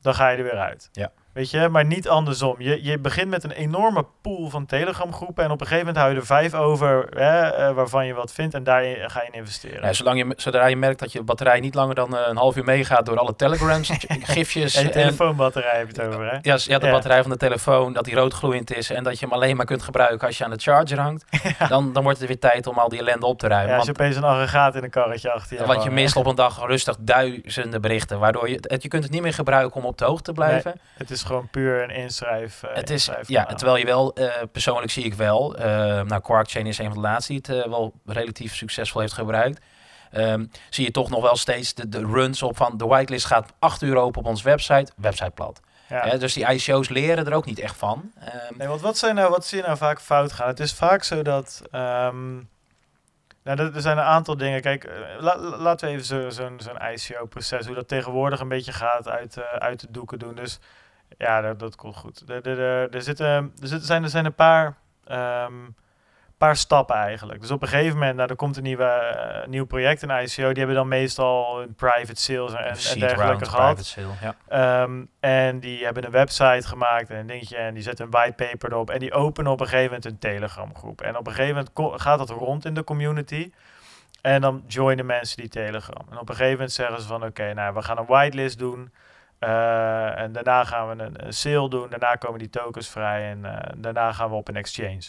[0.01, 0.89] dan ga je er weer uit.
[0.91, 1.11] Ja.
[1.35, 2.55] Weet je, maar niet andersom.
[2.57, 6.03] Je, je begint met een enorme pool van Telegram groepen en op een gegeven moment
[6.03, 9.27] hou je er vijf over hè, eh, waarvan je wat vindt en daarin ga je
[9.31, 9.81] in investeren.
[9.85, 12.55] Ja, zolang je, zodra je merkt dat je batterij niet langer dan eh, een half
[12.55, 13.91] uur meegaat door alle telegrams,
[14.35, 16.37] gifjes en je telefoonbatterij heb je het over, hè?
[16.41, 16.91] ja, ja, de Ja.
[16.91, 19.83] batterij van de telefoon, dat die roodgloeiend is en dat je hem alleen maar kunt
[19.83, 21.25] gebruiken als je aan de charger hangt,
[21.69, 23.69] dan, dan wordt het weer tijd om al die ellende op te ruimen.
[23.69, 26.15] Ja, als je want, opeens een aggregaat in een karretje achter je want je mist
[26.15, 29.81] op een dag rustig duizenden berichten, waardoor je, het, je kunt het niet meer gebruiken
[29.81, 30.79] om op de hoogte te blijven.
[30.97, 32.63] Het is gewoon puur een inschrijf.
[32.63, 35.65] eh, Het is, ja, terwijl je wel, eh, persoonlijk zie ik wel, eh
[36.01, 39.65] nou Quarkchain is een van de laatste die het wel relatief succesvol heeft gebruikt.
[40.11, 43.53] Ehm, zie je toch nog wel steeds de, de runs op van de whitelist gaat
[43.59, 45.59] 8 uur open op onze website, website plat.
[45.89, 46.17] Ja.
[46.17, 48.11] Dus die ICO's leren er ook niet echt van.
[48.19, 50.47] Ehm, Nee, want wat, zijn nou, wat zie je nou vaak fout gaan?
[50.47, 51.61] Het is vaak zo dat...
[51.71, 52.33] ehm,
[53.43, 54.61] nou, er, zijn een aantal dingen.
[54.61, 58.71] Kijk, la- la- laten we even zo- zo'n zo'n ICO-proces, hoe dat tegenwoordig een beetje
[58.71, 60.35] gaat, uit, uit de doeken doen.
[60.35, 60.59] Dus
[61.17, 62.23] ja, dat, dat komt goed.
[62.29, 65.53] Er, er, er, zitten, er, zitten, zijn, er zijn een paar, ehm,
[66.37, 67.41] paar stappen eigenlijk.
[67.41, 70.47] Dus op een gegeven moment, nou, er komt een nieuwe, eh, nieuw project, een ICO.
[70.47, 73.75] Die hebben dan meestal een private sales en, en dergelijke gehad.
[73.75, 74.35] private sale, ja.
[74.47, 78.71] Ehm, en die hebben een website gemaakt en een dingetje en die zetten een whitepaper
[78.71, 78.89] erop.
[78.89, 81.01] En die openen op een gegeven moment een Telegram groep.
[81.01, 83.51] En op een gegeven moment gaat dat rond in de community.
[84.21, 86.05] En dan joinen mensen die Telegram.
[86.09, 88.91] En op een gegeven moment zeggen ze van oké, nou we gaan een whitelist doen.
[89.39, 91.89] Eh, en daarna gaan we een, sale doen.
[91.89, 93.29] Daarna komen die tokens vrij.
[93.29, 95.03] En eh, daarna gaan we op een exchange.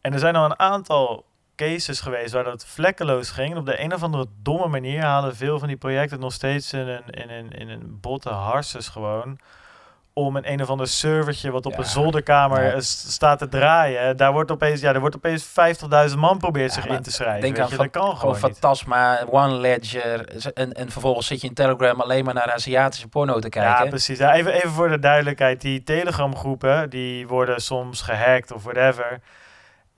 [0.00, 3.56] En er zijn al een aantal cases geweest waar dat vlekkeloos ging.
[3.56, 6.88] Op de een of andere domme manier halen veel van die projecten nog steeds in
[6.88, 9.38] een, in een, in een botte harses gewoon.
[10.18, 11.78] Om een een of ander servertje wat op Ja.
[11.78, 12.80] een zolderkamer Ja.
[12.80, 14.16] staat te draaien.
[14.16, 17.40] Daar wordt opeens, ja, er wordt opeens 50.000 man probeert Ja, zich in te schrijven.
[17.40, 18.36] denk aan je, dat kan Gewoon.
[18.36, 20.28] Fantasma, One Ledger.
[20.54, 23.84] En, en vervolgens zit je in Telegram alleen maar naar Aziatische porno te kijken.
[23.84, 24.18] Ja, precies.
[24.18, 25.60] Even, even voor de duidelijkheid.
[25.60, 29.20] Die Telegram groepen, die worden soms gehackt of whatever.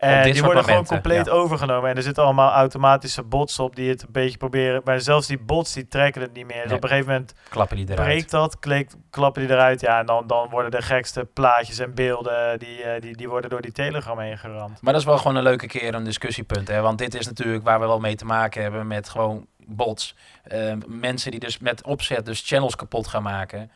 [0.01, 1.33] En die worden gewoon compleet ja.
[1.33, 1.91] overgenomen.
[1.91, 4.81] En er zitten allemaal automatische bots op die het een beetje proberen.
[4.85, 6.57] Maar zelfs die bots die trekken het niet meer.
[6.57, 6.77] Dus Nee.
[6.77, 8.09] op een gegeven moment Klappen die eruit.
[8.09, 9.81] breekt dat, kleek, klappen die eruit.
[9.81, 13.51] Ja, en dan, dan worden de gekste plaatjes en beelden, die, eh, die, die worden
[13.51, 14.83] door die Telegram heen geramd.
[14.83, 16.69] Maar dat is wel gewoon een leuke keer een discussiepunt.
[16.69, 16.81] Hè?
[16.81, 20.15] Want dit is natuurlijk waar we wel mee te maken hebben met gewoon bots.
[20.43, 23.71] Eh, mensen die dus met opzet dus channels kapot gaan maken.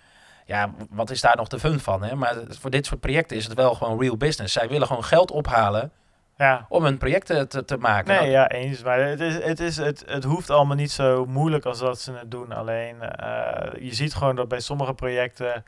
[0.47, 2.03] Ja, wat is daar nog de fun van?
[2.03, 2.15] Hè?
[2.15, 4.53] Maar voor dit soort projecten is het wel gewoon real business.
[4.53, 5.93] Zij willen gewoon geld ophalen
[6.37, 8.15] Ja, om hun projecten te, te maken.
[8.21, 8.83] Nee, ja, eens.
[8.83, 12.13] Maar het, is, het, is, het, het hoeft allemaal niet zo moeilijk als dat ze
[12.13, 12.53] het doen.
[12.53, 15.65] Alleen, eh, je ziet gewoon dat bij sommige projecten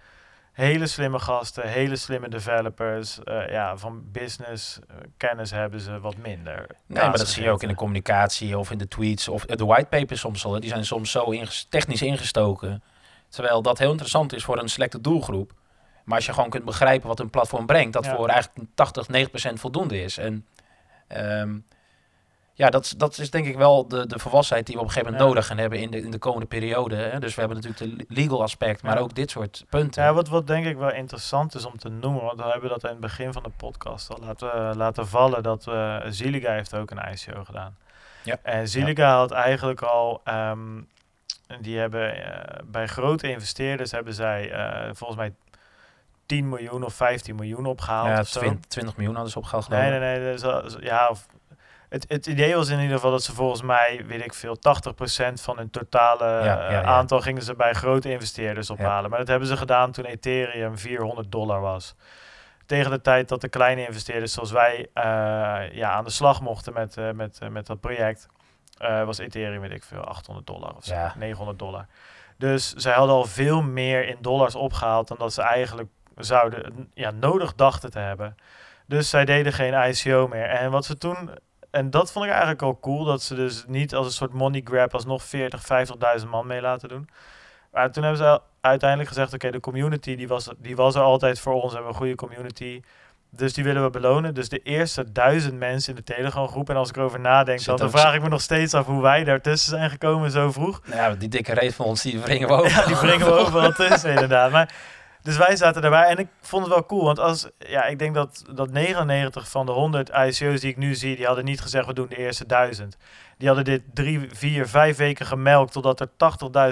[0.52, 6.16] hele slimme gasten, hele slimme developers, eh, ja, van business eh, kennis hebben ze wat
[6.16, 6.66] minder.
[6.86, 9.64] Nee, maar dat zie je ook in de communicatie of in de tweets of de
[9.64, 10.60] whitepapers soms al.
[10.60, 12.82] Die zijn soms zo inges- technisch ingestoken.
[13.28, 15.52] Terwijl dat heel interessant is voor een selecte doelgroep.
[16.04, 18.16] Maar als je gewoon kunt begrijpen wat een platform brengt, dat Ja.
[18.16, 20.18] voor eigenlijk 80, 90% voldoende is.
[20.18, 20.46] En
[21.08, 21.58] ehm,
[22.52, 24.92] ja, dat, is- dat is denk ik wel de, de volwassenheid die we op een
[24.92, 25.34] gegeven moment Ja.
[25.34, 26.94] nodig gaan hebben in de, in de komende periode.
[26.96, 27.18] Hè.
[27.18, 29.00] Dus we hebben natuurlijk de legal aspect, maar Ja.
[29.00, 30.02] ook dit soort punten.
[30.02, 32.82] Ja, wat, wat denk ik wel interessant is om te noemen, want we hebben dat
[32.84, 36.90] in het begin van de podcast al laten, laten vallen, dat eh Ziliga heeft ook
[36.90, 37.76] een ICO gedaan.
[38.22, 38.36] Ja.
[38.42, 40.80] En Ziliga had eigenlijk al, ehm,
[41.60, 45.32] die hebben eh, bij grote investeerders hebben zij eh, volgens mij
[46.26, 48.08] 10 miljoen of 15 miljoen opgehaald.
[48.08, 48.38] ja, of zo.
[48.38, 49.68] 20, 20 miljoen hadden ze opgehaald.
[49.68, 50.32] Nee, nee, nee.
[50.32, 51.26] dus, ja, of,
[51.88, 55.32] het, het idee was in ieder geval dat ze volgens mij, weet ik veel, 80%
[55.32, 56.82] van hun totale Ja, ja, eh, ja.
[56.82, 59.10] aantal gingen ze bij grote investeerders ophalen.
[59.10, 61.94] Maar dat hebben ze gedaan toen Ethereum 400 dollar was.
[62.66, 65.02] tegen de tijd dat de kleine investeerders zoals wij eh,
[65.72, 68.28] ja, aan de slag mochten met, eh, met, met dat project,
[69.04, 71.14] was Ethereum, weet ik veel, 800 dollar of zo, Ja.
[71.16, 71.86] 900 dollar.
[72.38, 77.10] Dus zij hadden al veel meer in dollars opgehaald dan dat ze eigenlijk zouden, ja,
[77.10, 78.36] nodig dachten te hebben.
[78.86, 80.44] Dus zij deden geen ICO meer.
[80.44, 81.30] En wat ze toen,
[81.70, 84.60] en dat vond ik eigenlijk al cool, dat ze dus niet als een soort money
[84.64, 85.62] grab alsnog 40,
[86.20, 87.08] 50.000 man mee laten doen.
[87.72, 91.40] Maar toen hebben ze uiteindelijk gezegd, oké, de community die was, die was er altijd
[91.40, 92.82] voor ons, we hebben een goede community.
[93.30, 94.34] Dus die willen we belonen.
[94.34, 96.70] Dus de eerste duizend mensen in de Telegram groep.
[96.70, 99.24] En als ik erover nadenk, dan, dan vraag ik me nog steeds af hoe wij
[99.24, 100.80] daartussen zijn gekomen zo vroeg.
[100.84, 102.70] Nou ja, die dikke reet van ons, die brengen we over.
[102.70, 104.50] Ja, die brengen we overal tussen, inderdaad.
[104.50, 104.74] Maar,
[105.26, 107.04] dus wij zaten erbij en ik vond het wel cool.
[107.04, 110.94] Want als, ja, ik denk dat, dat 99 van de 100 ICO's die ik nu
[110.94, 112.96] zie, die hadden niet gezegd we doen de eerste duizend.
[113.38, 116.08] Die hadden dit drie, vier, vijf weken gemelkt totdat er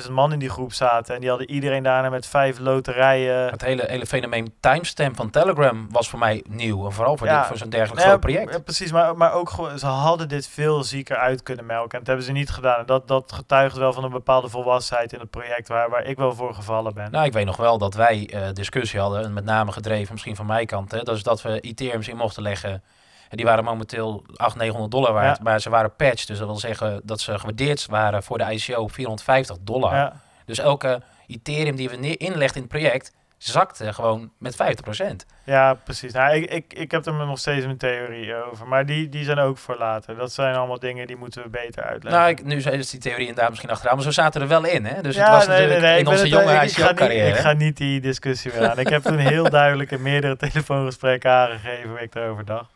[0.06, 1.14] 80.000 man in die groep zaten.
[1.14, 3.50] En die hadden iedereen daarna met vijf loterijen.
[3.50, 6.84] Het hele, hele fenomeen timestamp van Telegram was voor mij nieuw.
[6.84, 7.38] En vooral voor, Ja.
[7.38, 8.52] dit, voor zo'n dergelijk groot project.
[8.52, 11.90] ja, precies, maar, maar ook ze hadden dit veel zieker uit kunnen melken.
[11.92, 12.78] En dat hebben ze niet gedaan.
[12.78, 16.16] En dat, dat getuigt wel van een bepaalde volwassenheid in het project waar, waar ik
[16.16, 17.10] wel voor gevallen ben.
[17.10, 20.36] Nou, ik weet nog wel dat wij eh, discussie hadden, en met name gedreven misschien
[20.36, 20.90] van mijn kant.
[20.90, 22.82] Hè, dat is dat we Ethereums in mochten leggen.
[23.28, 25.36] En die waren momenteel 800, 900 dollar waard.
[25.36, 25.42] Ja.
[25.42, 26.26] Maar ze waren patched.
[26.26, 29.94] Dus dat wil zeggen dat ze gewaardeerd waren voor de ICO op 450 dollar.
[29.94, 30.22] ja.
[30.46, 34.56] Dus elke Ethereum die we neer inlegden in het project, zakte gewoon met
[35.02, 35.06] 50%.
[35.44, 36.12] Ja, precies.
[36.12, 38.66] Nou, ik, ik, ik heb er nog steeds mijn theorie over.
[38.66, 40.16] Maar die, die zijn ook voor later.
[40.16, 42.20] Dat zijn allemaal dingen die moeten we beter uitleggen.
[42.20, 43.94] Nou, ik, nu is die theorie inderdaad misschien achteraan.
[43.94, 44.84] Maar zo zaten er wel in.
[44.84, 45.02] Hè?
[45.02, 47.28] Dus Ja, het was nee, natuurlijk nee, in onze jonge ik, ik ga niet, ICO-carrière.
[47.28, 48.78] ik ga niet die discussie weer aan.
[48.78, 52.73] ik heb toen heel duidelijk in meerdere telefoongesprekken aangegeven hoe ik erover dacht.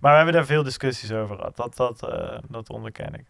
[0.00, 1.56] Maar we hebben daar veel discussies over gehad.
[1.56, 3.24] Dat, dat, eh, dat onderken ik.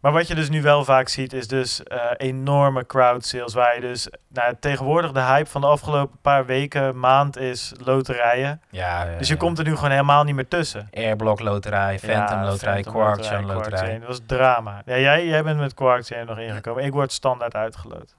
[0.00, 3.54] Maar wat je dus nu wel vaak ziet, is dus eh, enorme crowd sales.
[3.54, 8.60] Waar je dus nou, tegenwoordig de hype van de afgelopen paar weken, maand is loterijen.
[8.70, 10.88] Ja, Dus je komt er nu gewoon helemaal niet meer tussen.
[10.92, 13.98] Airblock loterij, Phantom Ja, loterij, Quark loterij.
[13.98, 14.82] Dat was drama.
[14.84, 16.84] Ja, jij, jij bent met Quark nog ingekomen.
[16.84, 18.14] Ik word standaard uitgeloot.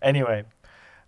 [0.00, 0.44] Anyway.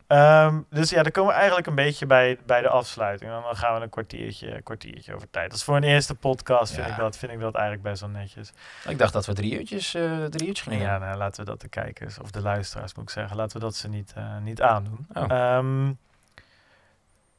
[0.06, 3.30] Ehm, dus ja, dan komen we eigenlijk een beetje bij, bij de afsluiting.
[3.30, 5.50] Dan gaan we een kwartiertje, kwartiertje over tijd.
[5.50, 6.92] Dat is voor een eerste podcast, vind, Ja.
[6.92, 8.52] ik, dat, vind ik dat eigenlijk best wel netjes.
[8.88, 10.86] Ik dacht dat we drie uurtjes, eh drie uurtjes gingen.
[10.86, 13.64] Ja, nou, laten we dat de kijkers, of de luisteraars moet ik zeggen, laten we
[13.64, 15.06] dat ze niet, eh, niet aandoen.
[15.14, 15.30] Oh.
[15.30, 15.92] Ehm,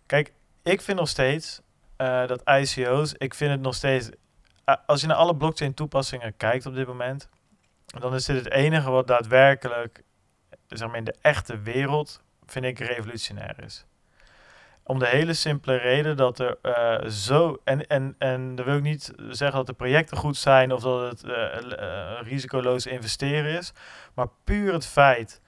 [0.05, 0.33] kijk,
[0.63, 1.61] ik vind nog steeds
[1.95, 4.09] eh, dat ICO's, ik vind het nog steeds,
[4.85, 7.29] als je naar alle blockchain toepassingen kijkt op dit moment,
[7.85, 10.03] dan is dit het enige wat daadwerkelijk,
[10.67, 13.85] zeg maar in de echte wereld, vind ik revolutionair is.
[14.83, 17.61] Om de hele simpele reden dat er eh, zo.
[17.63, 21.09] En, en, en dan wil ik niet zeggen dat de projecten goed zijn of dat
[21.09, 23.73] het eh, eh, risicoloos investeren is.
[24.13, 25.41] Maar puur het feit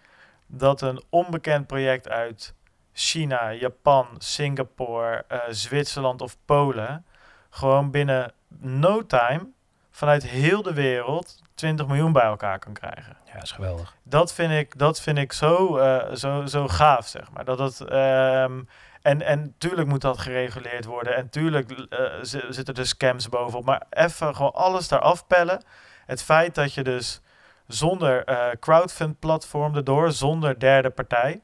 [0.47, 2.55] dat een onbekend project uit
[2.93, 7.05] China, Japan, Singapore, Zwitserland of Polen.
[7.49, 9.47] gewoon binnen no time
[9.95, 13.95] vanuit heel de wereld 20 miljoen bij elkaar kan krijgen Ja, is geweldig.
[14.03, 17.45] dat vind ik, dat vind ik zo, eh, zo, zo gaaf, zeg maar.
[17.45, 18.61] Dat het, ehm,
[19.01, 21.15] en, en tuurlijk moet dat gereguleerd worden.
[21.15, 23.65] En tuurlijk eh, zi- zitten er scams bovenop.
[23.65, 25.63] Maar even gewoon alles daar afpellen.
[26.05, 27.21] Het feit dat je dus
[27.67, 31.41] zonder eh crowdfund platform erdoor, zonder derde partij...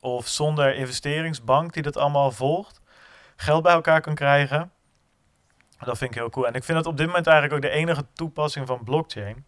[0.00, 2.80] of zonder investeringsbank die dat allemaal volgt...
[3.36, 4.72] geld bij elkaar kan krijgen...
[5.84, 6.46] Dat vind ik heel cool.
[6.46, 9.44] En ik vind dat op dit moment eigenlijk ook de enige toepassing van blockchain...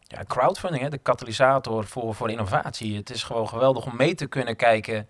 [0.00, 2.96] Ja, crowdfunding, hè, de katalysator voor, voor innovatie.
[2.96, 5.08] Het is gewoon geweldig om mee te kunnen kijken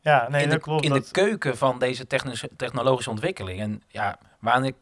[0.00, 0.84] Ja, nee, in, dat de, klopt.
[0.84, 3.60] in dat, de keuken van deze technische, technologische ontwikkeling.
[3.60, 4.72] En ja, wanneer,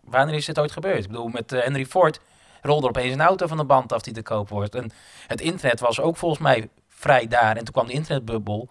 [0.00, 1.04] wanneer is dit ooit gebeurd?
[1.04, 2.20] Ik bedoel, met eh, Henry Ford
[2.62, 4.74] rolde er opeens een auto van de band af die te koop wordt.
[4.74, 4.90] En
[5.26, 7.56] het internet was ook volgens mij vrij daar.
[7.56, 8.68] En toen kwam de internetbubbel.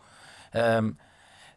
[0.52, 0.90] ehm,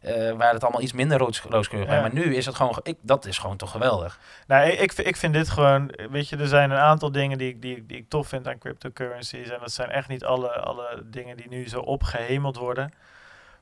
[0.01, 1.89] eh, waar het allemaal iets minder roos- rooskleurig.
[1.93, 2.01] Ja.
[2.01, 4.19] Maar nu is het gewoon, ge- ik, dat is gewoon toch geweldig.
[4.47, 7.37] Nou, ik, ik, vind- ik vind dit gewoon, weet je, er zijn een aantal dingen
[7.37, 9.49] die, ik- die, ik- die ik tof vind aan cryptocurrencies.
[9.49, 12.93] En dat zijn echt niet alle, alle dingen die nu zo opgehemeld worden.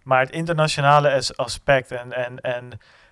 [0.04, 2.70] Maar het internationale as- aspect en, en, en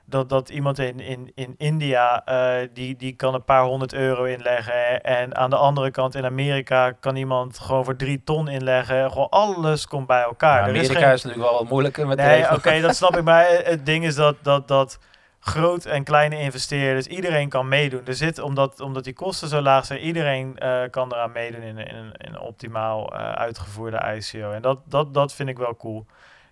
[0.09, 4.23] dat, dat iemand in, in, in India, eh, die, die kan een paar honderd euro
[4.23, 5.01] inleggen.
[5.03, 9.11] En aan de andere kant in Amerika kan iemand gewoon voor drie ton inleggen.
[9.11, 10.61] Gewoon alles komt bij elkaar.
[10.69, 13.23] Er is Amerika geen- is natuurlijk wel wat moeilijker met Nee, oké, dat snap ik.
[13.31, 14.99] Maar het ding is dat, dat, dat
[15.39, 18.01] groot en kleine investeerders, iedereen kan meedoen.
[18.05, 21.77] Er zit, omdat, omdat die kosten zo laag zijn, iedereen eh, kan eraan meedoen in,
[21.77, 24.51] in, een- in een optimaal eh, uitgevoerde ICO.
[24.51, 26.05] En dat, dat, dat vind ik wel cool.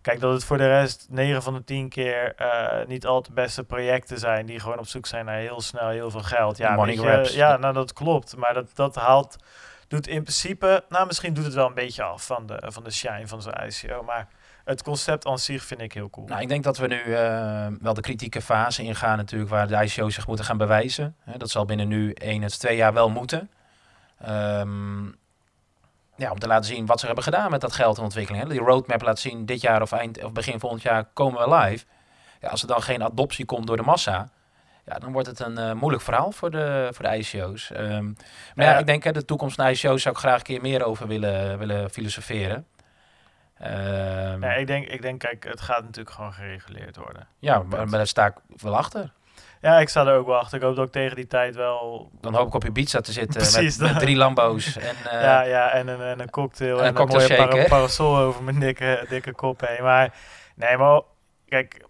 [0.06, 3.32] Kijk, dat het voor de rest 9 van de 10 keer eh, niet al te
[3.32, 6.58] beste projecten zijn die gewoon op zoek zijn naar heel snel heel veel geld.
[6.58, 8.36] Ja, Money je, ja nou dat klopt.
[8.38, 9.36] Maar dat, dat haalt,
[9.88, 12.92] doet in principe, nou misschien doet het wel een beetje af van de, van de
[12.92, 14.04] shine van zo'n ICO.
[14.04, 14.28] Maar
[14.66, 16.28] het concept aan zich vind ik heel cool.
[16.28, 19.84] Nou, ik denk dat we nu eh, wel de kritieke fase ingaan natuurlijk, waar de
[19.84, 21.16] ICO's zich moeten gaan bewijzen.
[21.38, 23.50] Dat zal binnen nu 1 tot 2 jaar wel moeten.
[24.20, 25.06] Ehm,
[26.16, 28.44] ja, om te laten zien wat ze hebben gedaan met dat geld en ontwikkeling.
[28.44, 28.50] Hè.
[28.50, 31.86] Die roadmap laat zien, dit jaar of, eind, of begin volgend jaar komen we live.
[32.42, 34.30] Ja, als er dan geen adoptie komt door de massa,
[34.86, 37.72] ja, dan wordt het een eh, moeilijk verhaal voor de, voor de ICO's.
[37.72, 38.04] Ehm,
[38.56, 38.78] maar ja, Ja.
[38.78, 41.08] ik denk, hè, de toekomst van de ICO's zou ik graag een keer meer over
[41.08, 42.66] willen, willen filosoferen.
[43.58, 47.28] Ehm, Nee, ik, denk, ik denk, kijk, het gaat natuurlijk gewoon gereguleerd worden.
[47.40, 49.12] ja, maar, maar daar sta ik wel achter.
[49.66, 50.58] Ja, ik sta er ook wel achter.
[50.58, 52.10] Ik hoop dat ik tegen die tijd wel...
[52.22, 54.78] Dan hoop ik op je pizza te zitten Precies, met, drie Lambo's.
[54.78, 57.68] En, eh, ja, ja, en een, en een cocktail en en een een, mooie para-
[57.68, 59.84] parasol over mijn dikke, dikke kop heen.
[59.84, 60.14] Maar
[60.56, 61.02] nee, maar
[61.48, 61.86] kijk,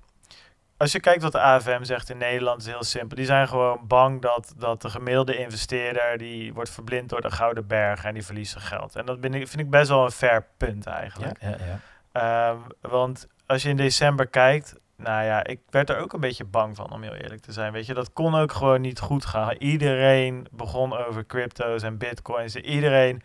[0.78, 3.18] als je kijkt wat de AFM zegt in Nederland, is heel simpel.
[3.18, 7.68] Die zijn gewoon bang dat, dat de gemiddelde investeerder, die wordt verblind door de gouden
[7.68, 8.96] berg en die verliest zijn geld.
[8.96, 11.42] En dat ben ik, vind ik best wel een fair punt eigenlijk.
[11.42, 11.80] ja, ja.
[12.12, 16.44] Ehm, want als je in december kijkt, nou ja, ik werd er ook een beetje
[16.44, 17.72] bang van, om heel eerlijk te zijn.
[17.72, 19.56] Weet je, dat kon ook gewoon niet goed gaan.
[19.58, 22.56] Iedereen begon over crypto's en bitcoins.
[22.56, 23.24] Iedereen,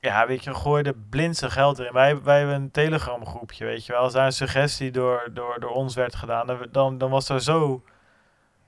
[0.00, 1.92] ja, weet je, gooide blind zijn geld erin.
[1.92, 4.00] Wij, wij hebben een Telegram groepje, weet je wel.
[4.00, 7.82] Als daar een suggestie door, door, door ons werd gedaan, dan, dan, was er zo...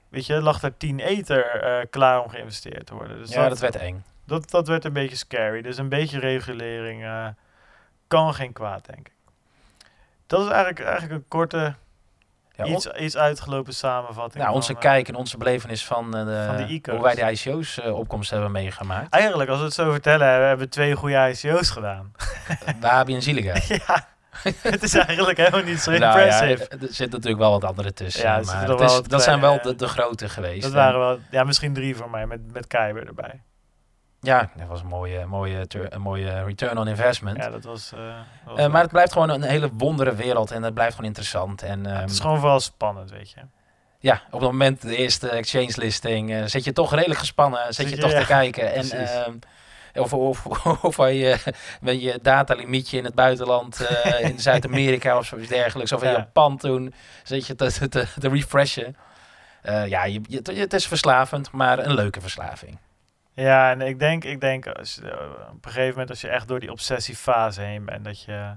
[0.09, 3.19] Weet je, lag er 10 ether eh, klaar om geïnvesteerd te worden.
[3.19, 4.05] Dus ja, dat werd eng.
[4.27, 5.63] dat, dat werd een beetje scary.
[5.63, 7.29] Dus een beetje regulering eh,
[8.07, 9.13] kan geen kwaad, denk ik.
[10.27, 11.75] Dat is eigenlijk, eigenlijk een korte,
[12.57, 14.43] Ja, iets, iets uitgelopen samenvatting.
[14.45, 16.95] nou, onze van, eh, kijk en onze belevenis van, eh, de, van ICO's.
[16.95, 19.15] hoe wij de ICO's eh, opkomst hebben meegemaakt.
[19.15, 22.13] Eigenlijk, als we het zo vertellen, hebben hebben we twee goede ICO's gedaan.
[22.81, 23.55] Wahabi en Ziliga.
[23.69, 24.07] ja,
[24.63, 26.69] het is eigenlijk helemaal niet zo Nou ja, impressive.
[26.87, 28.23] er zit natuurlijk wel wat andere tussen.
[28.23, 30.63] Ja, maar het is- dat zijn wel de, de grote geweest.
[30.63, 33.43] dat En waren wel, ja, misschien drie voor mij, met, met Keiber erbij.
[34.25, 37.37] Ja, dat was een mooie, mooie, een mooie return on investment.
[37.37, 37.93] Ja, dat was...
[37.93, 40.93] eh, dat was Eh, maar het blijft gewoon een hele wondere wereld en het blijft
[40.95, 41.63] gewoon interessant.
[41.63, 43.37] En ehm, het is gewoon vooral spannend, weet je.
[43.99, 47.75] ja, op het moment de eerste exchange listing eh, zit je toch redelijk gespannen, zit
[47.75, 48.73] Zit je je- toch ja, te kijken.
[48.75, 49.33] En, ehm,
[49.95, 50.47] of, of,
[50.85, 51.37] of waar je
[51.81, 53.89] met je datalimietje in het buitenland,
[54.21, 56.17] in Zuid-Amerika of zoiets dergelijks, of in Ja.
[56.17, 58.97] Japan toen, zit je te, te, te, refreshen.
[59.63, 62.79] Ja, je, je, het is verslavend, maar een leuke verslaving.
[63.35, 65.11] Ja, en ik denk, ik denk als, eh,
[65.51, 68.55] op een gegeven moment als je echt door die obsessiefase heen bent, dat je,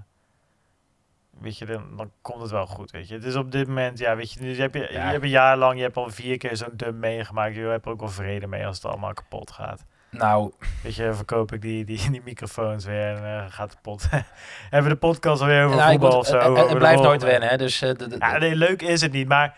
[1.40, 3.14] weet je, dan, dan komt het wel goed, weet je.
[3.14, 4.88] Het is op dit moment, ja, weet je, nu heb je, Ja.
[4.90, 7.86] je hebt een jaar lang, je hebt al vier keer zo'n dump meegemaakt, je hebt
[7.86, 9.86] er ook wel vrede mee als het allemaal kapot gaat.
[10.12, 14.08] Nou, Weet je, verkoop ik die, die, die microfoons weer en eh, gaat het pot.
[14.70, 16.38] Hebben we de podcast alweer over nou, voetbal moet- of zo?
[16.40, 17.82] het- het, de blijft nooit wennen, hè, dus...
[17.82, 19.58] eh, de- de- Ja, nee, leuk is het niet, maar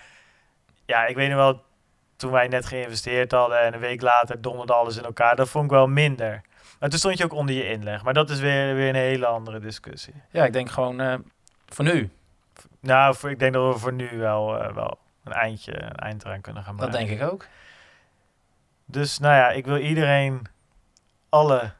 [0.86, 1.64] ja, ik weet nog wel,
[2.20, 5.66] toen wij net geïnvesteerd hadden en een week later donderde alles in elkaar, dat vond
[5.66, 6.42] ik wel minder.
[6.80, 9.26] Maar toen stond je ook onder je inleg, maar dat is weer, weer een hele
[9.26, 10.14] andere discussie.
[10.32, 11.16] ja, ik denk gewoon eh,
[11.68, 12.10] voor nu,
[12.80, 16.26] Nou, voor, ik denk dat we voor nu wel, eh, wel een eindje, een eind
[16.26, 17.08] eraan kunnen gaan dat maken.
[17.08, 17.46] denk ik ook.
[18.86, 20.48] Dus nou ja, ik wil iedereen,
[21.30, 21.72] alle,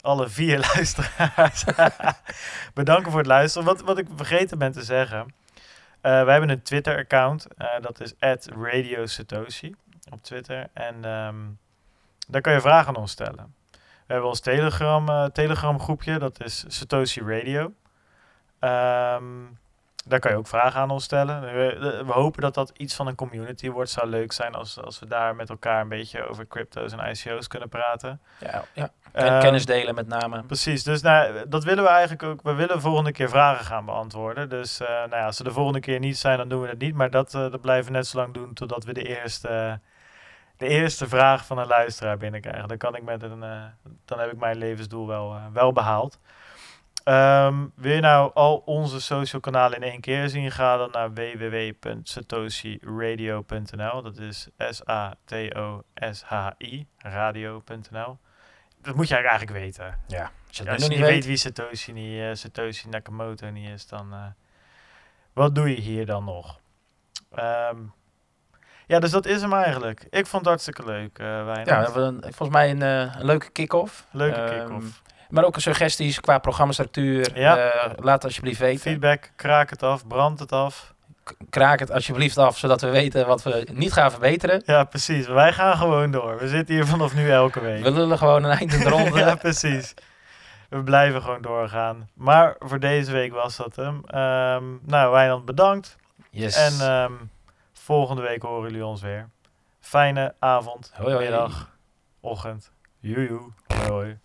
[0.00, 1.64] alle vier luisteraars,
[2.74, 3.66] bedanken voor het luisteren.
[3.66, 5.34] Wat, wat ik vergeten ben te zeggen,
[6.00, 7.46] eh wij hebben een Twitter-account,
[7.80, 8.14] dat is
[8.54, 9.74] Radio Satoshi
[10.10, 10.68] op Twitter.
[10.72, 11.36] En ehm,
[12.28, 13.54] daar kan je vragen aan ons stellen.
[14.06, 17.72] We hebben ons Telegram, eh, Telegram groepje, dat is Satoshi Radio.
[18.58, 19.24] Ehm,
[20.04, 21.40] daar kan je ook vragen aan ons stellen.
[21.40, 23.90] We, we hopen dat dat iets van een community wordt.
[23.90, 27.46] Zou leuk zijn als, als we daar met elkaar een beetje over crypto's en ICO's
[27.46, 28.20] kunnen praten.
[28.40, 28.90] Ja, ja.
[29.12, 30.42] Ehm, kennis delen met name.
[30.42, 32.42] Precies, dus nou, dat willen we eigenlijk ook.
[32.42, 34.48] We willen volgende keer vragen gaan beantwoorden.
[34.48, 36.78] Dus eh, nou ja, als ze de volgende keer niet zijn, dan doen we het
[36.78, 36.94] niet.
[36.94, 39.80] Maar dat, eh, dat blijven we net zo lang doen totdat we de eerste,
[40.58, 42.68] de eerste vraag van een luisteraar binnenkrijgen.
[42.68, 43.62] Dan, kan ik met een, eh,
[44.04, 46.18] dan heb ik mijn levensdoel wel, eh, wel behaald.
[47.04, 50.50] Ehm, wil je nou al onze social kanalen in één keer zien?
[50.50, 54.02] Ga dan naar www.satoshiradio.nl.
[54.02, 58.18] Dat is S-A-T-O-S-H-I, radio.nl.
[58.82, 59.98] Dat moet je eigenlijk weten.
[60.06, 61.26] Ja, als je Ja, als niet weet weet.
[61.26, 64.34] wie Satoshi, niet, eh, Satoshi Nakamoto niet is, dan
[65.32, 66.60] wat doe je hier dan nog?
[67.30, 67.76] Ehm,
[68.88, 70.06] ja, dus dat is hem eigenlijk.
[70.10, 71.66] Ik vond het hartstikke leuk, eh Wijnand.
[71.66, 74.04] Ja, we hebben een- volgens mij een, eh, een leuke kick-off.
[74.10, 75.02] Leuke Ehm, kick-off.
[75.28, 77.38] Maar ook suggesties qua programmastructuur.
[77.38, 77.56] Ja.
[77.56, 78.80] eh, laat alsjeblieft weten.
[78.80, 80.94] Feedback, kraak het af, brand het af.
[81.50, 84.62] Kraak het alsjeblieft af, zodat we weten wat we niet gaan verbeteren.
[84.66, 85.26] Ja, precies.
[85.26, 86.38] Wij gaan gewoon door.
[86.38, 87.82] We zitten hier vanaf nu elke week.
[87.82, 89.18] We lullen gewoon een eind in de ronde.
[89.24, 89.94] ja, precies.
[90.68, 92.08] We blijven gewoon doorgaan.
[92.14, 94.00] Maar voor deze week was dat hem.
[94.06, 95.96] Ehm, nou, Wijnand, bedankt.
[96.30, 96.56] Yes.
[96.56, 97.12] En ehm,
[97.88, 99.28] volgende week horen jullie ons weer.
[99.80, 101.22] Fijne avond, Hoi, hoi.
[101.24, 101.76] middag,
[102.20, 102.72] ochtend.
[102.98, 103.52] Joejoe.
[103.66, 104.18] Hoi, hoi.